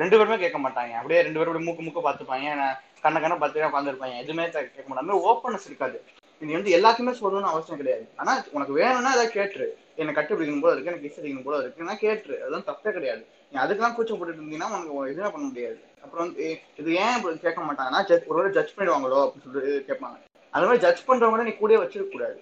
[0.00, 0.92] ரெண்டு பேருமே கேட்க மாட்டாங்க.
[1.00, 2.76] அப்படியே ரெண்டு பேரும் மூக்கு மூக்க பார்த்துப்பாங்க.
[3.04, 4.16] கண்ண கண்ண பார்த்துட்டே உட்காந்துருப்பாங்க.
[4.22, 5.18] எதுவுமே கேட்க மாட்டாங்க.
[5.30, 5.98] ஓப்பனஸ் இருக்காது.
[6.46, 8.04] நீ வந்து எல்லாத்தையுமே சொல்லணும்னு அவசியம் கிடையாது.
[8.16, 9.66] ஆனா உனக்கு வேணும்னா ஏதாவது கேட்டுரு.
[10.00, 12.36] என்னை கட்டுப்பிடிக்கணும் போல இருக்கு எனக்கு கிஸ் அடிக்கணும் போல நான் கேட்டுரு.
[12.40, 13.22] அதெல்லாம் தப்பே கிடையாது.
[13.50, 15.78] நீ அதுக்கெல்லாம் போட்டுட்டு இருந்தீங்கன்னா உனக்கு எதுவுமே பண்ண முடியாது.
[16.04, 16.46] அப்புறம் வந்து
[16.80, 20.18] இது ஏன் இப்படி கேட்க மாட்டாங்கன்னா ஒரு ஒருவேளை ஜட்ஜ் பண்ணிடுவாங்களோ அப்படின்னு சொல்லிட்டு கேட்பாங்க.
[20.54, 22.36] அது மாதிரி ஜட்ஜ் பண்றவங்க நீ கூடயே வச்சிருக்க கூடாது.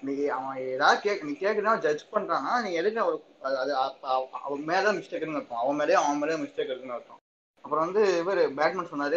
[0.00, 4.92] நீ அவன் ஏதாவது கேக் நீ கேட்குறா ஜட்ஜ் பண்றான்னா நீ எதுக்கு அவ அது அவ- அவன் மேல
[4.92, 7.18] மிஸ்டேக் இருக்கும் அவன் மேலே அவன் மேலே மிஸ்டேக் இருக்குன்னு அர்த்தம்.
[7.62, 9.16] அப்புறம் வந்து இவர் பேட்மேன் சொன்னாரு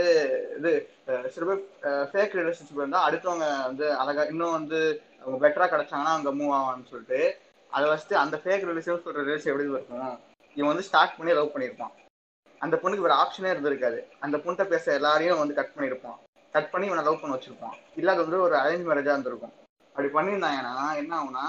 [0.57, 0.89] இது
[1.29, 6.57] சில பேர் ஃபேக் ரிலேஷன்ஷிப் இருந்தால் அடுத்தவங்க வந்து அழகா இன்னும் வந்து அவங்க பெட்டரா கிடைச்சாங்கன்னா அவங்க மூவ்
[6.57, 7.37] ஆவான்னு சொல்லிட்டு
[7.71, 10.19] அதை வச்சுட்டு அந்த ஃபேக் ரிலேஷன் சொல்ற ரிலேஷன் எப்படி இருக்கும்?
[10.55, 11.91] இவன் வந்து ஸ்டார்ட் பண்ணி லவ் பண்ணியிருப்பான்.
[12.59, 13.99] அந்த பொண்ணுக்கு வேறு ஆப்ஷனே இருந்திருக்காது.
[14.19, 16.17] அந்த பொண்ணிட்ட பேச எல்லாரையும் வந்து கட் பண்ணியிருப்பான்.
[16.51, 17.73] கட் பண்ணி இவனை லவ் பண்ண வச்சிருப்பான்.
[17.95, 19.51] இல்லாத அது வந்து ஒரு அரேஞ்ச் மேரேஜா இருந்திருக்கும்.
[19.95, 21.45] அப்படி பண்ணியிருந்தாங்கன்னா என்ன ஆகும்னா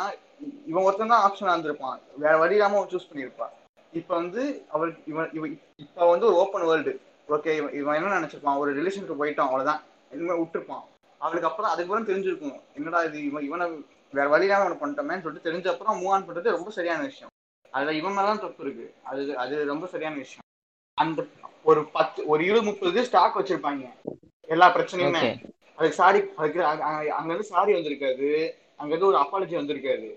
[0.66, 3.52] இவன் ஒருத்தன் தான் ஆப்ஷன் இருந்திருப்பான் வேற வழி இல்லாம அவன் சூஸ் பண்ணியிருப்பான்.
[3.92, 8.56] இப்ப வந்து அவருக்கு இவன் இவன் இப்ப வந்து ஒரு ஓப்பன் வேர்ல்டு ஓகே இவன் என்ன நினைச்சிருப்பான்?
[8.56, 9.82] ஒரு ரிலேஷனுக்கு போயிட்டான் அவ்வளவுதான்.
[10.10, 10.84] இனிமே விட்டுருப்பான்.
[11.18, 12.60] அவளுக்கு அப்புறம் அதுக்கப்புறம் தெரிஞ்சிருக்கும்.
[12.74, 13.66] என்னடா இது இவன் இவனை
[14.10, 17.30] வேற வழி இல்லாம அவனை பண்ணிட்டோமேன்னு சொல்லிட்டு தெரிஞ்ச அப்புறம் மூவ் ஆன் பண்றது ரொம்ப சரியான விஷயம்.
[17.70, 18.94] அதுல இவன் மேலதான் தப்பு இருக்கு.
[19.02, 20.46] அது அது ரொம்ப சரியான விஷயம்.
[20.94, 21.26] அந்த
[21.62, 23.84] ஒரு பத்து ஒரு இருபது முப்பது ஸ்டாக் வச்சிருப்பாங்க.
[24.48, 25.53] எல்லா பிரச்சனையுமே.
[25.76, 28.50] அதுக்கு சாரி அதுக்கு அங்க- இருந்து சாரி வந்திருக்காது.
[28.76, 30.16] அங்க இருந்து ஒரு அப்பாலஜி வந்திருக்காது.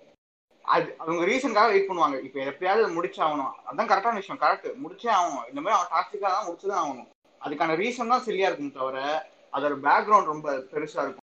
[0.62, 2.24] அது அவங்க ரீசன்காக வெயிட் பண்ணுவாங்க.
[2.24, 3.52] இப்ப எப்பயாவது முடிச்சு ஆகணும்.
[3.72, 4.42] அதான் கரெக்டான விஷயம்.
[4.42, 5.50] கரெக்ட் முடிச்சே ஆகணும்.
[5.50, 7.16] இந்த மாதிரி அவன் டாக்ஸிக்கா தான் முடிச்சுதான் ஆகணும்.
[7.46, 11.26] அதுக்கான ரீசன் தான் சரியா இருக்கும் தவிர அதோட பேக்ரவுண்ட் ரொம்ப பெருசா இருக்கும்.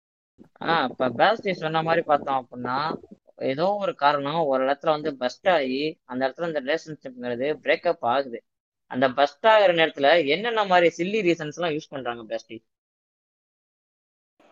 [0.61, 2.95] ஆ இப்ப பேஸ்டி சொன்ன மாதிரி பார்த்தோம் அப்படின்னா
[3.35, 8.43] ஏதோ ஒரு காரணம் ஒரு இடத்துல வந்து பஸ்ட் ஆகி அந்த இடத்துல இந்த ரிலேஷன்ஷிப்ங்கிறது பிரேக்கப் ஆகுது.
[8.87, 12.59] அந்த பஸ்ட் ஆகிற நேரத்துல என்னென்ன மாதிரி சில்லி ரீசன்ஸ் எல்லாம் யூஸ் பண்றாங்க பேஸ்டி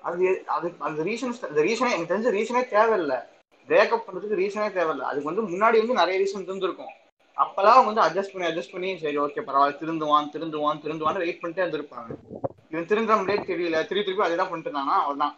[0.08, 3.18] அது அது அந்த ரீசன்ஸ் அந்த ரீசனே எனக்கு தெரிஞ்ச ரீசனே தேவையில்லை.
[3.68, 5.06] பிரேக்கப் பண்ணுறதுக்கு ரீசனே தேவையில்லை.
[5.10, 6.94] அதுக்கு வந்து முன்னாடி வந்து நிறைய ரீசன் இருந்திருக்கும்.
[7.38, 11.64] அப்பெல்லாம் அவங்க வந்து அட்ஜஸ்ட் பண்ணி அட்ஜஸ்ட் பண்ணி சரி ஓகே பரவாயில்ல திருந்துவான் திருந்துவான் திருந்துவான்னு வெயிட் பண்ணிட்டே
[11.66, 12.10] இருந்திருப்பாங்க.
[12.72, 13.78] இவன் திருந்த முடியாது தெரியல.
[13.88, 14.98] திருப்பி திருப்பி அதே தான் பண்ணிட்டு இருந்தானா?
[15.06, 15.36] அவள்தான்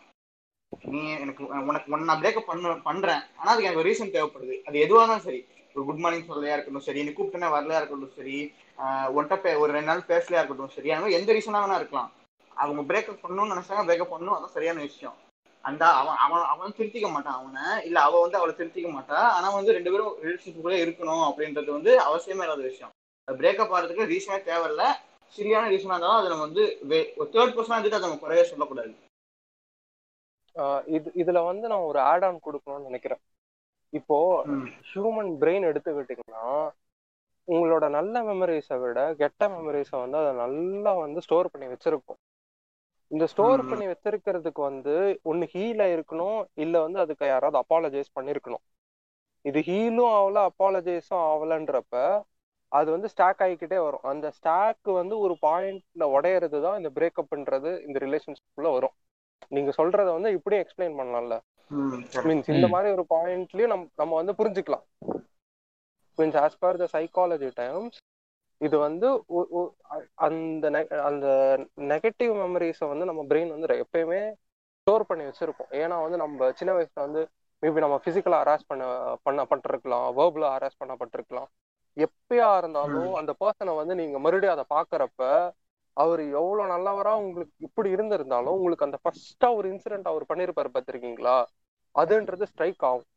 [0.94, 3.22] நீ எனக்கு உனக்கு உன்னை நான் பிரேக்கப் பண்ண பண்றேன்.
[3.38, 4.56] ஆனா அதுக்கு எனக்கு ரீசன் தேவைப்படுது.
[4.68, 5.42] அது எதுவாக இருந்தாலும் சரி.
[5.76, 7.04] ஒரு குட் மார்னிங் சொல்லலையா இருக்கட்டும் சரி.
[7.04, 8.38] நீ கூப்பிட்டனே வரலையா இருக்கட்டும் சரி.
[9.18, 10.92] ஒன்ட்ட பே ஒரு ரெண்டு நாள் பேசலையா இருக்கட்டும் சரி.
[10.92, 12.12] அந்த எந்த ரீசனா வேணா இருக்கலாம்.
[12.56, 15.16] அவங்க பிரேக்கப் பண்ணணும்னு நினைச்சாங்க பிரேக்கப் பண்ணணும் அதான் சரியான விஷயம்.
[15.62, 17.86] அந்த அவன் அவன் அவன் திருத்திக்க மாட்டான் அவனை.
[17.86, 19.12] இல்ல அவ வந்து அவளை திருத்திக்க மாட்டா.
[19.12, 22.92] ஆனா வந்து ரெண்டு பேரும் ரிலேஷன்ஷிப்ல இருக்கணும் அப்படின்றது வந்து அவசியமே இல்லாத விஷயம்.
[23.28, 24.84] பிரேக்கப் ஆகிறதுக்கு ரீசனே தேவையில்ல.
[25.28, 26.80] சரியான ரீசனா இருந்தாலும் அதை நம்ம வந்து
[27.16, 28.94] ஒரு தேர்ட் பர்சனா இருந்துட்டு அதை நம்ம குறைய சொல்லக்கூடாது.
[30.86, 33.20] இது இதுல வந்து நான் ஒரு ஆட் ஆன் கொடுக்கணும்னு நினைக்கிறேன்.
[33.90, 34.46] இப்போ.
[34.94, 36.72] ஹியூமன் பிரெயின் எடுத்துக்கிட்டீங்கன்னா
[37.48, 42.22] உங்களோட நல்ல மெமரிஸை விட கெட்ட மெமரிஸை வந்து அதை நல்லா வந்து ஸ்டோர் பண்ணி வச்சிருக்கும்
[43.14, 43.62] இந்த ஸ்டோர்.
[43.70, 44.94] பண்ணி வச்சிருக்கிறதுக்கு வந்து
[45.24, 48.64] ஒன்னு ஹீல் இருக்கணும் இல்ல வந்து அதுக்கு யாராவது அப்பாலஜைஸ் பண்ணிருக்கணும்
[49.46, 51.96] இது ஹீலும் ஆகல அப்பாலஜைஸும் ஆகலன்றப்ப
[52.72, 57.98] அது வந்து ஸ்டாக் ஆகிக்கிட்டே வரும் அந்த ஸ்டாக் வந்து ஒரு பாயிண்ட்ல உடையறது தான் இந்த பிரேக்கப்ன்றது இந்த
[58.00, 58.96] ரிலேஷன்ஷிப்ல வரும்
[59.52, 61.36] நீங்க சொல்றத வந்து இப்படியும் எக்ஸ்பிளைன் பண்ணலாம்ல.
[62.26, 62.68] மீன்ஸ் இந்த.
[62.74, 64.86] மாதிரி ஒரு பாயிண்ட்லயும் நம் நம்ம வந்து புரிஞ்சுக்கலாம்
[66.18, 67.98] means as per the psychology times
[68.58, 69.08] இது வந்து
[70.14, 71.28] அந்த நெ- அந்த
[71.78, 74.34] நெகட்டிவ் மெமரிஸை வந்து நம்ம பிரெயின் வந்து எப்பயுமே
[74.82, 75.72] ஸ்டோர் பண்ணி வச்சிருப்போம்.
[75.72, 77.22] ஏன்னா வந்து நம்ம சின்ன வயசுல வந்து
[77.64, 78.84] மேபி நம்ம பிசிக்கலா ஹராஸ் பண்ண
[79.24, 80.08] பண்ண பட்டிருக்கலாம்.
[80.18, 81.50] வேர்பலா ஹராஸ் பண்ணப்பட்டிருக்கலாம்
[81.98, 85.52] எப்பயா இருந்தாலும் அந்த பர்சனை வந்து நீங்க மறுபடியும் அதை பாக்குறப்ப
[85.98, 91.36] அவர் எவ்வளவு நல்லவரா உங்களுக்கு இப்படி இருந்திருந்தாலும் உங்களுக்கு அந்த ஃபர்ஸ்டா ஒரு இன்சிடென்ட் அவர் பண்ணிருப்பாரு பார்த்திருக்கீங்களா?
[91.96, 93.10] அதுன்றது ஸ்ட்ரைக் ஆகும்.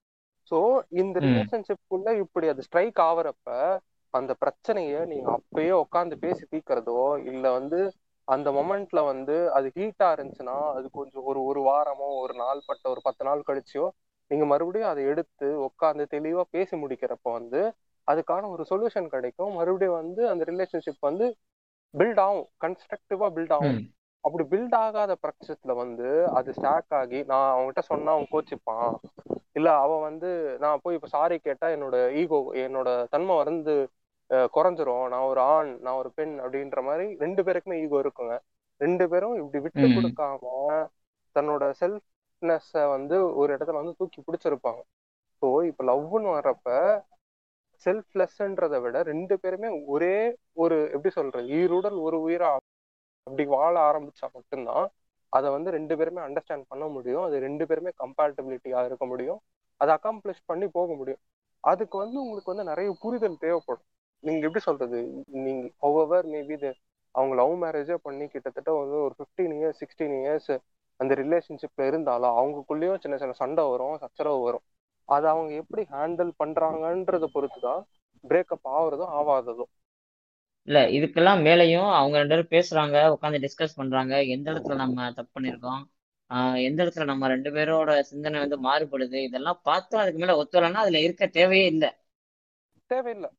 [0.50, 0.58] சோ
[0.88, 1.20] இந்த.
[1.20, 3.78] ரிலேஷன்ஷிப்குள்ள இப்படி அது ஸ்ட்ரைக் ஆவறப்ப
[4.14, 7.80] அந்த பிரச்சனைய நீங்க அப்பயே உட்காந்து பேசி தீர்க்கறதோ இல்ல வந்து
[8.28, 13.00] அந்த மொமெண்ட்ல வந்து அது ஹீட்டா இருந்துச்சுன்னா அது கொஞ்சம் ஒரு ஒரு வாரமோ ஒரு நாள் பட்ட ஒரு
[13.04, 13.86] பத்து நாள் கழிச்சியோ
[14.30, 17.60] நீங்க மறுபடியும் அதை எடுத்து உட்காந்து தெளிவா பேசி முடிக்கிறப்ப வந்து
[18.08, 19.52] அதுக்கான ஒரு சொல்யூஷன் கிடைக்கும்.
[19.54, 21.26] மறுபடியும் வந்து அந்த ரிலேஷன்ஷிப் வந்து
[21.94, 22.46] பில்ட் ஆகும்.
[22.64, 23.80] கன்ஸ்ட்ரக்டிவா பில்ட் ஆகும்.
[24.26, 26.06] அப்படி பில்ட் ஆகாத பட்சத்துல வந்து
[26.38, 28.88] அது ஸ்டாக் ஆகி நான் அவன்கிட்ட சொன்னா அவன் கோச்சிப்பான்.
[29.56, 30.28] இல்ல அவன் வந்து
[30.62, 33.74] நான் போய் இப்ப சாரி கேட்டா என்னோட ஈகோ என்னோட தன்மை வந்து
[34.56, 35.04] குறைஞ்சிரும்.
[35.12, 38.34] நான் ஒரு ஆண் நான் ஒரு பெண் அப்படின்ற மாதிரி ரெண்டு பேருக்குமே ஈகோ இருக்குங்க.
[38.80, 39.86] ரெண்டு பேரும் இப்படி விட்டு.
[39.96, 40.42] கொடுக்காம
[41.36, 44.80] தன்னோட செல்ஃப்னஸ வந்து ஒரு இடத்துல வந்து தூக்கி பிடிச்சிருப்பாங்க.
[45.42, 46.68] ஸோ இப்ப லவ்னு வர்றப்ப
[47.86, 50.14] செல்ஃப்லெஸ்ன்றதை விட ரெண்டு பேருமே ஒரே
[50.62, 52.50] ஒரு எப்படி சொல்றது ஈருடல் ஒரு உயிரா
[53.26, 54.88] அப்படி வாழ ஆரம்பிச்சா மட்டும்தான்
[55.32, 57.22] அதை வந்து ரெண்டு பேருமே அண்டர்ஸ்டாண்ட் பண்ண முடியும்.
[57.22, 59.40] அது ரெண்டு பேருமே கம்பேட்டபிலிட்டியா இருக்க முடியும்.
[59.76, 61.22] அதை அக்காம்ப்ளிஷ் பண்ணி போக முடியும்.
[61.60, 63.84] அதுக்கு வந்து உங்களுக்கு வந்து நிறைய புரிதல் தேவைப்படும்.
[64.22, 64.98] நீங்க எப்படி சொல்றது?
[65.26, 66.72] நீங்க ஹவவர் மேபி
[67.10, 70.58] அவங்க லவ் மேரேஜே பண்ணி கிட்டத்தட்ட வந்து ஒரு ஃபிஃப்டீன் இயர்ஸ் சிக்ஸ்டீன் இயர்ஸ்
[71.00, 74.64] அந்த ரிலேஷன்ஷிப்ல இருந்தாலும் அவங்களுக்குள்ளேயும் சின்ன சின்ன சண்டை வரும் சச்சரவு வரும்.
[75.04, 77.82] அதை அவங்க எப்படி ஹேண்டில் பண்றாங்கன்றத பொறுத்துதான்
[78.28, 79.70] பிரேக்கப் ஆகுறதும் ஆகாததும்.
[80.66, 84.22] இல்ல இதுக்கெல்லாம் மேலையும் அவங்க ரெண்டு பேரும் பேசுறாங்க உட்காந்து டிஸ்கஸ் பண்றாங்க.
[84.22, 85.82] எந்த இடத்துல நம்ம தப்பு பண்ணிருக்கோம்?
[86.30, 89.14] ஆஹ் எந்த இடத்துல நம்ம ரெண்டு பேரோட சிந்தனை வந்து மாறுபடுது?
[89.14, 91.92] இதெல்லாம் பார்த்தும் அதுக்கு மேல ஒத்துவலைன்னா அதுல இருக்க தேவையே இல்லை.
[92.86, 93.30] தேவையில்லை.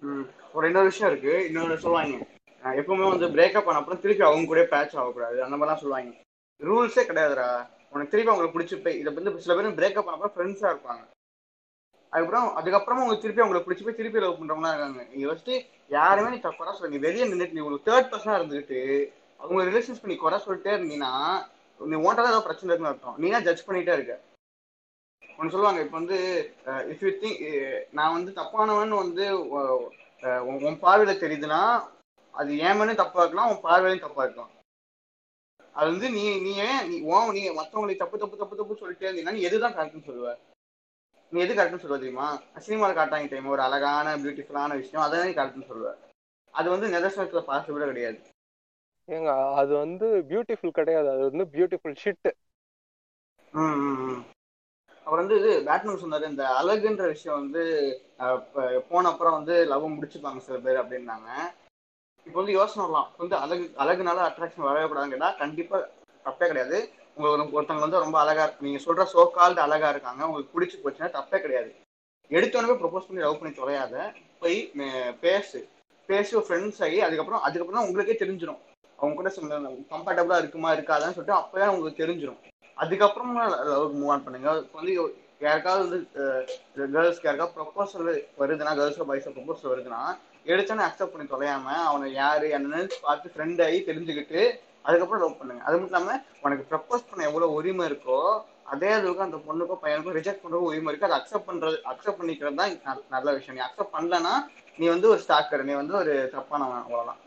[0.00, 0.22] ம்.
[0.52, 1.46] ஒரு இன்னொரு விஷயம் இருக்கு.
[1.46, 2.26] இன்னொரு சொல்லுவாங்க.
[2.62, 5.42] எப்பவுமே வந்து பிரேக்கப் பண்ண அப்புறம் திருப்பி அவங்க கூட பேட்ச் ஆகக்கூடாது.
[5.42, 6.10] அந்த மாதிரிலாம் சொல்லுவாங்க.
[6.58, 7.68] ரூல்ஸே கிடையாதுடா.
[7.90, 11.19] உனக்கு திருப்பி அவங்களுக்கு பிடிச்சி போய் இதை வந்து சில பேர் பிரேக்கப் பண்ண அப்புறம் ஃப்ரெண்ட்ஸா இருப்பாங்க.
[12.12, 15.02] அதுக்கப்புறம் அதுக்கப்புறமா உங்களுக்கு திருப்பி அவங்களை பிடிச்சி போய் திருப்பி லவ் பண்றவங்களா இருக்காங்க.
[15.12, 15.52] நீங்க ஃபர்ஸ்ட்
[15.96, 18.80] யாருமே நீ தப்பா சொல்ல வெளியே நின்றுட்டு நீ உங்களுக்கு தேர்ட் பர்சனா இருந்துட்டு
[19.40, 21.12] அவங்க ரிலேஷன்ஸ் பண்ணி குறை சொல்லிட்டே இருந்தீங்கன்னா
[21.80, 23.18] நீ ஓன்ட்டால ஏதோ பிரச்சனை இருக்குன்னு அர்த்தம்.
[23.22, 24.16] நீ ஜட்ஜ் பண்ணிட்டே இருக்க.
[25.38, 26.18] ஒன்று சொல்லுவாங்க இப்போ வந்து
[26.92, 27.40] இஃப் யூ திங்க்
[27.98, 29.26] நான் வந்து தப்பானவன் வந்து
[30.66, 31.62] உன் பார்வையில தெரியுதுன்னா
[32.34, 34.52] அது ஏன் தப்பா இருக்கலாம் உன் பார்வையிலும் தப்பா இருக்கலாம்.
[35.78, 39.38] அது வந்து நீ நீ ஏன் நீ ஓ நீ மற்றவங்களுக்கு தப்பு தப்பு தப்பு தப்பு சொல்லிட்டே இருந்தீங்கன்னா
[39.38, 40.40] நீ எதுதான் கரெக்ட்னு சொல்லுவேன்
[41.32, 42.28] நீ எது கரெக்ட்னு சொல்லுவ தெரியுமா?
[42.58, 45.04] சினிமாவில் காட்டாங்க டைம் ஒரு அழகான பியூட்டிஃபுல்லான விஷயம்.
[45.06, 45.90] அதை நீ கரெக்ட்னு சொல்லுவ.
[46.54, 48.18] அது வந்து நிதர்சனத்துல பாசிபிளே கிடையாது.
[49.08, 51.08] ஏங்க அது வந்து பியூட்டிஃபுல் கிடையாது.
[51.10, 52.30] அது வந்து பியூட்டிஃபுல் ஷிட்
[53.52, 54.20] ம், ம், ம்.
[55.06, 57.62] அவர் வந்து இது பேட்மேன் சொன்னாரு இந்த அழகுன்ற விஷயம் வந்து
[58.88, 61.30] போன அப்புறம் வந்து லவ் முடிச்சுப்பாங்க சில பேர் அப்படின்னாங்க.
[62.26, 63.08] இப்போ வந்து யோசனை வரலாம்.
[63.18, 65.78] வந்து அழகு அழகுனால அட்ராக்ஷன் வரவே கூடாதுன்னு கேட்டா கண்டிப்பா
[66.24, 66.78] தப்பே கிடையாது.
[67.28, 68.66] உங்களுக்கு ஒருத்தவங்க வந்து ரொம்ப அழகா இருக்கு.
[68.66, 70.22] நீங்க சொல்ற சோ கால்டு அழகா இருக்காங்க.
[70.28, 71.70] உங்களுக்கு பிடிச்சி போச்சுன்னா தப்பே கிடையாது.
[72.30, 73.94] எடுத்தோடனே ப்ரொபோஸ் பண்ணி லவ் பண்ணி தொலையாத
[74.42, 74.58] போய்
[75.24, 75.60] பேசு.
[76.08, 78.60] பேசி ஒரு ஃப்ரெண்ட்ஸ் ஆகி அதுக்கப்புறம் அதுக்கப்புறம் உங்களுக்கே தெரிஞ்சிடும்
[78.98, 79.30] அவங்க கூட
[79.92, 82.40] கம்ஃபர்டபுளா இருக்குமா இருக்காதான்னு சொல்லிட்டு அப்பவே உங்களுக்கு தெரிஞ்சிடும்
[82.76, 83.32] அதுக்கப்புறம்
[83.70, 84.50] லவ் மூவ் ஆன் பண்ணுங்க.
[84.78, 84.94] வந்து
[85.46, 85.98] யாருக்காவது வந்து
[86.94, 88.08] கேர்ள்ஸ்க்கு யாருக்காவது ப்ரொபோசல்
[88.40, 90.00] வருதுன்னா கேர்ள்ஸோ பாய்ஸோ ப்ரொபோசல் வருதுன்னா
[90.52, 94.42] எடுத்தோன்னே அக்செப்ட் பண்ணி தொலையாம அவனை யாரு என்னன்னு பார்த்து ஃப்ரெண்ட் ஆகி தெரிஞ்சுக்கிட்டு
[94.82, 95.64] அதுக்கப்புறம் லவ் பண்ணுங்க.
[95.64, 100.42] அது மட்டும் இல்லாம உனக்கு ப்ரப்போஸ் பண்ண எவ்வளவு உரிமை இருக்கோ அதே அளவுக்கு அந்த பொண்ணுக்கோ பையனுக்கோ ரிஜெக்ட்
[100.42, 101.12] பண்ற உரிமை இருக்கு.
[101.12, 103.56] அதை அக்செப்ட் பண்றது அக்செப்ட் பண்ணிக்கிறது தான் நல்ல விஷயம்.
[103.56, 104.34] நீ அக்செப்ட் பண்ணலன்னா
[104.78, 107.20] நீ வந்து ஒரு ஸ்டாக்கர் நீ வந்து ஒரு தப்பானவன் அவ்வளவுதான்.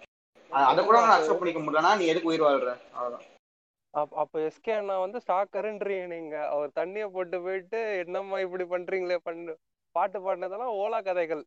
[0.51, 2.77] அதை கூட அக்செப்ட் பண்ணிக்க முடியலன்னா நீ எதுக்கு உயிர் வாழ்ற?
[2.93, 3.27] அவ்வளவுதான்.
[3.93, 6.47] அப்- அப்ப எஸ்கே அண்ணா வந்து ஸ்டாக்கருன்றீங்க நீங்க.
[6.47, 9.57] அவர் தண்ணிய போட்டு போயிட்டு என்னம்மா இப்படி பண்றீங்களே பண்ணு.
[9.91, 11.45] பாட்டு பாடினதெல்லாம் ஓலா கதைகள்.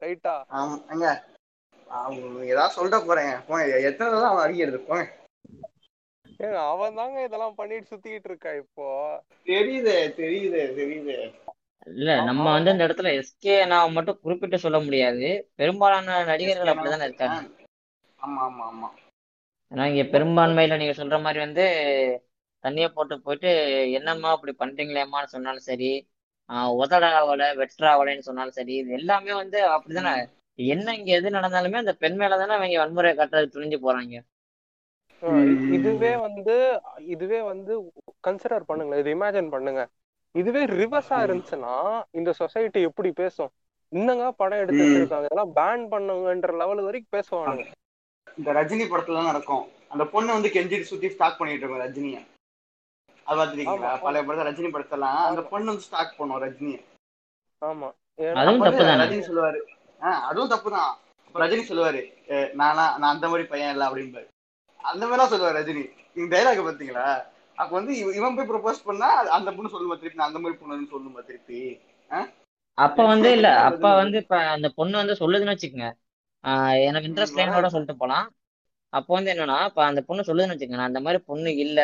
[0.00, 1.24] ரைட்டா ஆமா எங்க
[1.88, 3.32] அவங்க ஏதாவது சொல்லிட போறேன்
[3.82, 5.04] எத்தனை தடவை அவன் அடிக்கிறது போங்க.
[6.66, 8.88] அவன் தாங்க இதெல்லாம் பண்ணிட்டு சுத்திக்கிட்டு இருக்கா இப்போ?
[9.46, 11.16] தெரியுது தெரியுது தெரியுது.
[11.92, 15.26] இல்ல நம்ம வந்து இந்த இடத்துல எஸ்கே நான் மட்டும் குறிப்பிட்டு சொல்ல முடியாது.
[15.54, 17.40] பெரும்பாலான நடிகர்கள் அப்படிதானே இருக்காங்க.
[18.18, 18.88] ஆமா ஆமா ஆமா.
[19.72, 21.64] ஏன்னா இங்க பெரும்பான்மையில நீங்க சொல்ற மாதிரி வந்து
[22.64, 23.50] தண்ணிய போட்டு போயிட்டு
[23.98, 25.90] என்னம்மா அப்படி பண்றீங்களேம்மான்னு சொன்னாலும் சரி
[26.50, 30.14] ஆஹ் உதடாவல வெற்றாவலைன்னு சொன்னாலும் சரி இது எல்லாமே வந்து அப்படிதானே.
[30.58, 34.14] என்ன இங்க எது நடந்தாலுமே அந்த பெண் மேலதானே அவங்க வன்முறை காட்டுறது துணிஞ்சு போறாங்க.
[35.72, 36.54] இதுவே வந்து
[37.06, 37.72] இதுவே வந்து
[38.26, 39.82] கன்சிடர் பண்ணுங்க இது இமேஜின் பண்ணுங்க.
[40.34, 41.18] இதுவே ரிவர்ஸா.
[41.24, 41.74] இருந்துச்சுன்னா
[42.10, 43.50] இந்த சொசைட்டி எப்படி பேசும்?
[43.92, 44.84] இன்னங்க படம் எடுத்து.
[44.84, 45.24] வச்சிருக்காங்க?
[45.24, 47.64] இதெல்லாம் பேன் பண்ணுங்கன்ற லெவல் வரைக்கும் பேசுவானுங்க
[48.36, 49.64] இந்த ரஜினி படத்துல நடக்கும்.
[49.88, 52.18] அந்த பொண்ணு வந்து கெஞ்சிட்டு சுத்தி ஸ்டாக் பண்ணிட்டு இருக்கும் ரஜினிய.
[53.26, 56.78] அது பாத்துருக்கீங்களா பழைய படத்துல ரஜினி படத்தெல்லாம் அந்த பொண்ணு வந்து ஸ்டாக் பண்ணும் ரஜினிய.
[57.62, 57.88] ஆமா.
[58.18, 59.60] ரஜினி சொல்லுவாரு.
[60.00, 60.90] ஆஹ் அதுவும் தப்பு தான்
[61.26, 64.28] அப்ப ரஜினி சொல்லுவாரு "அஹ் நானா நான் அந்த மாதிரி பையன் இல்ல அப்படிம்பாரு.
[64.84, 65.84] அந்த மாதிரிலாம் சொல்லுவாரு ரஜினி.
[66.14, 67.06] இந்த டைலாக் பாத்தீங்களா?
[67.56, 71.24] அப்ப வந்து இவ- இவன் போய் ப்ரொபோஸ் பண்ணா அந்த பொண்ணு சொல்லுமா திருப்பி அந்த மாதிரி பொண்ணுன்னு சொல்லுமா
[71.24, 71.80] திருப்பி.
[72.78, 75.88] அப்ப வந்து இல்ல அப்ப வந்து இப்ப அந்த பொண்ணு வந்து சொல்லுதுன்னு வச்சுக்கோங்க.
[76.44, 78.26] ஆஹ் எனக்கு இன்ட்ரெஸ்ட் இல்லைன்னு சொல்லிட்டு போலாம்.
[78.88, 81.80] அப்போ வந்து என்னன்னா இப்ப அந்த பொண்ணு சொல்லுதுன்னு வச்சுக்கோங்க நான் அந்த மாதிரி பொண்ணு இல்ல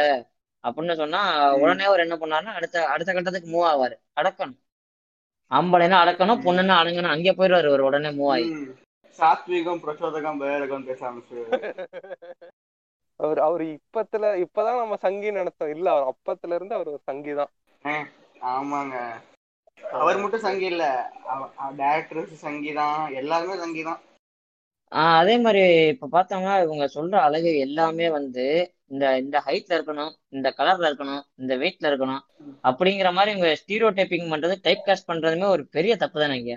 [0.65, 1.21] அப்படின்னு சொன்னா
[1.55, 3.97] உடனே அவர் என்ன பண்ணாருன்னா அடுத்த அடுத்த கட்டத்துக்கு மூவ் ஆவாரு.
[4.21, 4.57] அடக்கணும்.
[5.51, 8.51] ஆம்பளைன்னா அடக்கணும் பொண்ணுன்னா அடங்கணும் அங்கே போயிடுவாரு உடனே மூவ் ஆகி.
[9.19, 11.11] சாத்வீகம் பிரச்சோதகம் பேரகம் பேச
[13.21, 15.73] அவர் அவர் இப்பத்துல இப்பதான் நம்ம சங்கி நடத்தோம்.
[15.75, 17.51] இல்ல அவர் அப்பத்துல இருந்து அவர் ஒரு சங்கி தான்.
[18.51, 18.97] ஆமாங்க.
[19.99, 20.85] அவர் மட்டும் சங்கி இல்ல.
[21.79, 23.01] டேரக்டர்ஸ் சங்கி தான்.
[23.21, 24.01] எல்லாருமே சங்கி தான்.
[24.93, 28.45] ஆஹ் அதே மாதிரி இப்ப பார்த்தோம்னா இவங்க சொல்ற அழகு எல்லாமே வந்து
[28.87, 32.23] இந்த இந்த ஹைட்ல இருக்கணும் இந்த கலர்ல இருக்கணும் இந்த வெயிட்ல இருக்கணும்
[32.65, 36.55] அப்படிங்கிற மாதிரி இவங்க ஸ்டீரியோ டைப்பிங் பண்றது டைப் காஸ்ட் பண்றதுமே ஒரு பெரிய தப்பு தானே இங்க?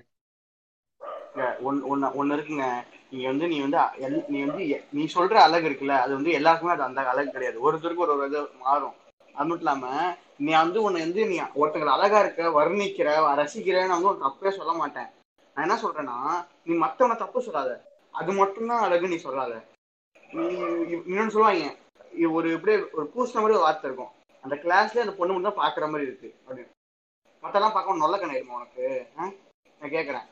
[2.13, 2.65] ஒன்னு இருக்குங்க.
[3.13, 6.83] நீ வந்து நீ வந்து எல்- நீ வந்து நீ சொல்ற அழகு இருக்குல்ல அது வந்து எல்லாருக்குமே அது
[6.83, 7.59] அந்த அழகு கிடையாது.
[7.59, 8.93] ஒருத்தருக்கு ஒரு ஒரு இது மாறும்.
[9.33, 14.19] அது மட்டும் இல்லாம நீ வந்து உன்னை வந்து நீ ஒருத்தங்களை அழகா இருக்க வர்ணிக்கிற ரசிக்கிறேன்னு வந்து ஒரு
[14.25, 15.07] தப்பே சொல்ல மாட்டேன்.
[15.55, 17.91] நான் என்ன சொல்றேன்னா நீ மத்தவனை தப்பு சொல்லாத.
[18.11, 19.63] அது மட்டும்தான் அழகு நீ சொல்லாத.
[20.31, 21.75] நீ இன்னொன்னு சொல்லுவாங்க
[22.31, 24.11] ஒரு இப்படியே ஒரு பூசின மாதிரி ஒரு வார்த்தை இருக்கும்.
[24.41, 26.69] அந்த கிளாஸ்ல அந்த பொண்ணு மட்டும் தான் பாக்குற மாதிரி இருக்கு அப்படின்னு.
[27.43, 29.07] மத்தெல்லாம் பார்க்க நல்ல கண்ணாயிருமா உனக்கு?
[29.19, 29.21] ஆ?
[29.79, 30.31] நான் கேக்குறேன்.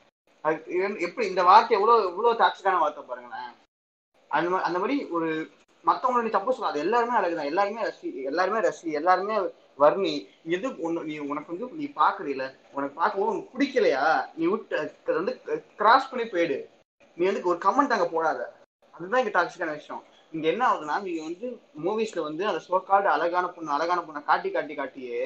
[1.06, 3.52] எப்படி இந்த வார்த்தை எவ்வளோ எவ்வளோ டாக்ஸிக்கான வார்த்தை பாருங்களேன்.
[4.32, 5.28] அந்த மாதிரி அந்த மாதிரி ஒரு
[5.86, 6.84] மத்தவங்களை நீ தப்பு சொல்லாது.
[6.86, 9.36] எல்லாருமே அழகு தான் எல்லாருமே ரசி எல்லாருமே ரசி எல்லாருமே
[9.84, 10.14] வர்ணி.
[10.56, 12.44] எது ஒன்று நீ உனக்கு வந்து நீ பார்க்குறீல
[12.76, 14.04] உனக்கு பார்க்கவும் உனக்கு பிடிக்கலையா?
[14.38, 15.34] நீ விட்டு அது வந்து
[15.80, 16.58] கிராஸ் பண்ணி போயிடு.
[17.18, 18.40] நீ வந்து ஒரு கமெண்ட் அங்கே போடாத.
[18.94, 20.04] அதுதான் இங்கே டாக்ஸிக்கான விஷயம்.
[20.34, 21.48] இங்கே என்ன ஆகுதுன்னா நீங்கள் வந்து
[21.86, 25.24] மூவிஸில் வந்து அந்த சோக்காடு அழகான பொண்ணு அழகான பொண்ணை காட்டி காட்டி காட்டியே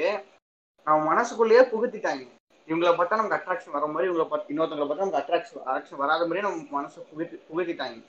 [0.87, 2.25] அவன் மனசுக்குள்ளேயே புகுத்திட்டாங்க.
[2.67, 6.45] இவங்களை பார்த்தா நமக்கு அட்ராக்ஷன் வர மாதிரி இவங்களை பார்த்து இன்னொருத்தவங்களை பார்த்தா நமக்கு அட்ராக்ஷன் அட்ராக்ஷன் வராத மாதிரியே
[6.47, 7.99] நம்ம மனசை புகுத்தி புகுத்திட்டாங்க.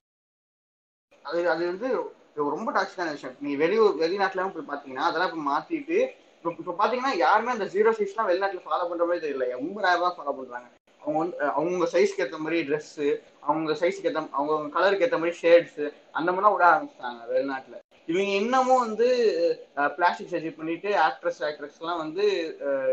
[1.25, 1.89] அது அது வந்து
[2.55, 3.37] ரொம்ப டாக்ஸிக்கான விஷயம்.
[3.45, 5.99] நீ வெளியூர் வெளிநாட்டுல போய் பார்த்தீங்கன்னா அதெல்லாம் இப்ப மாத்திட்டு
[6.39, 9.47] இப்போ இப்போ பாத்தீங்கன்னா யாருமே அந்த ஜீரோ சைஸ்லாம் வெளிநாட்டுல ஃபாலோ பண்ற மாதிரி தெரியல.
[9.59, 10.69] ரொம்ப ரேர் ஃபாலோ பண்றாங்க.
[11.03, 13.09] அவங்க வந்து அவங்க சைஸ்க்கு ஏற்ற மாதிரி ட்ரெஸ்ஸு
[13.49, 15.83] அவங்க சைஸ்க்கு ஏற்ற அவங்க கலருக்கு ஏற்ற மாதிரி ஷேட்ஸ்
[16.19, 17.77] அந்த மாதிரிலாம் விட ஆரம்பிச்சிட்டாங்க வெளிநாட்டுல.
[18.07, 19.07] இவங்க இன்னமும் வந்து
[19.75, 22.25] பிளாஸ்டிக் சர்ஜரி பண்ணிட்டு ஆக்ட்ரஸ் ஆக்ட்ரஸ் எல்லாம் வந்து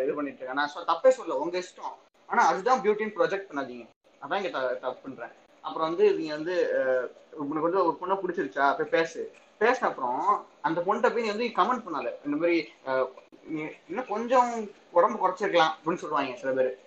[0.03, 0.53] இது பண்ணிட்டு இருக்காங்க.
[0.53, 2.11] நான் தப்பே சொல்ல உங்க இஷ்டம்.
[2.27, 3.87] ஆனா அதுதான் பியூட்டின்னு ப்ரொஜெக்ட் பண்ணாதீங்க.
[4.21, 5.29] அதான் இங்க தப்பு பண்றேன்.
[5.61, 6.69] அப்புறம் வந்து இவங்க வந்து
[7.31, 8.77] உனக்கு வந்து ஒரு பொண்ணை பிடிச்சிருச்சா?
[8.77, 9.31] போய் பேசு.
[9.59, 12.13] பேசின அப்புறம் அந்த பொண்ணை போய் நீ வந்து கமெண்ட் பண்ணாத.
[12.25, 12.69] இந்த மாதிரி
[13.87, 16.77] இன்னும் கொஞ்சம் உடம்பு குறைச்சிருக்கலாம் அப்படின்னு சொல்லுவாங்க சில பேர்.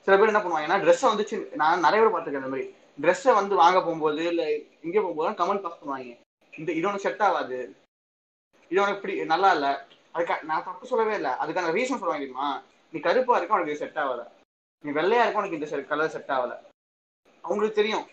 [0.00, 2.74] சில பேர் என்ன பண்ணுவாங்கன்னா ட்ரெஸ்ஸை வந்து சின்ன- நான் நிறைய பேர் பார்த்துருக்கேன் இந்த மாதிரி.
[3.00, 6.20] ட்ரெஸ்ஸை வந்து வாங்க போகும்போது இல்லை இங்கே போகும்போது கமெண்ட் பாஸ் பண்ணுவாங்க.
[6.58, 7.58] இந்த இது செட் ஆகாது.
[8.68, 9.72] இது உனக்கு இப்படி நல்லா இல்லை.
[10.14, 11.30] அதுக்கா நான் தப்பு சொல்லவே இல்லை.
[11.30, 12.62] அதுக்கான ரீசன் சொல்லுவாங்க தெரியுமா?
[12.92, 14.22] நீ கருப்பா இருக்க உனக்கு இது செட் ஆகல.
[14.84, 16.52] நீ வெள்ளையா இருக்க உனக்கு இந்த கலர் செட் ஆகல.
[17.42, 18.06] அவங்களுக்கு தெரியும்.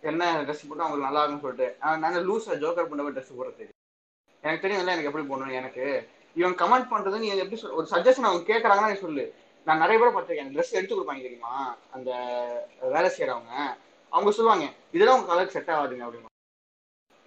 [0.00, 1.76] என்ன ட்ரெஸ் போட்டு அவங்களுக்கு நல்லா இருக்கும்னு சொல்லிட்டு.
[1.80, 3.64] நான் நாங்க லூஸா ஜோக்கர் பண்ண ட்ரெஸ் போடுறது
[4.42, 5.86] எனக்கு தெரியும் இல்லை எனக்கு எப்படி போடணும் எனக்கு.
[6.34, 9.34] இவன் கமெண்ட் பண்றது நீ எப்படி சொல் ஒரு சஜஷன் அவங்க கேட்கறாங்கன்னா நீ சொல்லு.
[9.64, 10.50] நான் நிறைய பேர் பார்த்துருக்கேன்.
[10.50, 11.76] ட்ரெஸ் எடுத்து கொடுப்பாங்க தெரியுமா?
[11.90, 12.10] அந்த
[12.80, 13.54] வேலை செய்யறவங்க.
[14.08, 16.36] அவங்க சொல்லுவாங்க இதெல்லாம் உங்க கலருக்கு செட் ஆகாதுங்க அப்படின்னு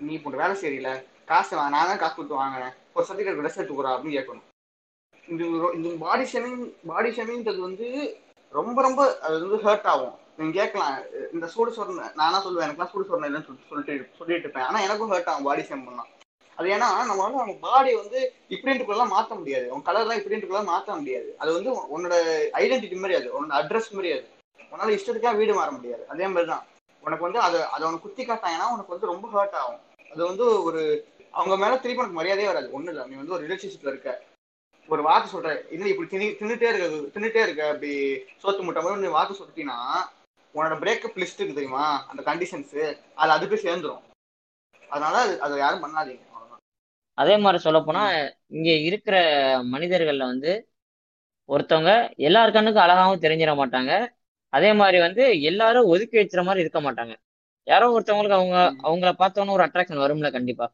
[0.05, 0.91] நீ இப்போ வேலை செய்யல
[1.31, 4.47] காசு நான் தான் காசு கொடுத்து வாங்கினேன் ஒரு சர்டிஃபிகேட் ட்ரெஸ் எடுத்துக்கிறா அப்படின்னு கேட்கணும்.
[5.31, 5.43] இந்த
[5.77, 7.87] இந்த பாடி ஷேமிங் பாடி ஷேமிங்கிறது வந்து
[8.57, 10.15] ரொம்ப ரொம்ப அது வந்து ஹர்ட் ஆகும்.
[10.37, 10.95] நீங்க கேட்கலாம்
[11.35, 14.67] இந்த சூடு சொன்ன நானா சொல்லுவேன் எனக்குலாம் சூடு சொரணை இல்லைன்னு சொல்லிட்டு சொல்லிட்டு இருப்பேன்.
[14.69, 16.09] ஆனா எனக்கும் ஹர்ட் ஆகும் பாடி ஷேம் பண்ணலாம்
[16.57, 18.19] அது ஏன்னா நம்மளால அவங்க பாடி வந்து
[18.55, 19.67] இப்படின்ட்டுக்குள்ளலாம் மாற்ற முடியாது.
[19.75, 21.29] உன் கலர்லாம் இப்படின்ட்டுக்குள்ள மாத்த முடியாது.
[21.41, 22.15] அது வந்து உன்னோட
[22.61, 24.25] ஐடென்டிட்டி மாதிரி அது உன்னோட அட்ரஸ் மாதிரி அது.
[24.71, 26.03] உன்னால இஷ்டத்துக்காக வீடு மாற முடியாது.
[26.13, 26.65] அதே மாதிரி தான்
[27.03, 29.81] உனக்கு வந்து அதை அதை உனக்கு குத்தி காட்டாங்கன்னா உனக்கு வந்து ரொம்ப ஹர்ட் ஆகும்.
[30.11, 32.81] அது வந்து ஒரு அவங்க மேல திருப்பி உனக்கு மரியாதையே வராது.
[32.81, 33.07] ஒண்ணு இல்லை.
[33.07, 34.21] நீ வந்து ஒரு ரிலேஷன்ஷிப்ல இருக்க.
[34.87, 39.07] ஒரு வார்த்தை சொல்ற இல்லை இப்படி திணி தின்னுட்டே இருக்க தின்னுட்டே இருக்க அப்படி சோத்து முட்டை மாதிரி நீ
[39.07, 40.09] வார்த்தை சொல்லிட்டீங்கன்னா
[40.55, 42.05] உன்னோட பிரேக்கப் லிஸ்ட் இருக்கு தெரியுமா?
[42.05, 44.01] அந்த கண்டிஷன்ஸ் அது அதுக்கு சேர்ந்துரும்.
[44.89, 46.29] அதனால அது- அதை யாரும் பண்ணாதீங்க.
[47.13, 48.11] அதே மாதிரி சொல்லப் போனா
[48.47, 49.21] இங்க இருக்கிற
[49.63, 50.69] மனிதர்கள்ல வந்து
[51.47, 54.07] ஒருத்தவங்க எல்லார் கண்ணுக்கும் அழகாவும் தெரிஞ்சிட மாட்டாங்க.
[54.49, 57.15] அதே மாதிரி வந்து எல்லாரும் ஒதுக்கி வச்சுற மாதிரி இருக்க மாட்டாங்க.
[57.71, 58.57] யாரோ ஒருத்தவங்களுக்கு அவங்க
[58.87, 60.65] அவங்கள பார்த்தோன்னு ஒரு அட்ராக்ஷன் வரும்ல கண்டிப்பா.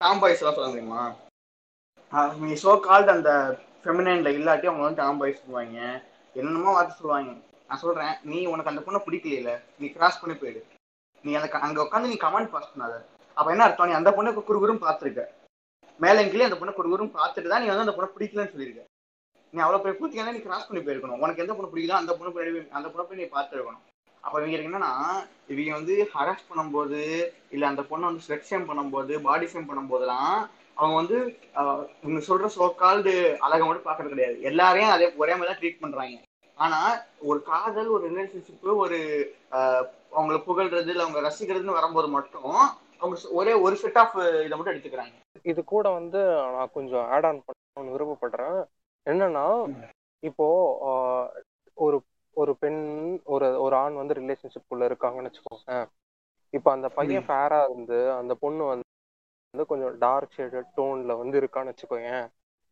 [0.00, 1.02] டாம் பாய்ஸ் எல்லாம் சொல்ல முடியுமா
[2.46, 3.30] நீ சோ கால்ட் அந்த
[3.82, 5.78] ஃபெமினைன்ல இல்லாட்டி அவங்க வந்து டாம் பாய்ஸ் சொல்லுவாங்க.
[6.36, 7.30] என்னென்னமோ வார்த்தை சொல்லுவாங்க.
[7.68, 9.52] நான் சொல்றேன் நீ உனக்கு அந்த பொண்ணை பிடிக்கல
[9.82, 10.60] நீ கிராஸ் பண்ணி போயிடு.
[11.24, 12.96] நீ அந்த அங்க உட்காந்து நீ கமெண்ட் பாஸ் பண்ணாத.
[13.36, 13.88] அப்ப என்ன அர்த்தம்?
[13.90, 15.24] நீ அந்த பொண்ணை குறுகுறும் பார்த்துருக்க.
[16.00, 18.88] மேல அந்த பொண்ணை குறுகுறும் பார்த்துட்டு தான் நீ வந்து அந்த பொண்ணை பிடிக்கலன்னு சொல்லியிருக்க
[19.54, 21.22] நீ அவ்வளோ பேர் பூத்திங்கன்னா நீ கிராஸ் பண்ணி போயிருக்கணும்.
[21.22, 23.82] உனக்கு எந்த பொண்ணு பிடிக்குதோ அந்த பொண்ணு போய் அந்த பொண்ணை போய் நீ பார்த்துருக்கணும்.
[24.24, 24.92] அப்ப இவங்க என்னன்னா
[25.52, 27.00] இவங்க வந்து ஹராஸ் பண்ணும்போது
[27.54, 30.34] இல்ல அந்த பொண்ணை வந்து ஸ்வெட் ஷேம் பண்ணும்போது பாடி ஷேம் பண்ணும்போதெல்லாம்
[30.80, 31.16] அவங்க வந்து
[32.02, 33.14] இவங்க சொல்ற சோக்கால்டு
[33.46, 34.36] அழகை மட்டும் பாக்குறது கிடையாது.
[34.50, 36.20] எல்லாரையும் அதே ஒரே மாதிரி தான் ட்ரீட் பண்றாங்க.
[36.58, 36.78] ஆனா
[37.30, 39.00] ஒரு காதல் ஒரு ரிலேஷன்ஷிப் ஒரு
[40.16, 42.54] அவங்கள புகழ்றது இல்ல அவங்க ரசிக்கிறதுன்னு வரும்போது மட்டும்
[43.00, 44.16] அவங்க ஒரே ஒரு செட் ஆஃப்
[44.46, 45.14] இதை மட்டும் எடுத்துக்கிறாங்க.
[45.50, 46.20] இது கூட வந்து
[46.56, 48.58] நான் கொஞ்சம் ஆட் ஆன் பண்ணணும்னு விருப்பப்படுறேன்.
[49.06, 49.46] என்னன்னா
[50.22, 50.46] இப்போ
[51.76, 51.96] ஒரு
[52.36, 52.80] ஒரு பெண்
[53.26, 55.76] ஒரு ஒரு ஆண் வந்து ரிலேஷன்ஷிப் குள்ள இருக்காங்கன்னு வச்சுக்கோங்க
[56.52, 58.90] இப்போ அந்த பையன் ஃபேரா இருந்து அந்த பொண்ணு வந்து
[59.68, 62.12] கொஞ்சம் டார்க் ஷேடட் டோன்ல வந்து இருக்கான்னு வச்சுக்கோங்க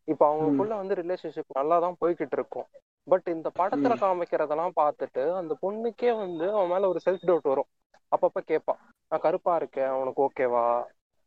[0.09, 2.69] இப்போ அவங்களுக்குள்ள வந்து ரிலேஷன்ஷிப் நல்லா தான் போய்கிட்டு இருக்கும்.
[3.07, 7.69] பட் இந்த படத்துல காமிக்கிறதெல்லாம் பார்த்துட்டு அந்த பொண்ணுக்கே வந்து அவன் மேல ஒரு செல்ஃப் டவுட் வரும்.
[8.13, 8.75] அப்பப்ப கேட்பா
[9.13, 10.65] நான் கருப்பா இருக்கேன் உனக்கு ஓகேவா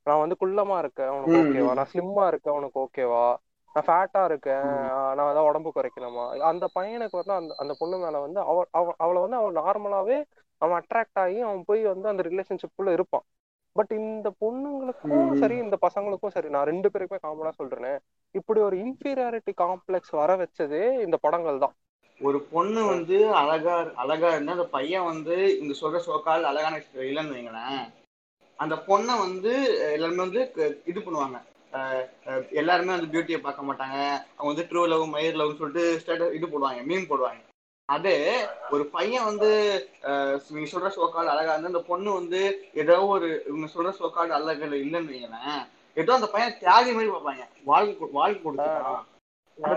[0.06, 1.72] நான் வந்து குள்ளமா இருக்கேன் ம், ஓகேவா.
[1.78, 3.26] நான் ஸ்லிம்மா இருக்கேன் உனக்கு ஓகேவா
[3.74, 4.61] நான் ஃபேட்டா இருக்கேன்.
[4.61, 6.38] நான் ஏதாவது உடம்பு குறைக்கணுமா?
[6.38, 10.24] அந்த பையனுக்கு வந்து அந்த அந்த பொண்ணு மேல வந்து அவ அவ- அவளை வந்து அவன் நார்மலாவே
[10.57, 13.21] அவன் அட்ராக்ட் ஆகி அவன் போய் வந்து அந்த ரிலேஷன்ஷிப் குள்ள இருப்பான்.
[13.71, 15.34] பட் இந்த பொண்ணுங்களுக்கும்.
[15.34, 17.97] சரி இந்த பசங்களுக்கும் சரி நான் ரெண்டு பேருக்குமே காமனா சொல்றேனே.
[18.32, 21.74] இப்படி ஒரு இன்ஃபீரியாரிட்டி காம்ப்ளெக்ஸ் வர வச்சதே இந்த படங்கள் தான்.
[22.21, 27.93] ஒரு பொண்ணு வந்து அழகா அழகா இருந்தா அந்த பையன் வந்து இந்த சொல்ற சோக்கால் அழகான இல்லைன்னு வைங்களேன்.
[28.55, 30.51] அந்த பொண்ணை வந்து எல்லாருமே வந்து
[30.86, 31.41] இது பண்ணுவாங்க.
[32.53, 33.97] எல்லாருமே வந்து பியூட்டியை பார்க்க மாட்டாங்க.
[34.38, 37.41] அவங்க வந்து ட்ரூ லவ் மயிர் லவ்னு சொல்லிட்டு ஸ்டேட்டஸ் இது போடுவாங்க மீன் போடுவாங்க.
[37.89, 38.15] அதே
[38.69, 39.49] ஒரு பையன் வந்து
[40.03, 42.41] அஹ், நீங்க சொல்ற சோக்கால் அழகா இருந்தா அந்த பொண்ணு வந்து
[42.76, 45.63] ஏதோ ஒரு இவங்க சொல்ற சோக்கால் அழகு இல்லைன்னு வைங்களேன்
[45.97, 47.43] ஏதோ அந்த பையன் தியாகி மாதிரி பார்ப்பாங்க.
[47.63, 49.01] வாழ்க்கை வாழ்க்கை கொடுத்துட்டான்.
[49.57, 49.76] அந்த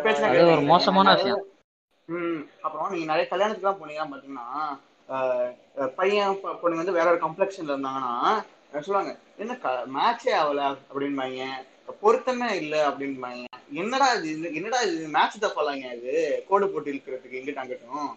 [0.52, 1.42] ஒரு மோசமான விஷயம்.
[2.08, 4.46] ம் அப்புறம் நீங்க நிறைய கல்யாணத்துக்குலாம் போனீங்கன்னா பாத்தீங்கன்னா
[5.96, 8.14] பையன் பொ- பொண்ணுங்க வந்து வேற ஒரு கம்ப்ளெக்ஷன்ல இருந்தாங்கன்னா
[8.80, 9.54] சொல்லுவாங்க என்ன
[9.96, 11.42] மேட்சே ஆகல அப்படின்பாங்க.
[12.02, 13.42] பொருத்தமே இல்லை அப்படின்பாங்க
[13.80, 16.12] என்னடா இது என்னடா இது மேட்ச் தப்பாலாங்க இது?
[16.48, 18.10] கோடு போட்டு இழுக்கிறதுக்கு எங்கிட்ட அங்கிட்டும்.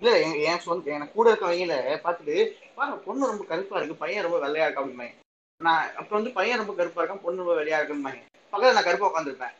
[0.00, 2.36] இல்ல என் என் சொந்த எனக்கு கூட இருக்கவங்கள பாத்துட்டு
[2.76, 5.14] பாருங்க பொண்ணு ரொம்ப கருப்பா இருக்கு பையன் ரொம்ப வெள்ளையா இருக்கு அப்படிம்பாங்க.
[5.60, 8.22] நான் அப்ப வந்து பையன் ரொம்ப கருப்பா இருக்கான் பொண்ணு ரொம்ப வெள்ளையா இருக்கும்பாங்க.
[8.52, 9.54] பக்கத்துல நான் கருப்பா உட்காந்துருப்பேன்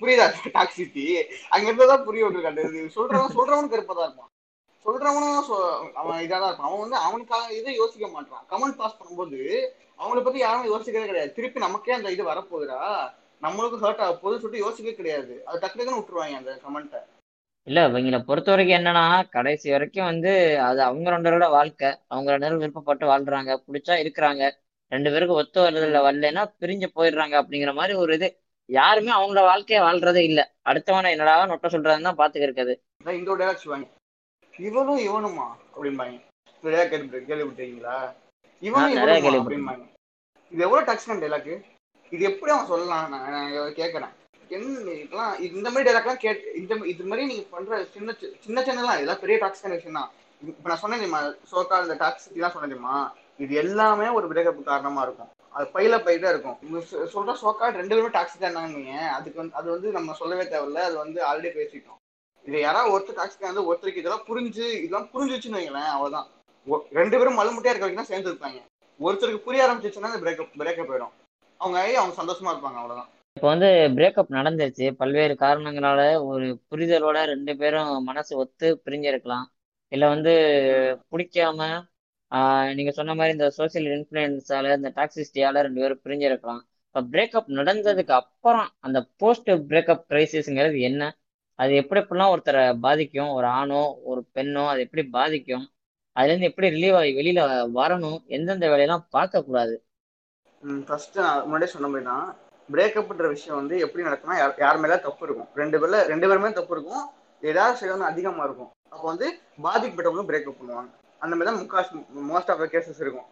[0.00, 0.24] புரியுதா
[0.56, 1.04] டாக்ஸிட்டி
[1.54, 2.64] அங்க இருந்ததான் புரிய விட்டுருக்காண்டு
[2.96, 4.32] சொல்றவன் சொல்றவனும் கருப்பா தான் இருப்பான்.
[4.86, 5.38] சொல்றவனும்
[6.00, 6.68] அவன் இதாதான் இருப்பான்.
[6.70, 8.44] அவன் வந்து அவனுக்காக இதை யோசிக்க மாட்டான்.
[8.52, 9.38] கமெண்ட் பாஸ் பண்ணும்போது
[9.98, 11.32] அவங்கள பத்தி யாரும் யோசிக்கிறதே கிடையாது.
[11.32, 12.80] திருப்பி நமக்கே அந்த இது வரப்போகுதுடா.
[13.42, 15.42] நம்மளுக்கும் ஹர்ட் ஆக போகுதுன்னு சொல்லிட்டு யோசிக்கவே கிடையாது.
[15.44, 17.00] அது டக்கு டக்குன்னு விட்டுருவாங்க அந்த கமெண்ட்டை
[17.66, 21.90] இல்ல இவங்களை பொறுத்த வரைக்கும் என்னன்னா கடைசி வரைக்கும் வந்து அது அவங்க ரெண்டு பேரோட வாழ்க்கை.
[22.06, 23.50] அவங்க ரெண்டு பேரும் விருப்பப்பட்டு வாழ்றாங்க.
[23.66, 24.50] பிடிச்சா இருக்கிறாங்க.
[24.92, 26.00] ரெண்டு பேருக்கும் ஒத்து வர்றதுல.
[26.06, 28.28] வரலைன்னா பிரிஞ்சு போயிடுறாங்க அப்படிங்கிற மாதிரி ஒரு இது.
[28.68, 30.40] யாருமே அவங்களோட வாழ்க்கைய வாழ்றதே இல்ல.
[30.64, 32.74] அடுத்தவனை என்னடா நொட்ட சொல்றதுன்னு தான் பாத்துக்க இருக்குது.
[32.98, 33.86] இந்த
[34.58, 35.46] இவனும் இவனுமா?
[35.74, 36.16] அப்படிம்பாங்க.
[36.62, 37.98] கேள்விப்பட்டீங்களா
[38.62, 39.48] கேள்விப்பட்டிருக்கேன்.
[39.48, 39.88] அப்படிம்பாங்க.
[40.50, 41.62] இது எவ்வளவு டக்ஸ்டன் டேலாக்கு
[42.10, 43.10] இது எப்படி அவன் சொல்லலாம்?
[43.10, 44.08] நான் கேட்கறேன்
[44.48, 48.92] என்ன இதெல்லாம் இது- இந்த மாதிரி டேலாக்லாம் கேட்டு இந்த இது மாதிரி நீங்க பண்ற சின்ன சின்ன சின்னலாம்
[48.92, 50.10] இதெல்லாம் பெரிய டாக்ஸிக்கான விஷயம் தான்
[50.46, 53.14] இப்ப நான் சொன்னேன் தெரியுமா சோக்கா இந்த டாக்ஸிக் எல்லாம் சொன்னேன் தெரியுமா?
[53.38, 55.28] இது எல்லாமே ஒரு பிரேக்கப் காரணமா இருக்கும்.
[55.50, 56.58] அது பையில பையில இருக்கும்.
[56.62, 60.74] இவங்க சொல்ற சோக்கா ரெண்டு பேருமே டாக்ஸிக்கா இருந்தாங்க அதுக்கு வந்து அது வந்து நம்ம சொல்லவே தேவையில்ல.
[60.74, 62.20] அது வந்து ஆல்ரெடி பேசிட்டோம்.
[62.44, 66.26] இது யாராவது ஒருத்தர் டாக்ஸிக்கா வந்து ஒருத்தருக்கு இதெல்லாம் புரிஞ்சு இதெல்லாம் புரிஞ்சிச்சுன்னு வைங்களேன் அவ்வளவுதான்.
[66.98, 68.58] ரெண்டு பேரும் மலமுட்டையா இருக்க வரைக்கும் தான் சேர்ந்து இருப்பாங்க
[69.00, 71.14] ஒருத்தருக்கு புரிய ஆரம்பிச்சிச்சுன்னா அந்த பிரேக்கப் பிரேக்கப் போயிடும்.
[71.60, 73.10] அவங்க ஆகி அவங்க சந்தோஷமா இருப்பாங்க அவ்வளவுதான்.
[73.36, 74.86] இப்போ வந்து பிரேக்கப் நடந்துருச்சு.
[75.00, 76.00] பல்வேறு காரணங்களால
[76.30, 79.46] ஒரு புரிதலோட ரெண்டு பேரும் மனசு ஒத்து பிரிஞ்சிருக்கலாம்.
[79.92, 80.32] இல்ல வந்து
[81.12, 81.60] பிடிக்காம
[82.78, 86.60] நீங்க சொன்ன மாதிரி இந்த சோசியல் இன்ஃபுளுன்ஸால இந்த டாக்ஸிஸ்டியால ரெண்டு பேரும் பிரிஞ்சிருக்கலாம்.
[86.88, 91.02] இப்போ பிரேக்கப் நடந்ததுக்கு அப்புறம் அந்த போஸ்ட் பிரேக்கப் கிரைசிஸ்ங்கிறது என்ன?
[91.58, 93.30] அது எப்படி எப்படிலாம் ஒருத்தரை பாதிக்கும்?
[93.38, 95.66] ஒரு ஆணோ ஒரு பெண்ணோ அது எப்படி பாதிக்கும்?
[96.18, 97.40] அதுல இருந்து எப்படி ரிலீவ் ஆகி வெளியில
[97.80, 99.74] வரணும் எந்தெந்த வேலையெல்லாம் பார்க்க கூடாது
[100.88, 102.28] ஃபர்ஸ்ட் நான் முன்னாடியே சொன்ன மாதிரி தான்
[102.68, 105.48] பிரேக்கப்ன்ற விஷயம் வந்து எப்படி நடக்கும்னா யார் யார் மேல தப்பு இருக்கும்.
[105.60, 107.04] ரெண்டு பேர்ல ரெண்டு பேருமே தப்பு இருக்கும்.
[107.42, 108.70] ஏதாவது சில வந்து அதிகமா இருக்கும்.
[108.92, 109.26] அப்போ வந்து
[109.66, 110.90] பாதிக்கப்பட்டவங்களும் பிரேக்கப் பண்ணுவாங்க.
[111.22, 111.92] அந்த மாதிரி தான் முக்காஸ்
[112.30, 113.28] மோஸ்ட் ஆஃப் த கேசஸ் இருக்கும்.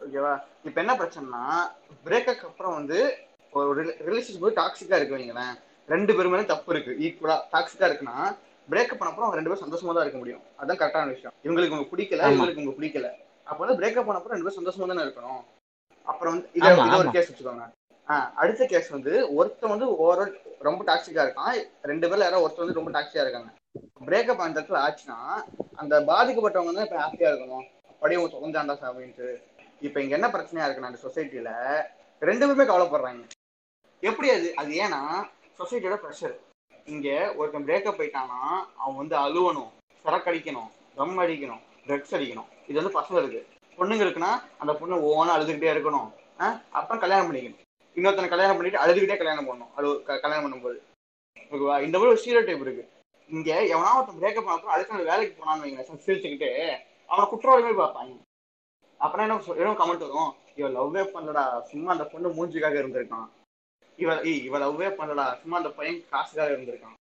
[0.00, 0.32] ஓகேவா
[0.68, 1.42] இப்போ என்ன பிரச்சனைனா
[2.06, 2.98] பிரேக்கப் அப்புறம் வந்து
[3.52, 5.54] ஒரு ரிலேஷன்ஷிப் டாக்ஸிக்கா இருக்கு வைங்களேன்.
[5.88, 8.18] ரெண்டு பேருமே தப்பு இருக்கு ஈக்குவலா டாக்ஸிக்கா இருக்குன்னா
[8.72, 10.42] பிரேக்கப் பண்ண அப்புறம் அவங்க ரெண்டு பேரும் சந்தோஷமா தான் இருக்க முடியும்.
[10.60, 11.34] அதான் கரெக்டான விஷயம்.
[11.46, 13.08] இவங்களுக்கு உங்களுக்கு பிடிக்கல இவங்களுக்கு உங்களுக்கு பிடிக்கல.
[13.48, 15.42] அப்போ வந்து பிரேக்கப் பண்ண அப்புறம் ரெண்டு பேரும் சந்தோஷமா தானே இருக்கணும்.
[16.10, 17.66] அப்புறம் வந்து இதை இதை ஒரு கேஸ் வச்சுக்கோங்க.
[18.42, 20.32] அடுத்த கேஸ் வந்து ஒருத்தன் வந்து ஓவரால்
[20.68, 21.58] ரொம்ப டாக்ஸிக்கா இருக்கான்.
[21.90, 23.50] ரெண்டு பேர்ல யாரோ ஒருத்தர் வந்து ரொம்ப டாக்ஸிக்கா இருக்காங்க.
[24.06, 25.18] பிரேக்கப் அந்த இடத்துல ஆச்சுன்னா
[25.82, 27.66] அந்த பாதிக்கப்பட்டவங்க தான் இப்ப ஹாப்பியா இருக்கணும்.
[27.94, 29.28] அப்படியே தொலைஞ்சாண்டா அப்படின்ட்டு
[29.86, 31.50] இப்ப இங்க என்ன பிரச்சனையா இருக்குன்னா அந்த சொசைட்டில
[32.28, 33.22] ரெண்டு பேருமே கவலைப்படுறாங்க.
[34.02, 34.48] எப்படி அது?
[34.60, 35.00] அது ஏன்னா
[35.60, 36.34] சொசைட்டியோட ப்ரெஷர்
[36.84, 38.38] இங்க ஒருத்தன் பிரேக்கப் போயிட்டான்னா
[38.76, 39.70] அவன் வந்து அழுவணும்
[40.04, 40.70] சரக்கு அடிக்கணும்
[41.00, 42.48] ரம் அடிக்கணும் ட்ரக்ஸ் அடிக்கணும்.
[42.68, 43.40] இது வந்து பசங்களுக்கு
[43.78, 46.08] பொண்ணுங்களுக்குன்னா அந்த பொண்ணு ஓனா அழுதுகிட்டே இருக்கணும்.
[46.78, 47.60] அப்புறம் கல்யாணம் பண்ணிக்கணும்.
[47.96, 49.72] இன்னொருத்தனை கல்யாணம் பண்ணிட்டு அழுதுகிட்டே கல்யாணம் பண்ணணும்.
[49.74, 50.78] அழு கல்யாணம் பண்ணும்போது.
[51.52, 51.76] ஓகேவா?
[51.86, 52.84] இந்த மாதிரி ஒரு ஸ்டீரியோ டைப் இருக்கு.
[53.28, 56.50] இங்க எவனா ஒருத்தன் பிரேக்கப் பண்ணப்போ அடுத்த நாள் வேலைக்கு போனான்னு வைங்க சிரிச்சுக்கிட்டு
[57.06, 58.16] அவனை குற்றவாளி மாதிரி பார்ப்பாங்க.
[58.98, 60.32] அப்புறம் என்ன என்ன கமெண்ட் வரும்?
[60.58, 61.44] இவன் லவ்வே பண்ணலடா.
[61.70, 63.28] சும்மா அந்த பொண்ணு மூஞ்சிக்காக இருந்திருக்கான்.
[64.02, 65.26] இவ ஏய் இவ லவ்வே பண்ணலடா.
[65.42, 66.96] சும்மா அந்த பையன் காசுக்காக இருந்திருக்கான்.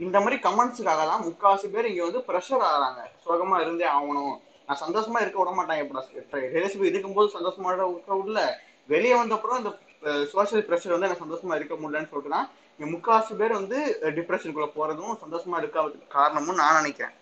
[0.00, 3.02] இந்த மாதிரி கமெண்ட்ஸுக்காக தான் முக்காசு பேர் இங்க வந்து ப்ரெஷர் ஆகிறாங்க.
[3.26, 4.34] சோகமா இருந்தே ஆகணும்.
[4.68, 8.40] நான் சந்தோஷமா இருக்க விட மாட்டேன் இப்போ ரிலேஷன்ஷிப் இருக்கும்போது சந்தோஷமா இருக்க விடல.
[8.92, 9.70] வெளியே வந்த அப்புறம் இந்த
[10.32, 12.48] சோசியல் ப்ரெஷர் வந்து எனக்கு சந்தோஷமா இருக்க முடியலன்னு சொல்லிட்டு தான்
[12.78, 13.78] இங்க முக்காசு பேர் வந்து
[14.18, 17.14] டிப்ரெஷனுக்குள்ள போறதும் சந்தோஷமா இருக்காததுக்கு காரணமும் நான் நினைக்கிறேன்.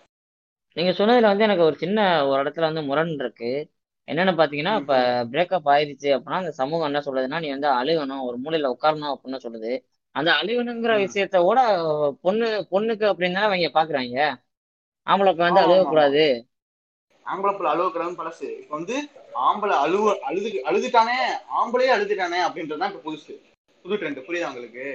[0.77, 3.53] நீங்க சொன்னதுல வந்து எனக்கு ஒரு சின்ன ஒரு இடத்துல வந்து முரண் இருக்கு.
[4.09, 4.95] என்னன்னு பாத்தீங்கன்னா இப்ப
[5.25, 9.73] பிரேக்கப் ஆயிடுச்சு அப்படின்னா அந்த சமூகம் என்ன சொல்லுதுன்னா நீ வந்து அழுகணும் ஒரு மூலையில உட்காரணும் அப்படின்னு சொல்லுது.
[10.15, 10.95] அந்த அழுகணுங்கிற
[11.43, 11.61] கூட
[12.23, 14.19] பொண்ணு பொண்ணுக்கு அப்படின்னு தானே அவங்க பாக்குறாங்க.
[15.07, 16.25] ஆம்பளைக்கு வந்து அழுகக்கூடாது.
[17.27, 18.49] ஆம்பளை புள்ள அழுவக்கூடாதுன்னு பழசு.
[18.59, 18.97] இப்ப வந்து
[19.41, 21.17] ஆம்பளை அழுவ அழுது அழுதுட்டானே
[21.59, 23.35] ஆம்பளையே அழுதுட்டானே அப்படின்றதுதான் இப்ப புதுசு.
[23.85, 24.87] புது ட்ரெண்ட் புரியுதா உங்களுக்கு?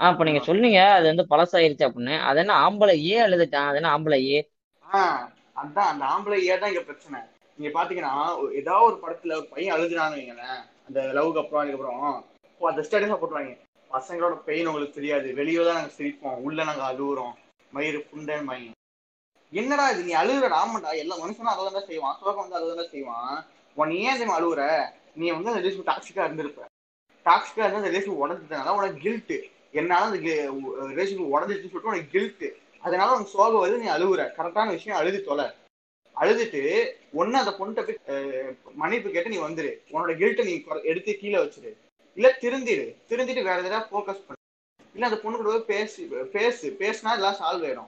[0.00, 0.40] ஆஹ் இப்ப நீங்க.
[0.44, 2.20] சொன்னீங்க அது வந்து பழசாயிருச்சு அப்படின்னு.
[2.20, 4.38] அது என்ன ஆம்பளை ஏன் அழுதுட்டான் அது என்ன ஆம்பளை ஏ
[4.86, 5.22] ஆஹ்
[5.56, 5.90] அதான்.
[5.92, 7.20] அந்த ஆம்பளை ஏன் தான் இங்க பிரச்சனை.
[7.58, 8.14] நீங்க பாத்தீங்கன்னா
[8.60, 12.02] ஏதாவது ஒரு படத்துல ஒரு பையன் அழுதுனான்னு வைங்களேன் அந்த லவ்க்கு அப்புறம் அதுக்கப்புறம்
[12.60, 13.54] அந்த ஸ்டேட்டஸா போட்டுருவாங்க.
[13.90, 15.28] பசங்களோட பெயின் உங்களுக்கு தெரியாது.
[15.38, 16.38] வெளியே தான் நாங்க சிரிப்போம்.
[16.46, 17.34] உள்ள நாங்க அழுகுறோம்
[17.72, 18.74] மயிறு புண்டன் மயிர்
[19.52, 20.00] என்னடா இது?
[20.08, 22.16] நீ அழுகுற ஆமாண்டா எல்லா மனுஷனும் அதை தான் செய்வான்.
[22.22, 23.34] சோகம் வந்து அதை தான் செய்வான்.
[23.76, 24.62] உன் ஏன் தெரியுமா அழுகுற
[25.20, 26.62] நீ வந்து அந்த ரிலேஷன் டாக்ஸிக்கா இருந்திருப்ப.
[27.26, 29.38] டாக்ஸிக்கா இருந்தா அந்த ரிலேஷன் உடஞ்சதுனால உனக்கு கில்ட்டு
[29.80, 30.18] என்னால அந்த
[30.92, 32.48] ரிலேஷன் உடஞ்சிச்சுன்னு சொல்லிட்டு உனக்கு கில்ட்டு
[32.84, 35.46] அதனால உனக்கு சோகம் வருது நீ அழுகுற கரெக்டான விஷயம் அழுது தொலை.
[36.16, 39.74] அழுதுட்டு ஒன்னு அந்த பொண்ணு போய் மன்னிப்பு கேட்டு நீ வந்துரு.
[39.90, 41.76] உன்னோட கில்ட்டை நீ குறை- எடுத்து கீழே வச்சிரு.
[42.14, 44.34] இல்ல திருந்திடு திருந்திட்டு வேற எதாவது ஃபோக்கஸ் பண்ணு.
[44.92, 46.76] இல்ல அந்த பொண்ணு கூட பேசு பேசு.
[46.78, 47.86] பேசினா எல்லாம் சால்வ் ஆயிடும்.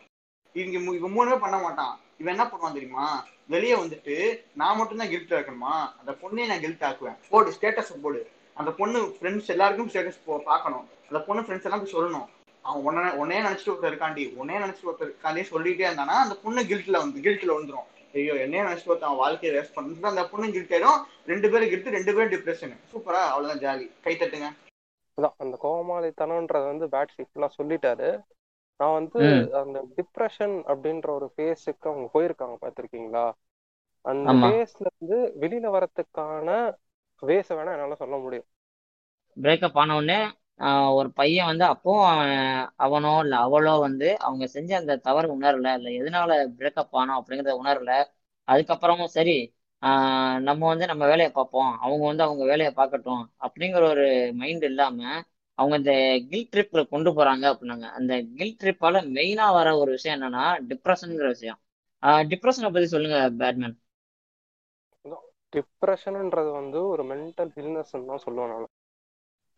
[0.52, 2.00] இங்க இவன் மூணுமே பண்ண மாட்டான்.
[2.18, 3.26] இவன் என்ன பண்ணுவான் தெரியுமா?
[3.48, 5.98] வெளியே வந்துட்டு நான் மட்டும் தான் கில்ட் ஆக்கணுமா?
[5.98, 7.16] அந்த பொண்ணே நான் கில்ட் ஆக்குவேன்.
[7.28, 8.30] போடு ஸ்டேட்டஸ் போடு.
[8.54, 10.88] அந்த பொண்ணு ஃப்ரெண்ட்ஸ் எல்லாருக்கும் ஸ்டேட்டஸ் பார்க்கணும்.
[11.06, 12.26] அந்த பொண்ணு ஃப்ரெண்ட்ஸ் எல்லாம் போய் சொல்லணும்.
[12.62, 16.90] அவன் உன்ன உன்னையே நினைச்சிட்டு ஒருத்தர் இருக்காண்டி உன்னே நினைச்சிட்டு ஒருத்தர் இருக்காண்டி சொல்லிட்டே இருந்தானா அந்த பொண்ணு கில்ட்ல
[16.90, 21.00] வந்து கில்ட்ல வந்துடும் ஐயோ என்னைய நினைச்சிட்டு ஒருத்தன் வாழ்க்கையை வேஸ்ட் பண்ணிட்டு அந்த பொண்ணு கில்ட் ஆயிடும்.
[21.26, 24.48] ரெண்டு பேரும் கில்ட் ரெண்டு பேரும் டிப்ரெஷன் சூப்பரா அவ்வளவுதான் ஜாலி கை தட்டுங்க.
[25.18, 28.10] அதான் அந்த கோமாளித்தனம்ன்றத வந்து பேட் ஃபுல்லா சொல்லிட்டாரு.
[28.80, 29.22] நான் வந்து
[29.60, 33.26] அந்த டிப்ரெஷன் அப்படின்ற ஒரு ஃபேஸுக்கு அவங்க போயிருக்காங்க பார்த்திருக்கீங்களா?
[34.04, 36.48] அந்த ஃபேஸ்ல இருந்து வெளியில வரதுக்கான
[37.22, 38.48] வேஸ வேணா என்னால சொல்ல முடியும்.
[39.36, 40.20] பிரேக்கப் ஆன உடனே
[40.96, 41.92] ஒரு பையன் வந்து அப்போ
[42.78, 47.92] அவனோ இல்லை அவளோ வந்து அவங்க செஞ்ச அந்த தவறு உணரல இல்லை எதனால பிரேக்கப் ஆனோம் அப்படிங்கறத உணரல.
[48.48, 49.36] அதுக்கப்புறமும் சரி
[50.48, 54.06] நம்ம வந்து நம்ம வேலையை பார்ப்போம் அவங்க வந்து அவங்க வேலையை பார்க்கட்டும் அப்படிங்கிற ஒரு
[54.40, 55.00] மைண்ட் இல்லாம
[55.58, 55.92] அவங்க இந்த
[56.30, 57.86] கில் ட்ரிப்ல கொண்டு போறாங்க அப்படின்னாங்க.
[57.98, 61.58] அந்த கில் ட்ரிப்பால மெயினா வர ஒரு விஷயம் என்னன்னா டிப்ரெஷனுங்கிற விஷயம்.
[62.32, 63.76] டிப்ரெஷனை பத்தி சொல்லுங்க பேட்மேன்
[65.52, 68.68] டிப்ரெஷன்ன்றது வந்து ஒரு மென்டல் இல்னஸ் தான் சொல்லுவேன் நான்.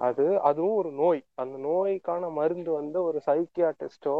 [0.01, 1.21] அது அதுவும் ஒரு நோய்.
[1.43, 4.17] அந்த நோய்க்கான மருந்து வந்து ஒரு சைக்கியாட்டிஸ்டோ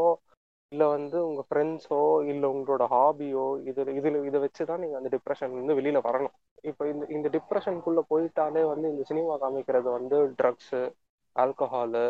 [0.71, 1.99] இல்லை வந்து உங்கள் ஃப்ரெண்ட்ஸோ
[2.31, 6.33] இல்லை உங்களோட ஹாபியோ இதில் இதில் இதை வச்சு தான் நீங்கள் அந்த டிப்ரெஷன் வந்து வெளியில் வரணும்.
[6.69, 10.81] இப்போ இந்த இந்த டிப்ரெஷனுக்குள்ளே போயிட்டாலே வந்து இந்த சினிமா காமிக்கிறது வந்து ட்ரக்ஸு
[11.35, 12.05] ஆல்கஹாலு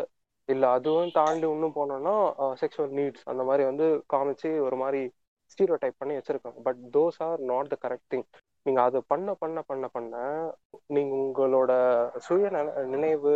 [0.48, 2.14] இல்லை அதுவும் தாண்டி இன்னும் போனோம்னா
[2.62, 5.02] செக்ஷுவல் நீட்ஸ் அந்த மாதிரி வந்து காமிச்சு ஒரு மாதிரி
[5.52, 6.60] ஸ்டீரோ டைப் பண்ணி வச்சிருக்காங்க.
[6.68, 8.26] But those are not the correct thing
[8.66, 10.14] நீங்கள் அதை பண்ண பண்ண பண்ண பண்ண
[10.96, 11.72] நீங்கள் உங்களோட
[12.26, 12.50] சுய
[12.94, 13.34] நினைவு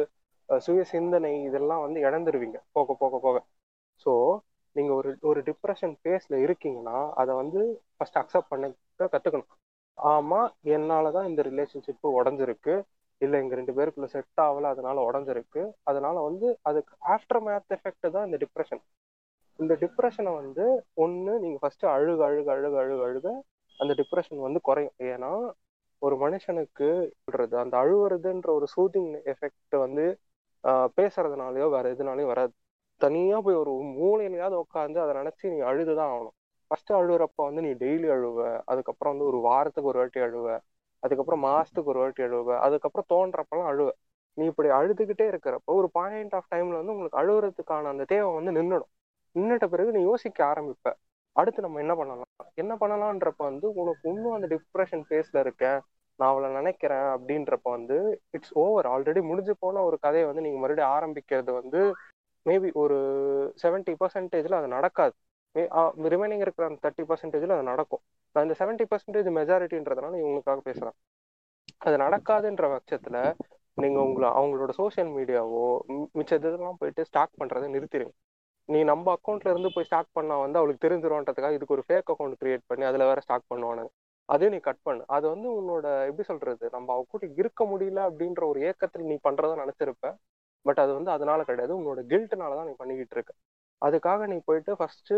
[0.48, 2.58] சுய சிந்தனை இதெல்லாம் வந்து இழந்துருவீங்க.
[2.72, 3.36] போக போக போக.
[4.06, 4.12] ஸோ
[4.76, 7.60] நீங்க ஒரு ஒரு டிப்ரெஷன் ஃபேஸ்ல இருக்கீங்கன்னா அதை வந்து
[7.96, 8.66] ஃபர்ஸ்ட் அக்செப்ட் பண்ண
[9.14, 9.50] கத்துக்கணும்.
[9.98, 10.40] ஆமா
[10.76, 12.74] என்னாலதான் இந்த ரிலேஷன்ஷிப்பு உடஞ்சிருக்கு.
[13.20, 15.62] இல்லை எங்க ரெண்டு பேருக்குள்ள செட் ஆகல அதனால உடஞ்சிருக்கு.
[15.84, 18.82] அதனால வந்து அதுக்கு ஆஃப்டர் மேத் எஃபெக்ட் தான் இந்த டிப்ரெஷன்
[19.58, 20.64] இந்த டிப்ரெஷனை வந்து
[21.04, 23.28] ஒன்று நீங்கள் ஃபஸ்ட்டு அழுக அழுக அழுக அழுக அழுக
[23.80, 24.96] அந்த டிப்ரெஷன் வந்து குறையும்.
[25.12, 25.30] ஏன்னா
[26.02, 26.88] ஒரு மனுஷனுக்கு
[27.24, 30.04] சொல்றது அந்த அழுவுறதுன்ற ஒரு சூதிங் எஃபெக்ட் வந்து
[30.96, 32.52] பேசுறதுனாலயோ வேற எதுனாலயோ வராது.
[33.00, 36.34] தனியா போய் ஒரு மூலையிலையாவது உட்காந்து அதை நினைச்சு நீ அழுதுதான் ஆகணும்.
[36.70, 40.46] ஃபர்ஸ்ட் அழுகுறப்ப வந்து நீ டெய்லி அழுவ அதுக்கப்புறம் வந்து ஒரு வாரத்துக்கு ஒரு வாட்டி அழுவ
[41.02, 43.88] அதுக்கப்புறம் மாசத்துக்கு ஒரு வாட்டி அழுவ அதுக்கப்புறம் தோன்றப்பெல்லாம் அழுவ.
[44.38, 48.92] நீ இப்படி அழுதுகிட்டே இருக்கிறப்ப ஒரு பாயிண்ட் ஆஃப் டைம்ல வந்து உங்களுக்கு அழுகுறதுக்கான அந்த தேவை வந்து நின்றுடும்
[49.36, 50.88] நின்றுட்ட பிறகு நீ யோசிக்க ஆரம்பிப்ப.
[51.36, 52.30] அடுத்து நம்ம என்ன பண்ணலாம்?
[52.54, 55.64] என்ன பண்ணலாம்ன்றப்ப வந்து உனக்கு இன்னும் அந்த டிப்ரெஷன் ஃபேஸ்ல இருக்க
[56.18, 57.96] நான் அவளை நினைக்கிறேன் அப்படின்றப்ப வந்து
[58.36, 61.80] இட்ஸ் ஓவர் ஆல்ரெடி முடிஞ்சு போன ஒரு கதையை வந்து நீங்க மறுபடியும் ஆரம்பிக்கிறது வந்து
[62.46, 62.96] மேபி ஒரு
[63.62, 65.14] செவன்டி பர்சன்டேஜ்ல அது நடக்காது.
[66.14, 68.02] ரிமைனிங் இருக்கிற அந்த தேர்ட்டி பர்சன்டேஜ்ல அது நடக்கும்.
[68.34, 70.96] நான் இந்த செவன்டி பர்சன்டேஜ் மெஜாரிட்டின்றதுனால இவங்களுக்காக பேசுறேன்.
[71.86, 73.18] அது நடக்காதுன்ற பட்சத்துல
[73.78, 75.64] நீங்க உங்களை அவங்களோட சோசியல் மீடியாவோ
[76.18, 78.14] மிச்ச இதெல்லாம் போயிட்டு ஸ்டாக் பண்றதை நிறுத்திடுங்க
[78.68, 82.64] நீ நம்ம அக்கௌண்ட்ல இருந்து போய் ஸ்டாக் பண்ணா வந்து அவளுக்கு தெரிஞ்சிருவான்றதுக்காக இதுக்கு ஒரு ஃபேக் அக்கௌண்ட் கிரியேட்
[82.66, 83.90] பண்ணி அதுல வேற ஸ்டாக் பண்ணுவானுங்க.
[84.28, 85.02] அதையும் நீ கட் பண்ணு.
[85.16, 89.54] அது வந்து உன்னோட எப்படி சொல்றது நம்ம அவ கூட இருக்க முடியல அப்படின்ற ஒரு ஏக்கத்தில் நீ பண்றதா
[89.62, 90.06] நினைச்சிருப்ப.
[90.66, 91.72] பட் அது வந்து அதனால கிடையாது.
[91.80, 93.32] உன்னோட கில்ட்னால தான் நீ பண்ணிக்கிட்டு இருக்க.
[93.82, 95.12] அதுக்காக நீ போயிட்டு ஃபர்ஸ்ட்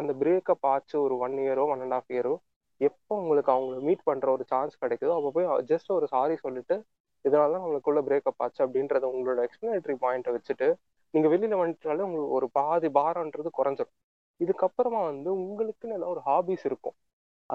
[0.00, 2.34] அந்த பிரேக்கப் ஆச்சு ஒரு ஒன் இயரோ ஒன் அண்ட் ஆஃப் இயரோ
[2.80, 6.76] எப்போ உங்களுக்கு அவங்கள மீட் பண்ற ஒரு சான்ஸ் கிடைக்குதோ அப்போ போய் ஜஸ்ட் ஒரு சாரி சொல்லிட்டு
[7.24, 10.68] இதனால தான் உங்களுக்குள்ள பிரேக்கப் ஆச்சு அப்படின்றத உங்களோட எக்ஸ்பிளனேட்டரி பாயிண்ட்டை வச்சுட்டு
[11.14, 13.94] நீங்க வெளியில வந்துட்டாலே உங்களுக்கு ஒரு பாதி பாரம்ன்றது குறைஞ்சிடும்
[14.40, 16.96] இதுக்கப்புறமா வந்து உங்களுக்குன்னு எல்லாம் ஒரு ஹாபிஸ் இருக்கும்.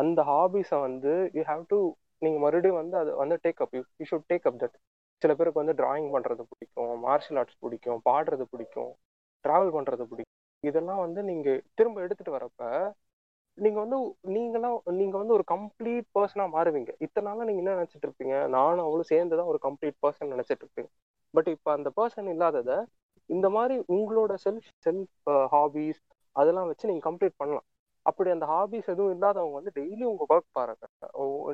[0.01, 1.79] அந்த ஹாபிஸை வந்து யூ ஹாவ் டு
[2.23, 4.77] நீங்கள் மறுபடியும் வந்து அதை வந்து take up you should take up that
[5.21, 8.91] சில பேருக்கு வந்து டிராயிங் பண்ணுறது பிடிக்கும் மார்ஷியல் ஆர்ட்ஸ் பிடிக்கும் பாடுறது பிடிக்கும்
[9.45, 10.33] ட்ராவல் பண்ணுறது பிடிக்கும்.
[10.63, 12.63] இதெல்லாம் வந்து நீங்கள் திரும்ப எடுத்துகிட்டு வரப்ப
[13.57, 13.97] நீங்கள் வந்து
[14.35, 16.91] நீங்களாம் நீங்கள் வந்து ஒரு கம்ப்ளீட் பர்சனாக மாறுவீங்க.
[17.05, 18.35] இத்தனை நாளாக நீங்கள் என்ன நினச்சிட்டு இருப்பீங்க?
[18.55, 20.89] நானும் அவளும் சேர்ந்து தான் ஒரு கம்ப்ளீட் பர்சன் நினச்சிட்டு இருப்பீங்க
[21.33, 22.77] பட் இப்போ அந்த பர்சன் இல்லாததை
[23.29, 25.99] இந்த மாதிரி உங்களோட செல்ஃப் செல்ஃப் ஹாபீஸ்
[26.35, 27.65] அதெல்லாம் வச்சு நீங்கள் கம்ப்ளீட் பண்ணலாம்.
[28.07, 30.85] அப்படி அந்த ஹாபிஸ் எதுவும் இல்லாதவங்க வந்து டெய்லி உங்க ஒர்க் பாருங்க.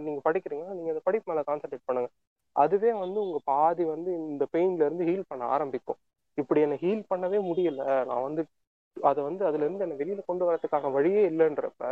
[0.07, 2.09] நீங்க படிக்கிறீங்கன்னா நீங்க அந்த படிப்பு மேல கான்சென்ட்ரேட் பண்ணுங்க.
[2.55, 5.99] அதுவே வந்து உங்க பாதி வந்து இந்த பெயின்ல இருந்து ஹீல் பண்ண ஆரம்பிக்கும்.
[6.37, 7.81] இப்படி என்னை ஹீல் பண்ணவே முடியல.
[8.09, 8.43] நான் வந்து
[8.97, 11.83] அதை வந்து அதுல இருந்து என்னை வெளியில கொண்டு வரதுக்கான வழியே இல்லைன்றப்ப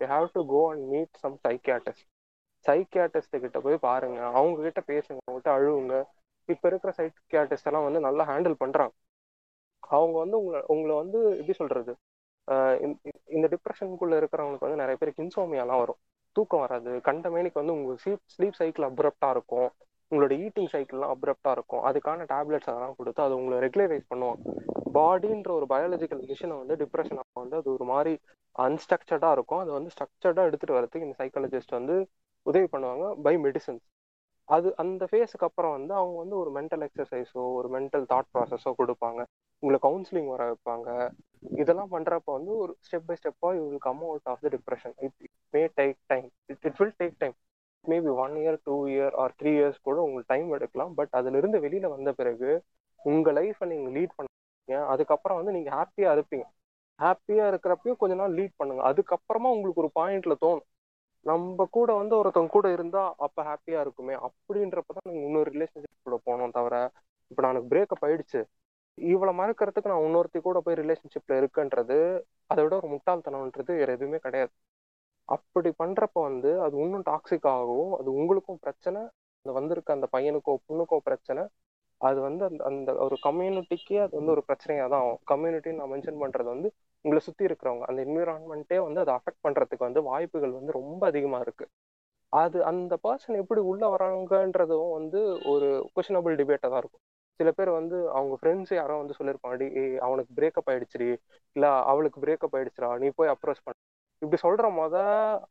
[0.00, 2.06] you have to go and meet some psychiatrist
[2.66, 4.20] psychiatrist கிட்ட போய் பாருங்க.
[4.32, 5.20] அவங்க கிட்ட பேசுங்க.
[5.24, 5.94] அவங்ககிட்ட அழுவுங்க.
[6.48, 8.94] இப்ப இருக்கிற சைக்கியாட்டிஸ்ட் எல்லாம் வந்து நல்லா ஹேண்டில் பண்றாங்க.
[9.92, 11.92] அவங்க வந்து உங்களை உங்களை வந்து எப்படி சொல்றது?
[13.36, 16.00] இந்த டிப்ரெஷனுக்குள்ள இருக்கிறவங்களுக்கு வந்து நிறைய பேருக்கு இன்சோமியாலாம் வரும்.
[16.36, 16.92] தூக்கம் வராது.
[17.08, 19.68] கண்டமேனிக்கு வந்து உங்க ஸ்லீப் ஸ்லீப் சைக்கிள் அப்ரப்டா இருக்கும்.
[20.12, 21.82] உங்களோட ஈட்டிங் சைக்கிள்லாம் அப்ரப்டா இருக்கும்.
[21.88, 24.42] அதுக்கான டேப்லெட்ஸ் அதெல்லாம் கொடுத்து அது உங்களை ரெகுலரைஸ் பண்ணுவாங்க.
[24.96, 28.12] பாடின்ற ஒரு பயாலஜிக்கல் மிஷினை வந்து டிப்ரெஷன் வந்து அது ஒரு மாதிரி
[28.56, 29.60] அன்ஸ்ட்ரக்சர்டா இருக்கும்.
[29.62, 31.96] அதை வந்து ஸ்ட்ரக்சர்டா எடுத்துட்டு வரதுக்கு இந்த சைக்காலஜிஸ்ட் வந்து
[32.46, 33.84] உதவி பண்ணுவாங்க பை மெடிசன்ஸ்
[34.48, 39.20] அது அந்த ஃபேஸுக்கு அப்புறம் வந்து அவங்க வந்து ஒரு மென்டல் எக்ஸசைஸோ ஒரு மென்டல் தாட் ப்ராசஸோ கொடுப்பாங்க.
[39.62, 40.88] உங்களை கவுன்சிலிங் வர வைப்பாங்க.
[41.62, 45.16] இதெல்லாம் பண்ணுறப்ப வந்து ஒரு ஸ்டெப் பை ஸ்டெப்பாக you will come out of the depression it
[45.54, 47.36] may take time it it will take time
[47.84, 50.92] maybe one year two year or three years கூட உங்களுக்கு டைம் எடுக்கலாம்.
[50.98, 52.50] பட் அதுலேருந்து வெளியில் வந்த பிறகு
[53.00, 56.46] உங்கள் லைஃப்பை நீங்கள் லீட் பண்ணுவீங்க அதுக்கப்புறம் வந்து நீங்கள் ஹாப்பியாக இருப்பீங்க.
[56.98, 58.82] ஹாப்பியாக இருக்கிறப்பையும் கொஞ்ச நாள் லீட் பண்ணுங்க.
[58.90, 60.66] அதுக்கப்புறமா உங்களுக்கு ஒரு பாயிண்ட்ல தோணும்.
[61.26, 64.14] நம்ம கூட வந்து ஒருத்தவங்க கூட இருந்தா அப்ப ஹாப்பியா இருக்குமே.
[64.26, 66.76] அப்படின்றப்பதான் நீங்க இன்னொரு ரிலேஷன்ஷிப் கூட போனோம் தவிர
[67.30, 68.40] இப்ப நான் பிரேக்கப் ஆயிடுச்சு.
[68.98, 71.98] இவளை மறக்கிறதுக்கு நான் இன்னொருத்தி கூட போய் ரிலேஷன்ஷிப்ல இருக்குன்றது
[72.50, 74.52] அதை விட ஒரு முட்டாள்தனம்ன்றது வேற எதுவுமே கிடையாது.
[75.28, 79.00] அப்படி பண்றப்ப வந்து அது இன்னும் டாக்ஸிக் ஆகும் அது உங்களுக்கும் பிரச்சனை
[79.44, 81.42] அந்த வந்திருக்க அந்த பையனுக்கோ பொண்ணுக்கோ பிரச்சனை
[82.00, 86.22] அது வந்து அந்த அந்த ஒரு கம்யூனிட்டிக்கே அது வந்து ஒரு பிரச்சனையாக தான் ஆகும் கம்யூனிட்டின்னு நான் மென்ஷன்
[86.22, 86.68] பண்றது வந்து
[87.04, 91.64] உங்களை சுத்தி இருக்கிறவங்க அந்த என்விரான்மெண்ட்டே வந்து அதை அஃபெக்ட் பண்றதுக்கு வந்து வாய்ப்புகள் வந்து ரொம்ப அதிகமா இருக்கு.
[92.32, 95.20] அது அந்த பர்சன் எப்படி உள்ள வராங்கன்றதும் வந்து
[95.52, 97.04] ஒரு கொஷனபிள் டிபேட்டா தான் இருக்கும்.
[97.40, 101.08] சில பேர் வந்து அவங்க ஃப்ரெண்ட்ஸ் யாரோ வந்து சொல்லியிருப்பாங்க "டேய், அவனுக்கு பிரேக்கப் ஆயிடுச்சுடி.
[101.56, 102.90] இல்ல அவளுக்கு பிரேக்கப் ஆயிடுச்சுடா.
[103.02, 103.78] நீ போய் அப்ரோச் பண்ண.
[104.22, 104.96] இப்படி சொல்ற முத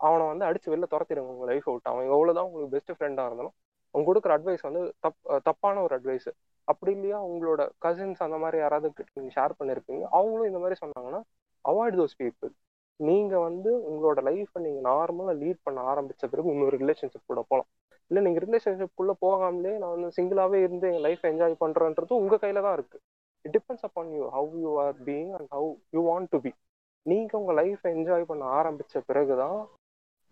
[0.04, 1.92] அவனை வந்து அடிச்சு வெளில துரத்திடுங்க உங்க லைஃப் விட்டு.
[1.92, 3.56] அவன் எவ்வளவுதான் உங்களுக்கு பெஸ்ட் ஃப்ரெண்டா இருந்தாலும்
[3.96, 5.18] அவங்க கொடுக்குற அட்வைஸ் வந்து தப்
[5.48, 6.30] தப்பான ஒரு அட்வைஸ்
[6.68, 11.22] அப்படி இல்லையா உங்களோட கசின்ஸ் அந்த மாதிரி யாராவது கிட்ட ஷேர் பண்ணிருப்பீங்க அவங்களும் இந்த மாதிரி சொன்னாங்கன்னா
[11.66, 12.52] அவாய்ட் தோஸ் பீப்புள்
[13.00, 17.70] நீங்க வந்து உங்களோட லைஃப்பை நீங்க நார்மலா லீட் பண்ண ஆரம்பிச்ச பிறகு இன்னொரு ரிலேஷன்ஷிப் கூட போகலாம்
[18.12, 22.62] இல்ல நீங்க ரிலேஷன்ஷிப் குள்ள போகாமலே நான் வந்து சிங்கிளாவே இருந்து என் லைஃப் என்ஜாய் பண்றேன்றது உங்க கையில
[22.62, 22.98] தான் இருக்கு.
[23.46, 26.52] It depends upon you how you are being and how you want to be
[27.06, 29.58] நீங்க உங்க லைஃப் என்ஜாய் பண்ண ஆரம்பிச்ச பிறகுதான்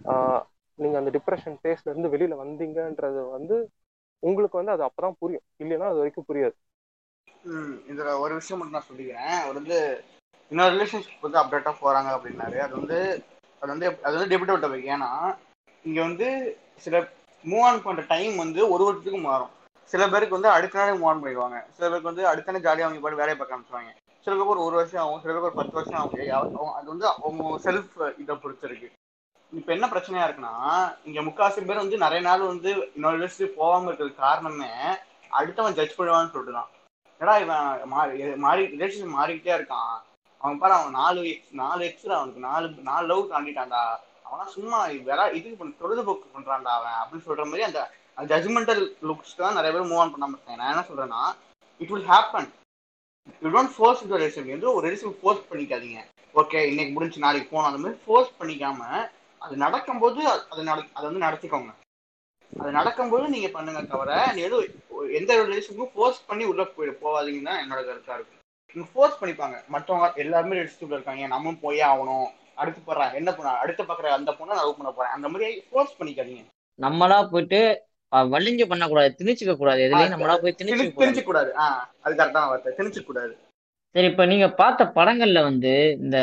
[0.01, 0.43] ஆஹ்,
[0.79, 3.55] நீங்க அந்த டிப்ரெஷன் ஃபேஸ்ல இருந்து வெளியில வந்தீங்கன்றது வந்து
[4.23, 5.45] உங்களுக்கு வந்து அது அப்பதான் புரியும்.
[5.59, 6.55] இல்லைன்னா அது வரைக்கும் புரியாது.
[7.91, 9.35] இதுல ஒரு விஷயம் மட்டும் நான் சொல்லிக்கிறேன்.
[9.41, 9.77] அவர் வந்து
[10.49, 12.57] இன்னொரு ரிலேஷன்ஷிப் வந்து அப்டேட்டாக போறாங்க அப்படின்னாரு.
[12.57, 13.23] அது வந்து
[13.59, 15.37] அது வந்து அது வந்து டெபிட் டாபிக் ஏன்னா
[15.83, 17.07] இங்கே வந்து சில
[17.45, 19.49] மூவ் ஆன் பண்ற டைம் வந்து ஒரு வருஷத்துக்கு மாறும்.
[19.83, 21.63] சில பேருக்கு வந்து அடுத்த நாளே மூவ் ஆன் பண்ணிடுவாங்க.
[21.69, 24.75] சில பேருக்கு வந்து அடுத்த நாள் ஜாலியாக அவங்க பாட்டு வேலையை பார்க்க ஆரம்பிச்சுவாங்க சில பேருக்கு ஒரு ஒரு
[24.75, 26.31] வருஷம் ஆகும் சில பேருக்கு ஒரு பத்து வருஷம் ஆகும்.
[26.31, 28.91] அவங்க- அது வந்து அவங்க செல்ஃப் இதை பொறுத்திருக்கு.
[29.51, 33.85] இப்போ இப்ப என்ன பிரச்சனையா இருக்குன்னா இங்க முக்காசி பேர் வந்து நிறைய நாள் வந்து இன்னொரு ரிலேஷன்ஷிப் போகாம
[33.85, 34.69] இருக்கிறது காரணமே
[35.31, 36.69] அடுத்தவன் ஜட்ஜ் பண்ணுவான்னு சொல்லிட்டு தான்
[37.19, 40.01] ஏடா இவன் மாறி மாறி ரிலேஷன்ஷிப் மாறிக்கிட்டே இருக்கான்.
[40.41, 43.95] அவன் பாரு அவன் நாலு நாலு எக்ஸ்ட்ரா அவனுக்கு நாலு நாலு லவ் தாண்டிட்டான்டா.
[44.23, 49.53] அவனா சும்மா வேற இது பண்ண பொழுதுபோக்கு பண்றான்டா அவன் அப்படின்னு சொல்ற மாதிரி அந்த ஜட்மெண்டல் லுக்ஸ் தான்
[49.53, 50.55] நிறைய பேர் மூவ் ஆன் பண்ணாம இருக்காங்க.
[50.55, 51.35] நான் என்ன சொல்றேன்னா
[51.77, 52.49] it will happen
[53.41, 55.99] you don't force இந்த ரிலேஷன் வந்து ஒரு ரிலேஷன் ஃபோர்ஸ் பண்ணிக்காதீங்க.
[56.35, 57.73] ஓகே இன்னைக்கு முடிஞ்சு நாளைக்கு போகணும்.
[57.73, 61.71] அந்த மாதிரி ஃபோர்ஸ் பண்ணிக்காம அது நடக்கும்போது அது- நட அதை வந்து நடத்திக்கோங்க.
[62.59, 67.61] அது நடக்கும்போது நீங்க பண்ணுங்க தவிர நீ எதுவும் எந்த ரிலேஷனுக்கும் ஃபோர்ஸ் பண்ணி உள்ள போய் போகாதீங்கன்னு தான்
[67.63, 68.39] என்னோட கருத்தா இருக்கும்
[68.93, 69.55] ஃபோர்ஸ் பண்ணிப்பாங்க.
[69.73, 71.27] மற்றவங்க எல்லாருமே ரிலேஷன்ஷிப்ல இருக்காங்க.
[71.27, 72.27] நம்மளும் போயே ஆகணும்.
[72.53, 73.51] அடுத்து போடுறேன் என்ன பண்ண?
[73.51, 75.11] அடுத்து பாக்குற அந்த பொண்ணை லவ் பண்ண போறேன்.
[75.11, 76.45] அந்த மாதிரி ஃபோர்ஸ் பண்ணிக்காதீங்க.
[76.79, 77.85] நம்மளா போயிட்டு
[78.15, 79.81] வலிஞ்சு பண்ணக்கூடாது திணிச்சுக்க கூடாது.
[79.81, 81.53] எதுலயும் நம்மளா போய் கூடாது திணிச்சு கூடாது.
[81.53, 82.73] ஆஹ் அது கரெக்டான வார்த்தை.
[82.77, 83.37] திணிச்சு கூடாது.
[83.95, 86.17] சரி இப்ப நீங்க பார்த்த படங்கள்ல வந்து இந்த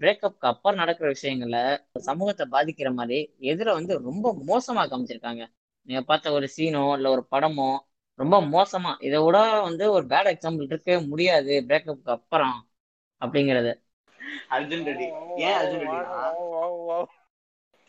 [0.00, 5.46] பிரேக்கப்க்கு அப்புறம் நடக்கிற விஷயங்கள்ல சமூகத்தை பாதிக்கிற மாதிரி எதிர வந்து ரொம்ப மோசமா காமிச்சிருக்காங்க.
[5.82, 7.78] நீங்க பார்த்த ஒரு சீனோ இல்ல ஒரு படமோ
[8.14, 9.04] ரொம்ப மோசமா.
[9.04, 12.66] இதை விட வந்து ஒரு பேட் எக்ஸாம்பிள் இருக்கவே முடியாது பிரேக்கப்க்கு அப்புறம்
[13.20, 13.74] அப்படிங்கறது.
[14.50, 15.36] அர்ஜுன் ரெட்டி.
[15.36, 16.32] ஏன் அர்ஜுன் ரெட்டினா?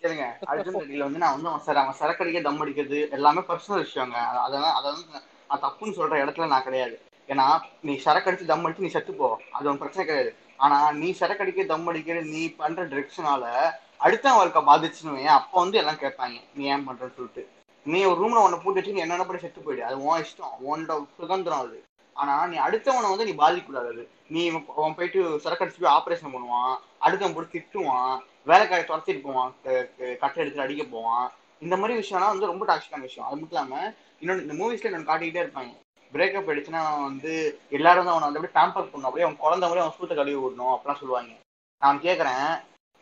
[0.01, 4.09] கேளுங்க அர்ஜுன் ரெட்டியில வந்து நான் வந்து அவன் சர அவன் சரக்கடிக்க தம் அடிக்கிறது எல்லாமே பர்சனல் விஷயங்க.
[4.09, 7.01] அத- அதெல்லாம் அதை வந்து நான் தப்புன்னு சொல்ற இடத்துல நான் கிடையாது.
[7.27, 9.41] ஏன்னா நீ சரக்கு அடிச்சு தம் அடிச்சு நீ செத்து போ.
[9.51, 10.35] அது ஒரு பிரச்சனை கிடையாது.
[10.57, 15.95] ஆனா நீ சரக்கு அடிக்க தம் அடிக்கிற நீ பண்ற டிரெக்ஷனால அடுத்த வாழ்க்கை பாதிச்சுன்னு அப்போ வந்து எல்லாம்
[15.95, 17.49] கேட்பாங்க நீ ஏன் பண்றன்னு சொல்லிட்டு.
[17.85, 19.85] நீ ஒரு ரூம்ல உன்னை போட்டு வச்சு நீ என்னென்ன பண்ணி செத்து போயிடு.
[19.85, 20.71] அது உன் இஷ்டம்.
[20.71, 21.83] உன்னோட சுதந்திரம் அது.
[22.13, 24.09] ஆனா நீ அடுத்தவனை வந்து நீ பாதிக்கக்கூடாது அது.
[24.27, 26.75] நீ அவன் போயிட்டு சரக்கடிச்சு போய் ஆப்ரேஷன் பண்ணுவான்.
[27.01, 28.19] அடுத்தவன் போட்டு திட்டுவான்.
[28.47, 29.53] வேலைக்காரை துரத்திட்டு போவான்.
[29.63, 29.89] க-
[30.19, 31.31] கட்டை எடுத்து அடிக்க போவான்.
[31.59, 33.29] இந்த மாதிரி விஷயம்லாம் வந்து ரொம்ப டாக்ஸிக்கான விஷயம்.
[33.29, 35.73] அது மட்டும் இல்லாம இன்னொன்று இந்த மூவிஸ்ல இன்னொன்று காட்டிக்கிட்டே இருப்பாங்க.
[36.13, 39.07] பிரேக்கப் ஆயிடுச்சுன்னா வந்து எல்லாரும் வந்து அவனை வந்து அப்படியே டேம்பர் பண்ணணும்.
[39.07, 40.67] அப்படியே அவன் குழந்த மாதிரி அவன் சூத்த கழுவி விடணும்.
[40.67, 41.33] அப்படிலாம் சொல்லுவாங்க.
[41.79, 42.61] நான் கேட்குறேன்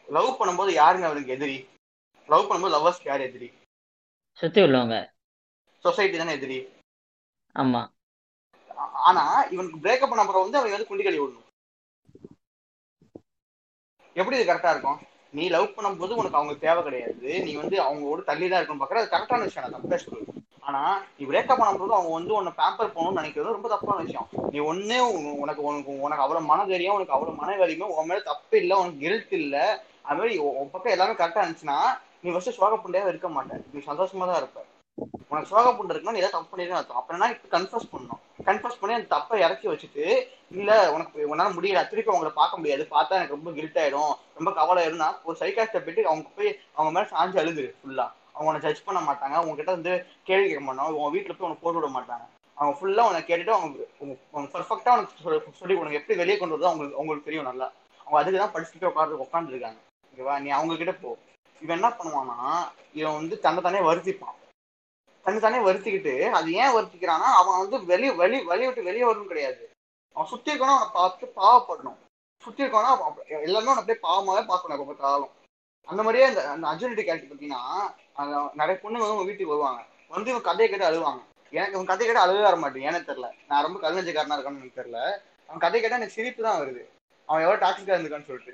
[0.09, 1.69] லவ் பண்ணும்போது யாருங்க அவருக்கு எதிரி?
[2.27, 3.53] லவ் பண்ணும்போது லவ்வர்ஸ்க்கு யார் எதிரி?
[4.33, 5.09] சுத்தி உள்ளவங்க.
[5.79, 6.67] சொசைட்டி தானே எதிரி?
[7.55, 7.87] ஆமா.
[8.93, 11.41] ஆனா இவனுக்கு பிரேக்கப் பண்ண அப்புறம் வந்து அவன் வந்து குண்டி கழுவி விடணும்.
[14.13, 14.99] எப்படி இது கரெக்டா இருக்கும்?
[15.31, 17.43] நீ லவ் பண்ணும்போது உனக்கு அவங்க தேவை கிடையாது.
[17.43, 20.25] நீ வந்து அவங்களோட தள்ளி தான் இருக்கணும் பாக்குற அது கரெக்டான விஷயம் தப்பே சொல்லு
[20.59, 24.27] ஆனா நீ பிரேக்கப் பண்ணும்போது அவங்க வந்து உன்னை பேம்பர் பண்ணணும்னு நினைக்கிறது ரொம்ப தப்பான விஷயம்.
[24.49, 28.57] நீ உன- உனக்கு உனக்கு உனக்கு அவ்வளவு மன தைரியம் உனக்கு அவ்வளவு மன வலிமை உன் மேல தப்பு
[28.57, 29.83] இல்லை உனக்கு கில்ட் இல்ல.
[30.01, 33.65] அது மாதிரி உன் பக்கம் எல்லாமே கரெக்டா இருந்துச்சுன்னா நீ ஃபர்ஸ்ட் சோகப்புண்டையா இருக்க மாட்டேன்.
[33.73, 34.65] நீ சந்தோஷமா தான் இருப்ப.
[35.27, 37.03] உனக்கு சோகப்புண்டு இருக்குன்னா நீ ஏதாவது தப்பு பண்ணிருக்கேன் அர்த்தம்.
[37.03, 38.21] அப்படின்னா இப்ப கன்ஃபர்ஸ் பண்ணணும்.
[38.45, 42.87] கன்ஃபர்ஸ் பண்ணி அந்த தப்பை இறக்கி வச்சுட்டு இல்ல உனக்கு உன்னால முடியல திருப்பி அவங்கள பார்க்க முடியாது.
[42.91, 44.13] பார்த்தா எனக்கு ரொம்ப கில்ட் ஆயிடும்.
[44.35, 48.61] ரொம்ப கவலை ஆயிடும்னா ஒரு சைக்காஸ்ட போயிட்டு அவங்க போய் அவங்க மேல சாஞ்சு அழுது ஃபுல்லா அவங்க உன்னை
[48.61, 49.37] ஜட்ஜ் பண்ண மாட்டாங்க.
[49.39, 50.87] உங்ககிட்ட வந்து கேள்வி கேட்க மாட்டாங்க.
[50.87, 52.25] உன் வீட்டுல போய் உனக்கு போட்டு விட மாட்டாங்க.
[52.55, 53.79] அவங்க ஃபுல்லா உனக்கு கேட்டுட்டு அவங்க
[54.33, 57.71] அவங்க பர்ஃபெக்டா உனக்கு சொல்லி- சொல்லி உனக்கு எப்படி வெளியே கொண்டு வரதோ அவங்களுக்கு அவங்களுக்கு தெரியும் நல்லா.
[58.05, 59.77] அவங்க அதுக்கு தான் படிச்சுட்டு உட்காந்து உட்காந்துருக்காங்க
[60.13, 60.39] ஓகேவா?
[60.39, 61.17] நீ அவங்க கிட்ட போ.
[61.63, 62.37] இவன் என்ன பண்ணுவான்னா
[62.99, 64.37] இவன் வந்து தன்னை தானே வருத்திப்பான்.
[65.25, 69.61] தன்னை தானே வருத்திக்கிட்டு அது ஏன் வருத்திக்கிறான்னா அவன் வந்து வெளியே வெளி வெளிய விட்டு வெளியே வரணும் கிடையாது.
[70.15, 71.99] அவன் சுத்தி இருக்கணும் அவனை பார்த்து பாவப்படணும்.
[72.43, 72.91] சுத்தி இருக்கணும்
[73.47, 75.31] எல்லாமே அவனை அப்படியே பாவமாவே பார்க்கணும் அப்போ பார்த்தாலும்.
[75.89, 77.63] அந்த மாதிரியே அந்த அந்த அர்ஜுனிட்டி கேரக்டர் பார்த்தீங்கன்னா
[78.21, 79.81] அந்த நிறைய பொண்ணுங்க வந்து உங்க வீட்டுக்கு வருவாங்க.
[80.15, 81.21] வந்து இவன் கதையை கேட்டு அழுவாங்க.
[81.53, 83.29] எனக்கு இவன் கதை கேட்டு அழுவே வர மாட்டேன் ஏன்னு தெரியல.
[83.49, 84.99] நான் ரொம்ப கல்வெஞ்சக்காரனா இருக்கான்னு எனக்கு தெரியல.
[85.49, 86.83] அவன் கதை கேட்டால் எனக்கு சிரிப்பு தான் வருது.
[87.29, 88.53] அவன் எவ்வளோ டாக்ஸிக்காக இருந்திருக்கான்னு சொல்லிட்டு.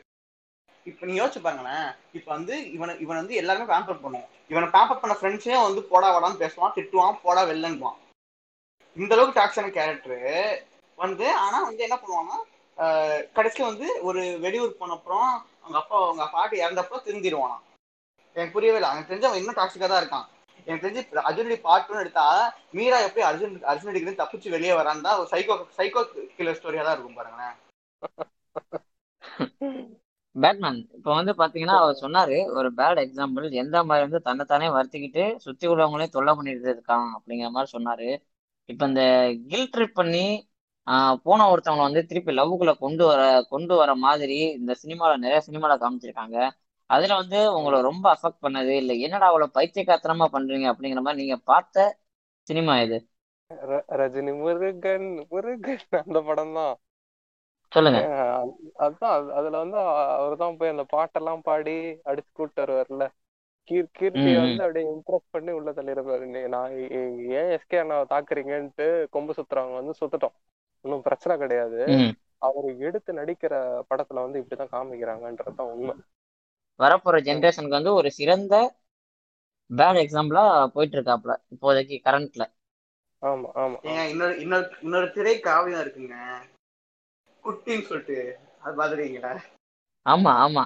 [0.89, 1.87] இப்ப நீ யோசிச்சு பாருங்களேன்.
[2.17, 6.41] இப்ப வந்து இவனை இவன் வந்து எல்லாருமே பேம்பர் பண்ணுவோம் இவனை பேம்பர் பண்ண ஃப்ரெண்ட்ஸே வந்து போடா வாடான்னு
[6.43, 7.97] பேசுவான் திட்டுவான் போடா வெள்ளன்பான்
[8.97, 10.19] இந்த அளவுக்கு டாக்ஸான கேரக்டரு
[10.97, 12.37] வந்து ஆனா வந்து என்ன பண்ணுவான்னா
[13.37, 15.29] கடைசியில் வந்து ஒரு வெளியூர் போன அப்புறம்
[15.61, 17.57] அவங்க அப்பா அவங்க பாட்டி இறந்தப்போ திருந்திடுவானா
[18.35, 18.89] எனக்கு புரியவே இல்லை.
[18.93, 20.27] எனக்கு தெரிஞ்சு அவன் இன்னும் டாக்ஸிக்காக தான் இருக்கான்.
[20.67, 22.25] எனக்கு தெரிஞ்சு அர்ஜுனடி பாட்டுன்னு எடுத்தா
[22.77, 26.03] மீரா எப்படி அர்ஜுன் அர்ஜுன் அடிக்கிறது தப்பிச்சு வெளியே வரான்னு தான் ஒரு சைக்கோ சைக்கோ
[26.37, 27.55] கில்லர் ஸ்டோரியா தான் இருக்கும் பாருங்களேன்.
[30.39, 35.65] பேட்மேன் இப்போ வந்து பாத்தீங்கன்னா அவர் சொன்னாரு ஒரு பேட் எக்ஸாம்பிள் எந்த மாதிரி வந்து தன்னைத்தானே வருத்திக்கிட்டு சுத்தி
[35.67, 38.09] உள்ளவங்களையும் தொல்லை பண்ணிட்டு இருக்கான் அப்படிங்கிற மாதிரி சொன்னாரு.
[38.69, 39.03] இப்போ இந்த
[39.47, 40.25] கில் ட்ரிப் பண்ணி
[41.23, 46.37] போன ஒருத்தவங்களை வந்து திருப்பி லவ்வுக்குள்ள கொண்டு வர கொண்டு வர மாதிரி இந்த சினிமால நிறைய சினிமால காமிச்சிருக்காங்க.
[46.89, 51.87] அதுல வந்து உங்களை ரொம்ப அஃபெக்ட் பண்ணது இல்ல என்னடா அவ்வளவு பைத்தியக்காரத்தனமா பண்றீங்க அப்படிங்கிற மாதிரி நீங்க பார்த்த
[52.47, 52.97] சினிமா இது
[53.51, 56.73] ர- ரஜினி முருகன் முருகன் அந்த படம் தான்
[57.71, 57.99] சொல்லுங்க.
[58.79, 61.71] அதான் அது- அதுல வந்து அவர் தான் போய் அந்த பாட்டெல்லாம் பாடி
[62.05, 63.07] அடிச்சு கூட்டு வருவார்ல
[63.69, 64.35] கீர் கீர்த்தியை.
[64.35, 69.73] வந்து அப்படியே இம்ப்ரெஸ் பண்ணி உள்ள தள்ளிடுவாரு நீ- நான் ஏ- ஏன் எஸ்கே அண்ணாவை தாக்குறீங்கன்ட்டு கொம்பு சுத்துறவங்க
[69.73, 70.35] வந்து சுத்தட்டும்.
[70.81, 71.85] ஒன்றும் பிரச்சனை கிடையாது.
[72.37, 73.53] அவர் எடுத்து நடிக்கிற
[73.89, 75.95] படத்துல வந்து இப்படிதான் காமிக்கிறாங்கன்றதுதான் உண்மை.
[76.79, 78.75] வரப்போற ஜென்ரேஷனுக்கு வந்து ஒரு சிறந்த
[79.69, 82.45] பேட் எக்ஸாம்பிளா போயிட்டு இருக்காப்ல இப்போதைக்கு கரண்ட்ல
[83.21, 86.15] ஆமா ஆமா இன்னொரு இன்னொரு இன்னொரு திரை காவியம் இருக்குங்க.
[87.43, 88.17] குட்டின்னு சொல்லிட்டு
[88.61, 89.33] அது பாத்துருக்கீங்களா
[90.05, 90.63] ஆமா ஆமா.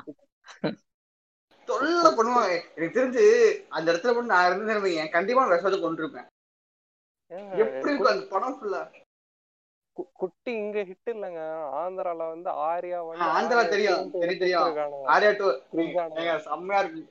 [1.67, 2.55] தொல்லை பண்ணுவாங்க.
[2.75, 3.23] எனக்கு தெரிஞ்சு
[3.69, 6.27] அந்த இடத்துல மட்டும் நான் இருந்தேன் கண்டிப்பா நான் விஷத்தை கொண்டிருப்பேன்
[7.61, 8.81] எப்படி இருக்கும் அந்த படம் ஃபுல்லா
[9.97, 11.41] கு- குட்டி இங்க ஹிட் இல்லைங்க.
[11.79, 15.09] ஆந்திரால வந்து ஆர்யா வந்து ஆந்திரா தெரியும், தெரியும், தெரியும்.
[15.13, 15.47] ஆர்யா டூ
[16.45, 17.03] செம்மையா இருக்கு.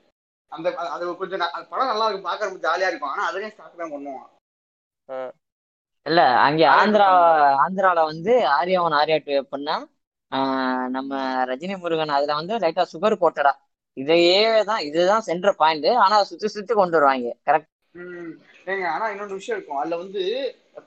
[0.52, 3.12] அந்த அது கொஞ்சம் படம் நல்லா இருக்கும் பார்க்க ரொம்ப ஜாலியா இருக்கும்.
[3.12, 4.28] ஆனா அதுலயும் ஸ்டார்ட் தான் பண்ணுவான்
[6.06, 7.06] இல்ல அங்க ஆந்திரா
[7.64, 9.76] ஆந்திரால வந்து ஆர்யா ஒன் ஆர்யா டூ எப்படின்னா
[10.96, 11.12] நம்ம
[11.50, 13.52] ரஜினி முருகன் அதுல வந்து லைட்டா சுகர் கோட்டடா
[13.96, 14.36] இதையே
[14.70, 17.30] தான் இதுதான் சென்ற பாயிண்ட் ஆனா சுத்தி சுத்தி கொண்டு வருவாங்க.
[17.46, 17.70] கரெக்ட்
[18.92, 19.80] ஆனா இன்னொரு விஷயம் இருக்கும்.
[19.80, 20.22] அதுல வந்து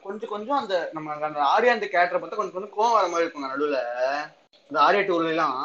[0.05, 3.49] கொஞ்சம் கொஞ்சம் அந்த நம்ம அந்த ஆர்யா அந்த கேரக்டரை பார்த்தா கொஞ்சம் கொஞ்சம் கோவம் வர மாதிரி இருக்குங்க
[3.53, 3.79] நடுவுல.
[4.69, 5.57] இந்த ஆர்யா டூர்ல எல்லாம்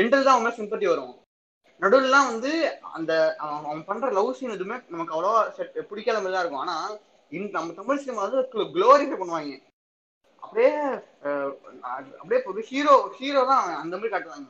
[0.00, 1.14] எண்டில் தான் உண்மை சிம்பத்தி வரும்.
[1.80, 2.50] நடுவுலலாம் வந்து
[2.96, 3.12] அந்த
[3.42, 6.64] அவன் அவன் பண்ற லவ் சீன் எதுவுமே நமக்கு அவ்வளோவா செட் பிடிக்காத மாதிரி தான் இருக்கும்.
[6.64, 6.76] ஆனா
[7.32, 8.40] இந்த நம்ம தமிழ் சினிமா வந்து
[8.74, 9.54] க்ளோரிஃபை பண்ணுவாங்க.
[10.42, 10.70] அப்படியே
[12.20, 14.48] அப்படியே ஒரு ஹீரோ ஹீரோ தான் அந்த மாதிரி காட்டுவாங்க.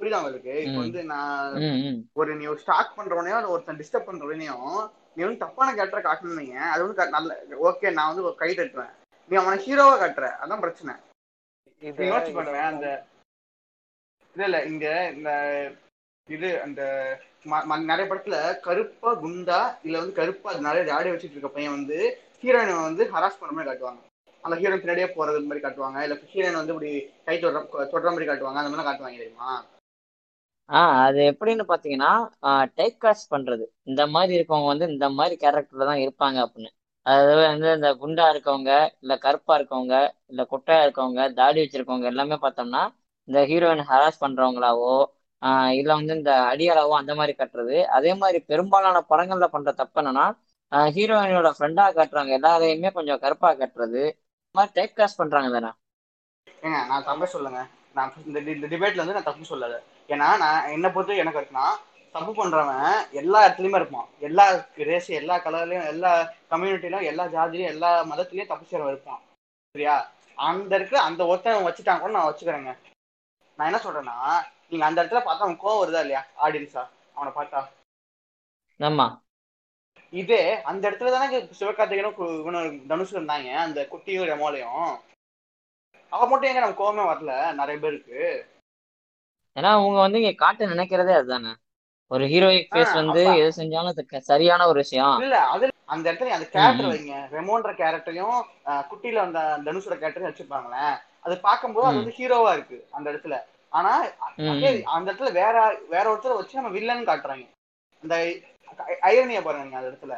[0.00, 0.52] புரியுதா உங்களுக்கு?
[0.64, 0.78] இப்போ.
[0.84, 1.56] வந்து நான்
[2.12, 4.68] ஒரு நீ ஒரு ஸ்டார்ட் பண்றவனையோ இல்லை ஒருத்தன் டிஸ்டர்ப் பண்றவனையும்
[5.16, 7.36] நீ வந்து தப்பான கேரக்டரை காட்டணும்னீங்க அது வந்து நல்ல
[7.68, 8.94] ஓகே நான் வந்து ஒரு கை தட்டுவேன்.
[9.30, 10.28] நீ அவனை ஹீரோவா காட்டுற.
[10.42, 10.94] அதான் பிரச்சனை.
[11.82, 12.86] யோசிச்சு பாருங்க அந்த
[14.36, 15.30] இல்ல இல்ல இங்க இந்த
[16.28, 16.82] இது அந்த
[17.84, 21.98] நிறைய படத்துல கருப்பா குண்டா இல்ல வந்து கருப்பா நிறைய ஜாடி வச்சுட்டு இருக்க பையன் வந்து
[22.42, 24.02] ஹீரோயினை வந்து ஹராஸ் பண்ற மாதிரி காட்டுவாங்க.
[24.44, 26.00] அந்த ஹீரோயின் பின்னாடியே போறது மாதிரி காட்டுவாங்க.
[26.06, 26.92] இல்ல ஹீரோயின் வந்து இப்படி
[27.26, 27.62] கை தொடுற
[27.92, 28.60] தொடுற மாதிரி காட்டுவாங்க.
[28.62, 29.50] அந்த மாதிரி காட்டுவாங்க தெரியுமா?
[30.68, 32.10] ஆஹ் அது எப்படின்னு பாத்தீங்கன்னா
[32.74, 33.64] டைப் காஸ்ட் பண்றது.
[33.84, 36.70] இந்த மாதிரி இருக்கவங்க வந்து இந்த மாதிரி கேரக்டர்ல தான் இருப்பாங்க அப்படின்னு.
[37.06, 38.70] அதாவது வந்து இந்த குண்டா இருக்கவங்க
[39.02, 39.96] இல்ல கருப்பா இருக்கவங்க
[40.26, 42.82] இல்ல கொட்டையா இருக்கவங்க தாடி வச்சிருக்கவங்க எல்லாமே பார்த்தோம்னா
[43.28, 44.94] இந்த ஹீரோயின் ஹராஸ் பண்றவங்களாவோ
[45.44, 47.76] ஆஹ் இல்ல வந்து இந்த அடியளவோ அந்த மாதிரி கட்டுறது.
[47.96, 50.26] அதே மாதிரி பெரும்பாலான படங்கள்ல பண்ற தப்பு என்னன்னா
[50.92, 52.30] ஹீரோயினோட ஃப்ரெண்டா காட்டுறாங்க.
[52.38, 54.04] எல்லாரையுமே கொஞ்சம் கருப்பா கட்டுறது.
[54.54, 55.70] மாதிரி டைப் காஸ்ட் பண்றாங்க தானே?
[56.62, 57.60] ஏங்க நான் தப்பே சொல்லுங்க.
[57.92, 58.38] நான் இந்த
[58.72, 59.76] டிபேட்ல வந்து நான் தப்பு சொல்லல.
[60.08, 61.66] ஏன்னா நான் என்ன பொறுத்து எனக்கு இருக்குன்னா
[62.14, 64.08] தப்பு பண்றவன் எல்லா இடத்துலயுமே இருப்பான்.
[64.20, 64.44] எல்லா
[64.88, 66.12] ரேஸ் எல்லா கலர்லயும் எல்லா
[66.50, 69.22] கம்யூனிட்டிலும் எல்லா ஜாதிலையும் எல்லா மதத்திலயும் தப்பு செய்யறவன் இருப்பான்.
[69.74, 69.96] சரியா?
[70.38, 72.72] அந்த இருக்கிற அந்த ஒருத்தன் வச்சுட்டாங்க கூட நான் வச்சுக்கிறேங்க.
[73.58, 74.16] நான் என்ன சொல்றேன்னா
[74.74, 76.22] நீங்க அந்த இடத்துல பார்த்தா அவன் கோவம் வருதா இல்லையா?
[76.44, 76.82] ஆடியன்ஸா
[77.14, 77.60] அவனை பார்த்தா.
[78.80, 79.06] ஆமா.
[80.12, 83.48] இதே அந்த இடத்துல தானே சிவகார்த்திகனும் தனுஷ் இருந்தாங்க.
[83.66, 84.86] அந்த குட்டியும் ரெமோலையும்
[86.12, 87.32] அவன் மட்டும் எங்க நம்ம கோவமே வரல?
[87.60, 88.18] நிறைய பேருக்கு.
[89.56, 91.52] ஏன்னா அவங்க வந்து இங்க காட்ட நினைக்கிறதே அதுதானே.
[92.10, 95.16] ஒரு ஹீரோயிக் ஃபேஸ் வந்து எது செஞ்சாலும் அது சரியான ஒரு விஷயம்.
[95.20, 96.90] இல்ல அது அந்த இடத்துல அந்த கேரக்டர்.
[96.92, 97.14] வைங்க.
[97.36, 98.38] ரெமோன்ற கேரக்டரையும்
[98.90, 100.94] குட்டியில அந்த தனுஷோட கேரக்டரையும் வச்சிருப்பாங்களேன்
[101.26, 101.96] அது பார்க்கும்போது அது.
[101.96, 103.36] வந்து ஹீரோவா இருக்கு அந்த இடத்துல.
[103.74, 103.92] ஆனா.
[104.94, 105.54] அந்த இடத்துல வேற
[105.88, 107.46] வேற ஒருத்தரை வச்சு நம்ம வில்லன் காட்டுறாங்க.
[108.02, 108.14] அந்த
[109.08, 110.14] ஐரனிய பாருங்க அந்த இடத்துல.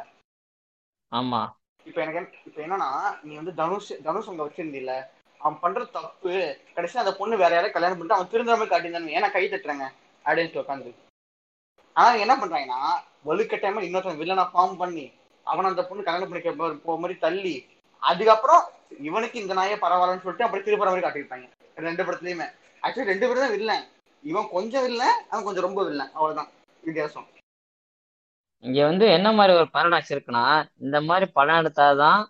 [1.11, 1.41] ஆமா.
[1.85, 2.89] இப்ப எனக்கு இப்ப என்னன்னா
[3.23, 4.93] நீ வந்து தனுஷ் தனுஷ் அங்க வச்சிருந்தீல
[5.41, 6.31] அவன் பண்ற தப்பு
[6.75, 9.85] கடைசியா அந்த பொண்ணு வேற யாரையும் கல்யாணம் பண்ணிட்டு அவன் திருந்த மாதிரி காட்டியிருந்தானு ஏன்னா கை தட்டுறாங்க?
[10.25, 10.91] ஆடியன்ஸ் உட்காந்து
[11.95, 12.79] ஆனா என்ன பண்றாங்கன்னா
[13.27, 15.05] வலுக்கட்டாயமா இன்னொருத்தன் வில்லனா ஃபார்ம் பண்ணி
[15.47, 16.51] அவன் அந்த பொண்ணு கல்யாணம் பண்ணிக்க
[16.85, 17.55] போற மாதிரி தள்ளி
[18.03, 18.63] அதுக்கப்புறம்
[19.01, 21.47] இவனுக்கு இந்த நாயே பரவாயில்லன்னு சொல்லிட்டு அப்படி திருப்புற மாதிரி காட்டியிருப்பாங்க.
[21.77, 22.47] ரெண்டு படத்துலயுமே.
[22.83, 23.85] ஆக்சுவலி ரெண்டு பேரும் தான் வில்லன்
[24.23, 26.49] இவன் கொஞ்சம் வில்லன் அவன் கொஞ்சம் ரொம்ப வில்லன் அவ்வளவுதான்.
[26.83, 27.27] வித்தியாசம்.
[28.63, 30.45] இங்க வந்து என்ன மாதிரி ஒரு பாரடாக்ஸ் இருக்குன்னா
[30.85, 32.21] இந்த மாதிரி படம் எடுத்தாதான்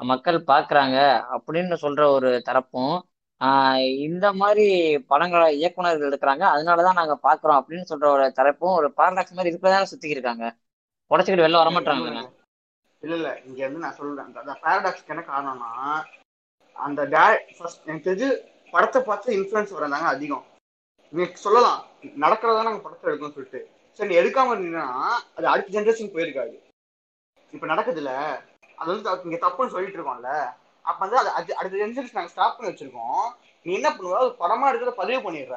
[0.00, 0.96] மக்கள் பாக்குறாங்க
[1.34, 2.94] அப்படின்னு சொல்ற ஒரு தரப்பும்
[4.06, 4.66] இந்த மாதிரி
[5.10, 6.44] படங்களை இயக்குனர்கள் எடுக்கிறாங்க.
[6.54, 10.44] அதனாலதான் நாங்க பாக்குறோம் அப்படின்னு சொல்ற ஒரு தரப்பும் ஒரு பாரடாக்ஸ் மாதிரி இருக்கதான் சுத்தி இருக்காங்க
[11.10, 12.22] உடச்சுக்கிட்டு வெளில வர மாட்டாங்க தானே
[13.02, 13.30] இல்ல இல்ல.
[13.46, 14.28] இங்க வந்து நான் சொல்றேன்.
[14.42, 15.70] அந்த பேரடாக்ஸ்க்கு என்ன காரணம்னா
[16.76, 17.00] அந்த
[17.86, 18.28] எனக்கு தெரிஞ்சு
[18.72, 20.44] படத்தை பார்த்து இன்ஃப்ளூயன்ஸ் வரந்தாங்க அதிகம்.
[21.12, 23.60] நீ சொல்லலாம் நடக்கிறதா நாங்க படத்தை எடுக்கணும்னு சொல்லிட்டு.
[23.92, 24.86] சரி நீ எடுக்காம இருந்தீங்கன்னா
[25.36, 26.54] அது அடுத்த ஜென்ரேஷன் போயிருக்காது.
[27.52, 28.12] இப்ப நடக்குதுல்ல
[28.76, 30.30] அது வந்து த- இங்க தப்புன்னு சொல்லிட்டு இருக்கோம்ல
[30.82, 33.26] அப்ப வந்து அது அடுத்த ஜென்ரேஷன் நாங்க ஸ்டாப் பண்ணி வச்சிருக்கோம்.
[33.62, 34.12] நீ என்ன பண்ணுவ?
[34.12, 35.56] அது படமா எடுக்கிறத பதிவு பண்ணிடுற.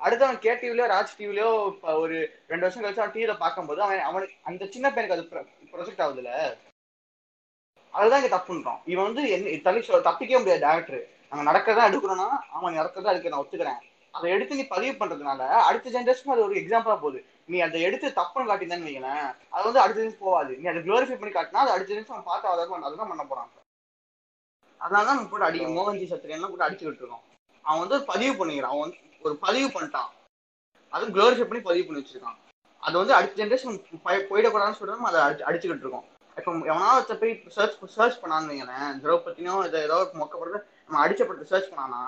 [0.00, 1.50] அடுத்தவன் கே டிவிலயோ ராஜ் டிவிலயோ
[1.98, 2.16] ஒரு
[2.48, 5.22] ரெண்டு வருஷம் கழிச்சு அவன் டிவியில் பார்க்கும்போது அவன் அவனுக்கு அந்த சின்ன பையனுக்கு அது
[5.72, 6.32] ப்ரொஜெக்ட் ஆகுதுல்ல.
[7.94, 12.78] அதுதான் இங்க தப்புன்றோம் இவன் வந்து என்ன தள்ளி சொல் தப்பிக்கவே முடியாது டேரக்டர் நாங்க நடக்கிறதா எடுக்கிறோம்னா அவன்
[12.80, 13.80] நடக்கிறதா எடுக்க நான் ஒத்துக்கிறேன்.
[14.16, 17.18] அதை எடுத்து நீ பதிவு பண்றதுனால அடுத்த ஜென்ரேஷன் அது ஒரு எக்ஸாம்பிளா போகுது.
[17.52, 21.34] நீ அதை எடுத்து தப்புன்னு காட்டியிருந்தேன்னு வைங்களேன் அது வந்து அடுத்த ஜென்ரேஷன் போகாது நீ அதை க்ளோரிஃபை பண்ணி
[21.34, 23.50] காட்டினா அது அடுத்த ஜென்ரேஷன் அவன் பார்த்து அதை அதுதான் பண்ண போறான்.
[24.80, 27.24] அதனால தான் நம்ம போட்டு அடிக்க மோகன்ஜி சத்திரியெல்லாம் போட்டு அடிச்சுக்கிட்டு இருக்கோம்.
[27.64, 28.74] அவன் வந்து பதிவு பண்ணிக்கிறான்.
[28.74, 30.10] அவன் வந்து ஒரு பதிவு பண்ணிட்டான்.
[30.92, 32.38] அது க்ளோரிஃபை பண்ணி பதிவு பண்ணி வச்சிருக்கான்.
[32.82, 36.06] அது வந்து அடுத்த ஜென்ரேஷன் போயிடக்கூடாதுன்னு சொல்லிட்டு நம்ம அதை அடி அடிச்சுக்கிட்டு இருக்கோம்.
[36.38, 41.22] இப்போ எவனாவது போய் சர்ச் சர்ச் பண்ணான்னு வைங்களேன் திரௌபதியும் இதை ஏதோ ஒரு மொக்க படத்தை நம்ம அடிச்ச
[41.28, 42.02] படத்தை சர்ச் பண்ணானா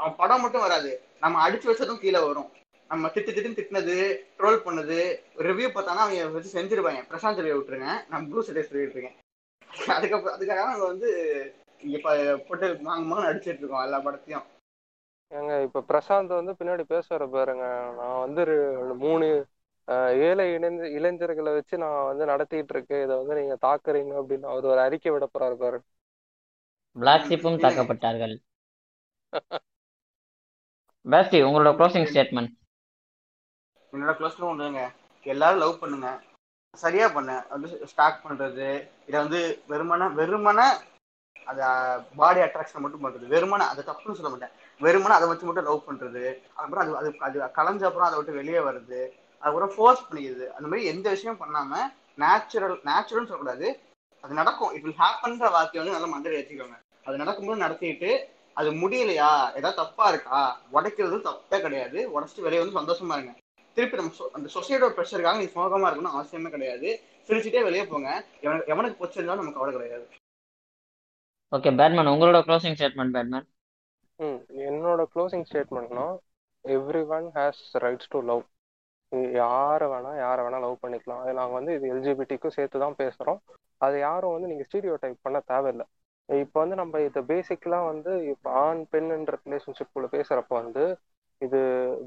[0.00, 0.90] அவன் படம் மட்டும் வராது.
[1.22, 2.50] நம்ம அடிச்சு வச்சதும் கீழே வரும்.
[2.90, 3.96] நம்ம திட்டு திட்டு திட்டினது
[4.38, 4.98] ட்ரோல் பண்ணது
[5.46, 7.90] ரிவ்யூ பார்த்தானா அவங்க வச்சு செஞ்சிருப்பாங்க பிரசாந்த் ரிவ்யூ விட்டுருங்க.
[8.10, 9.16] நான் ப்ளூ சட்டேஸ் ரிவ்யூ விட்டுருக்கேன்.
[9.96, 11.08] அதுக்கப்புறம் அதுக்காக நாங்க வந்து
[11.82, 11.98] இங்கே
[12.46, 14.46] போட்டு மாங்க மாங்க அடிச்சிட்டு இருக்கோம் எல்லா படத்தையும்.
[15.32, 17.64] ஏங்க இப்ப பிரசாந்த் வந்து பின்னாடி பேசுற பாருங்க.
[17.98, 18.42] நான் வந்து
[18.84, 19.26] ஒரு மூணு
[20.28, 24.80] ஏழை இளைஞ இளைஞர்களை வச்சு நான் வந்து நடத்திட்டு இருக்கேன் இதை வந்து நீங்க தாக்குறீங்க அப்படின்னு அவர் ஒரு
[24.80, 25.78] அறிக்கை விட போறாரு பாரு.
[26.96, 28.34] பிளாக் ஷிப்பும் தாக்கப்பட்டார்கள்.
[31.06, 32.52] பேஸ்டி உங்களோட க்ளோசிங் ஸ்டேட்மெண்ட்
[33.92, 34.80] என்னோட க்ளோஸ்ல ஒண்ணுங்க
[35.26, 36.08] எல்லாரும் லவ் பண்ணுங்க.
[36.78, 37.30] சரியா பண்ண.
[37.48, 38.66] வந்து ஸ்டார்ட் பண்றது.
[39.08, 40.60] இதை வந்து வெறுமன வெறுமன
[41.50, 41.60] அது
[42.16, 43.26] பாடி அட்ராக்ஷன் மட்டும் பண்றது.
[43.34, 44.54] வெறுமன அதை தப்புன்னு சொல்ல மாட்டேன்.
[44.80, 46.24] வெறுமன அதை வச்சு மட்டும் லவ் பண்றது.
[46.60, 49.00] அப்புறம் அது அது அது கலைஞ்ச அப்புறம் அதை விட்டு வெளியே வருது
[49.38, 51.76] அதுக்கப்புறம் ஃபோர்ஸ் பண்ணிக்கிறது அந்த மாதிரி எந்த விஷயம் பண்ணாம
[52.14, 53.80] நேச்சுரல் நேச்சுரல்னு சொல்லக்கூடாது.
[54.20, 54.72] அது நடக்கும்.
[54.72, 59.56] இட் வில் ஹேப்பன்ற வார்த்தையை வந்து நல்லா மண்டல ஏற்றிக்கோங்க அது நடக்கும்போது நடத்திட்டு அது முடியலையா?
[59.56, 60.60] ஏதாவது தப்பா இருக்கா?
[60.72, 62.20] உடைக்கிறது தப்பே கிடையாது.
[62.20, 63.34] உடச்சிட்டு வெளியே வந்து சந்தோஷமா இருங்க.
[63.74, 67.00] திருப்பி நம்ம சொ- அந்த சொசைட்டியோட ப்ரெஷருக்காக நீ சோகமா இருக்கணும் அவசியமே கிடையாது.
[67.26, 68.24] சிரிச்சுட்டே வெளியே போங்க.
[68.40, 70.08] எவனுக்கு எவனுக்கு பிடிச்சிருந்தாலும் நமக்கு கவலை கிடையாது.
[71.56, 73.48] ஓகே பேட்மேன் உங்களோட க்ளோசிங் ஸ்டேட்மெண்ட் பேட்மேன்
[74.16, 76.16] ம் என்னோட closing ஸ்டேட்மெண்ட்னா
[77.06, 78.42] everyone has rights to love
[79.40, 81.20] யாரை வேணா யாரை வேணா லவ் பண்ணிக்கலாம்.
[81.22, 83.40] அது நாங்கள் வந்து இது எல்ஜிபிடிக்கும் சேர்த்து தான் பேசுகிறோம்
[83.86, 85.86] அது யாரும் வந்து நீங்கள் ஸ்டீரியோ டைப் பண்ண தேவையில்லை.
[86.28, 90.84] இப்போ வந்து நம்ம இதை பேசிக்கெலாம் வந்து இப்போ ஆண் பெண்ணுன்ற ரிலேஷன்ஷிப்புக்குள்ள பேசுகிறப்ப வந்து
[91.46, 91.60] இது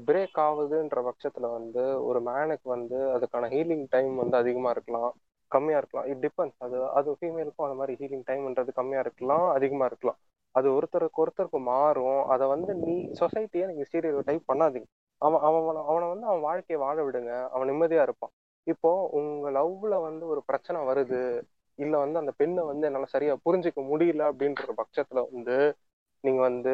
[0.08, 5.12] பிரேக் ஆகுதுன்ற பட்சத்தில் வந்து ஒரு மேனுக்கு வந்து அதுக்கான ஹீலிங் டைம் வந்து அதிகமாக இருக்கலாம்
[5.52, 6.06] கம்மியாக இருக்கலாம்.
[6.10, 10.18] இட் டிபெண்ட்ஸ் அது அது ஃபீமேலுக்கும் அந்த மாதிரி ஹீலிங் டைம்ன்றது கம்மியாக இருக்கலாம் அதிகமாக இருக்கலாம்.
[10.58, 12.22] அது ஒருத்தருக்கு ஒருத்தருக்கு மாறும்.
[12.34, 14.88] அதை வந்து நீ சொசைட்டியை நீங்கள் ஸ்டீரியோ டைப் பண்ணாதீங்க.
[15.26, 17.32] அவன் அவன் அவனை வந்து அவன் வாழ்க்கையை வாழ விடுங்க.
[17.54, 18.32] அவன் நிம்மதியா இருப்பான்.
[18.66, 21.20] இப்போ உங்க லவ்ல வந்து ஒரு பிரச்சனை வருது.
[21.78, 25.56] இல்ல வந்து அந்த பெண்ணை வந்து என்னால சரியா புரிஞ்சுக்க முடியல அப்படின்ற பட்சத்துல வந்து
[26.24, 26.72] நீங்க வந்து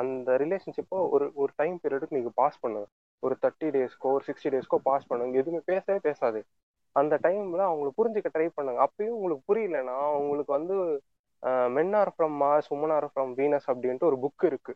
[0.00, 2.86] அந்த ரிலேஷன்ஷிப்போ ஒரு ஒரு டைம் பீரியடுக்கு நீங்க பாஸ் பண்ணுங்க.
[3.22, 5.34] ஒரு தேர்ட்டி டேஸ்க்கோ ஒரு சிக்ஸ்டி டேஸ்க்கோ பாஸ் பண்ணுங்க.
[5.42, 6.40] எதுவுமே பேசவே பேசாது.
[6.96, 8.80] அந்த டைம்ல அவங்களை புரிஞ்சுக்க ட்ரை பண்ணுங்க.
[8.86, 10.76] அப்பயும் உங்களுக்கு புரியலன்னா உங்களுக்கு வந்து
[11.76, 14.72] men are from Mars women are from Venus அப்படின்ட்டு ஒரு புக் இருக்கு.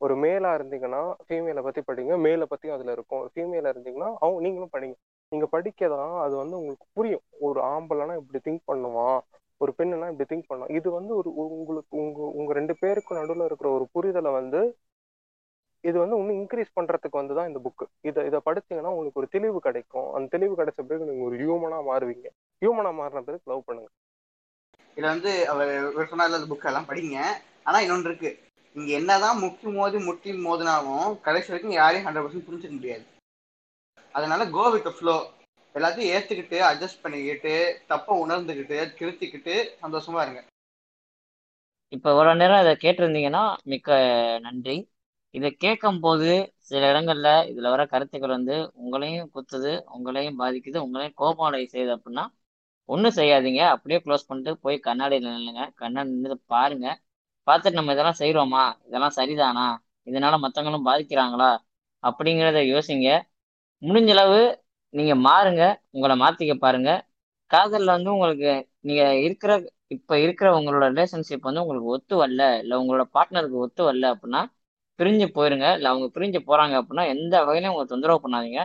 [0.00, 2.18] ஒரு மேலா இருந்தீங்கன்னா ஃபீமேலை பத்தி படிங்க.
[2.26, 3.20] மேலை பத்தியும் அதுல இருக்கும்.
[3.22, 4.96] ஒரு ஃபீமேலா இருந்தீங்கன்னா அவங்க நீங்களும் படிங்க.
[5.32, 7.24] நீங்க படிக்கதான் அது வந்து உங்களுக்கு புரியும்.
[7.38, 9.18] ஒரு ஆம்பளைனா இப்படி திங்க் பண்ணுவான்.
[9.60, 13.68] ஒரு பெண்ணுனா இப்படி திங்க் பண்ணும் இது வந்து ஒரு உங்களுக்கு உங்க உங்க ரெண்டு பேருக்கு நடுவில் இருக்கிற
[13.70, 14.60] ஒரு புரிதலை வந்து
[15.84, 19.58] இது வந்து இன்னும் இன்க்ரீஸ் பண்றதுக்கு வந்து தான் இந்த புக்கு இதை இதை படிச்சீங்கன்னா உங்களுக்கு ஒரு தெளிவு
[19.60, 20.08] கிடைக்கும்.
[20.14, 22.26] அந்த தெளிவு கிடைச்ச பிறகு நீங்க ஒரு ஹியூமனா மாறுவீங்க.
[22.62, 23.90] ஹியூமனா மாறின பிறகு லவ் பண்ணுங்க.
[24.96, 27.18] இதுல வந்து அவர் சொன்னால புக் எல்லாம் படிங்க.
[27.64, 28.32] ஆனா இன்னொன்று இருக்கு.
[28.76, 33.04] இங்க என்னதான் முக்கி மோதி முட்டி மோதினாலும் கடைசி வரைக்கும் யாரையும் ஹண்ட்ரட் பர்சன்ட் புரிஞ்சுக்க முடியாது.
[34.14, 35.16] அதனால கோ வித் ஃப்ளோ
[35.74, 37.52] எல்லாத்தையும் ஏத்துக்கிட்டு அட்ஜஸ்ட் பண்ணிக்கிட்டு
[37.86, 40.40] தப்ப உணர்ந்துக்கிட்டு திருத்திக்கிட்டு சந்தோஷமா இருங்க.
[41.92, 43.42] இப்போ இவ்வளவு நேரம் இதை கேட்டிருந்தீங்கன்னா
[43.72, 43.90] மிக்க
[44.46, 44.76] நன்றி.
[45.34, 46.28] இதை கேட்கும் போது
[46.68, 52.24] சில இடங்கள்ல இதுல வர கருத்துக்கள் வந்து உங்களையும் குத்துது உங்களையும் பாதிக்குது உங்களையும் கோபாலை செய்யுது அப்படின்னா
[52.88, 53.62] ஒன்றும் செய்யாதீங்க.
[53.74, 55.64] அப்படியே க்ளோஸ் பண்ணிட்டு போய் கண்ணாடியில் நில்லுங்க.
[55.82, 56.86] கண்ணாடி நின்று பாருங்க.
[57.50, 59.66] பார்த்துட்டு நம்ம இதெல்லாம் செய்கிறோமா இதெல்லாம் சரிதானா?
[60.06, 61.50] இதனால மற்றவங்களும் பாதிக்கிறாங்களா?
[62.02, 63.08] அப்படிங்கிறத யோசிங்க.
[63.82, 64.40] முடிஞ்ச அளவு
[64.94, 65.62] நீங்க மாறுங்க.
[65.90, 66.90] உங்களை மாத்திக்க பாருங்க.
[67.50, 68.50] காதல்ல வந்து உங்களுக்கு
[68.80, 69.52] நீங்க இருக்கிற
[69.90, 74.42] இப்ப இருக்கிற உங்களோட ரிலேஷன்ஷிப் வந்து உங்களுக்கு ஒத்து வரல இல்ல உங்களோட பார்ட்னருக்கு ஒத்து வரல அப்படின்னா
[74.98, 75.66] பிரிஞ்சு போயிருங்க.
[75.76, 78.60] இல்ல அவங்க பிரிஞ்சு போறாங்க அப்படின்னா எந்த வகையிலும் உங்களை தொந்தரவு பண்ணாதீங்க.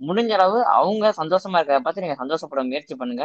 [0.00, 3.24] முடிஞ்ச அளவு அவங்க சந்தோஷமா இருக்கிறத பார்த்து நீங்க சந்தோஷப்பட முயற்சி பண்ணுங்க.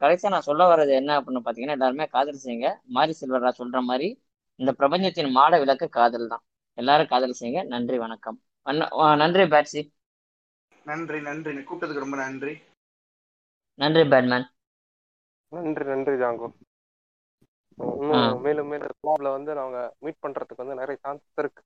[0.00, 2.68] கடைசியா நான் சொல்ல வர்றது என்ன அப்படின்னு பாத்தீங்கன்னா எல்லாருமே காதல் செய்யுங்க.
[2.96, 4.08] மாரி செல்வரா சொல்ற மாதிரி
[4.60, 6.44] இந்த பிரபஞ்சத்தின் மாட விளக்கு காதல் தான்.
[6.78, 7.62] எல்லாரும் காதல் செய்யுங்க.
[7.74, 8.38] நன்றி வணக்கம்.
[9.22, 9.80] நன்றி பேட்சி
[10.86, 11.54] நன்றி நன்றி.
[11.68, 12.54] கூப்பிட்டதுக்கு ரொம்ப நன்றி.
[13.78, 14.46] நன்றி பேட்மேன்.
[15.52, 16.48] நன்றி நன்றி ஜாங்கோ.
[17.98, 18.94] இன்னும் மேலும் மேலும்
[19.36, 21.62] வந்து நாங்க மீட் பண்றதுக்கு வந்து நிறைய சான்சஸ் இருக்கு.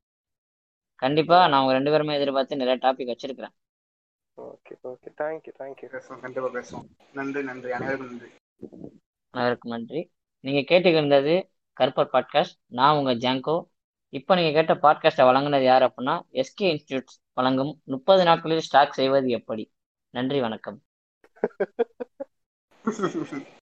[1.02, 1.38] கண்டிப்பா.
[1.50, 3.54] நான் உங்க ரெண்டு பேருமே எதிர்பார்த்து நிறைய டாபிக் வச்சிருக்கிறேன்.
[4.70, 5.08] Okay okay.
[5.18, 6.20] தேங்க்யூ தேங்க்யூ பேசுவோம்.
[6.20, 6.88] கண்டிப்பா பேசுவோம்.
[7.12, 7.72] நன்றி நன்றி.
[7.72, 8.28] அனைவருக்கும் நன்றி.
[9.30, 10.10] அனைவருக்கும் நன்றி.
[10.40, 13.62] நீங்க கேட்டுக்கிருந்தது கருப்பர் பாட்காஸ்ட் நான் உங்க ஜாங்கோ
[14.08, 19.72] இப்போ நீங்க கேட்ட பாட்காஸ்ட்டை வழங்குனது யார் அப்படின்னா எஸ்கே இன்ஸ்டியூட் வழங்கும் முப்பது நாட்களில் ஸ்டாக் செய்வது எப்படி?
[20.10, 20.82] நன்றி வணக்கம்.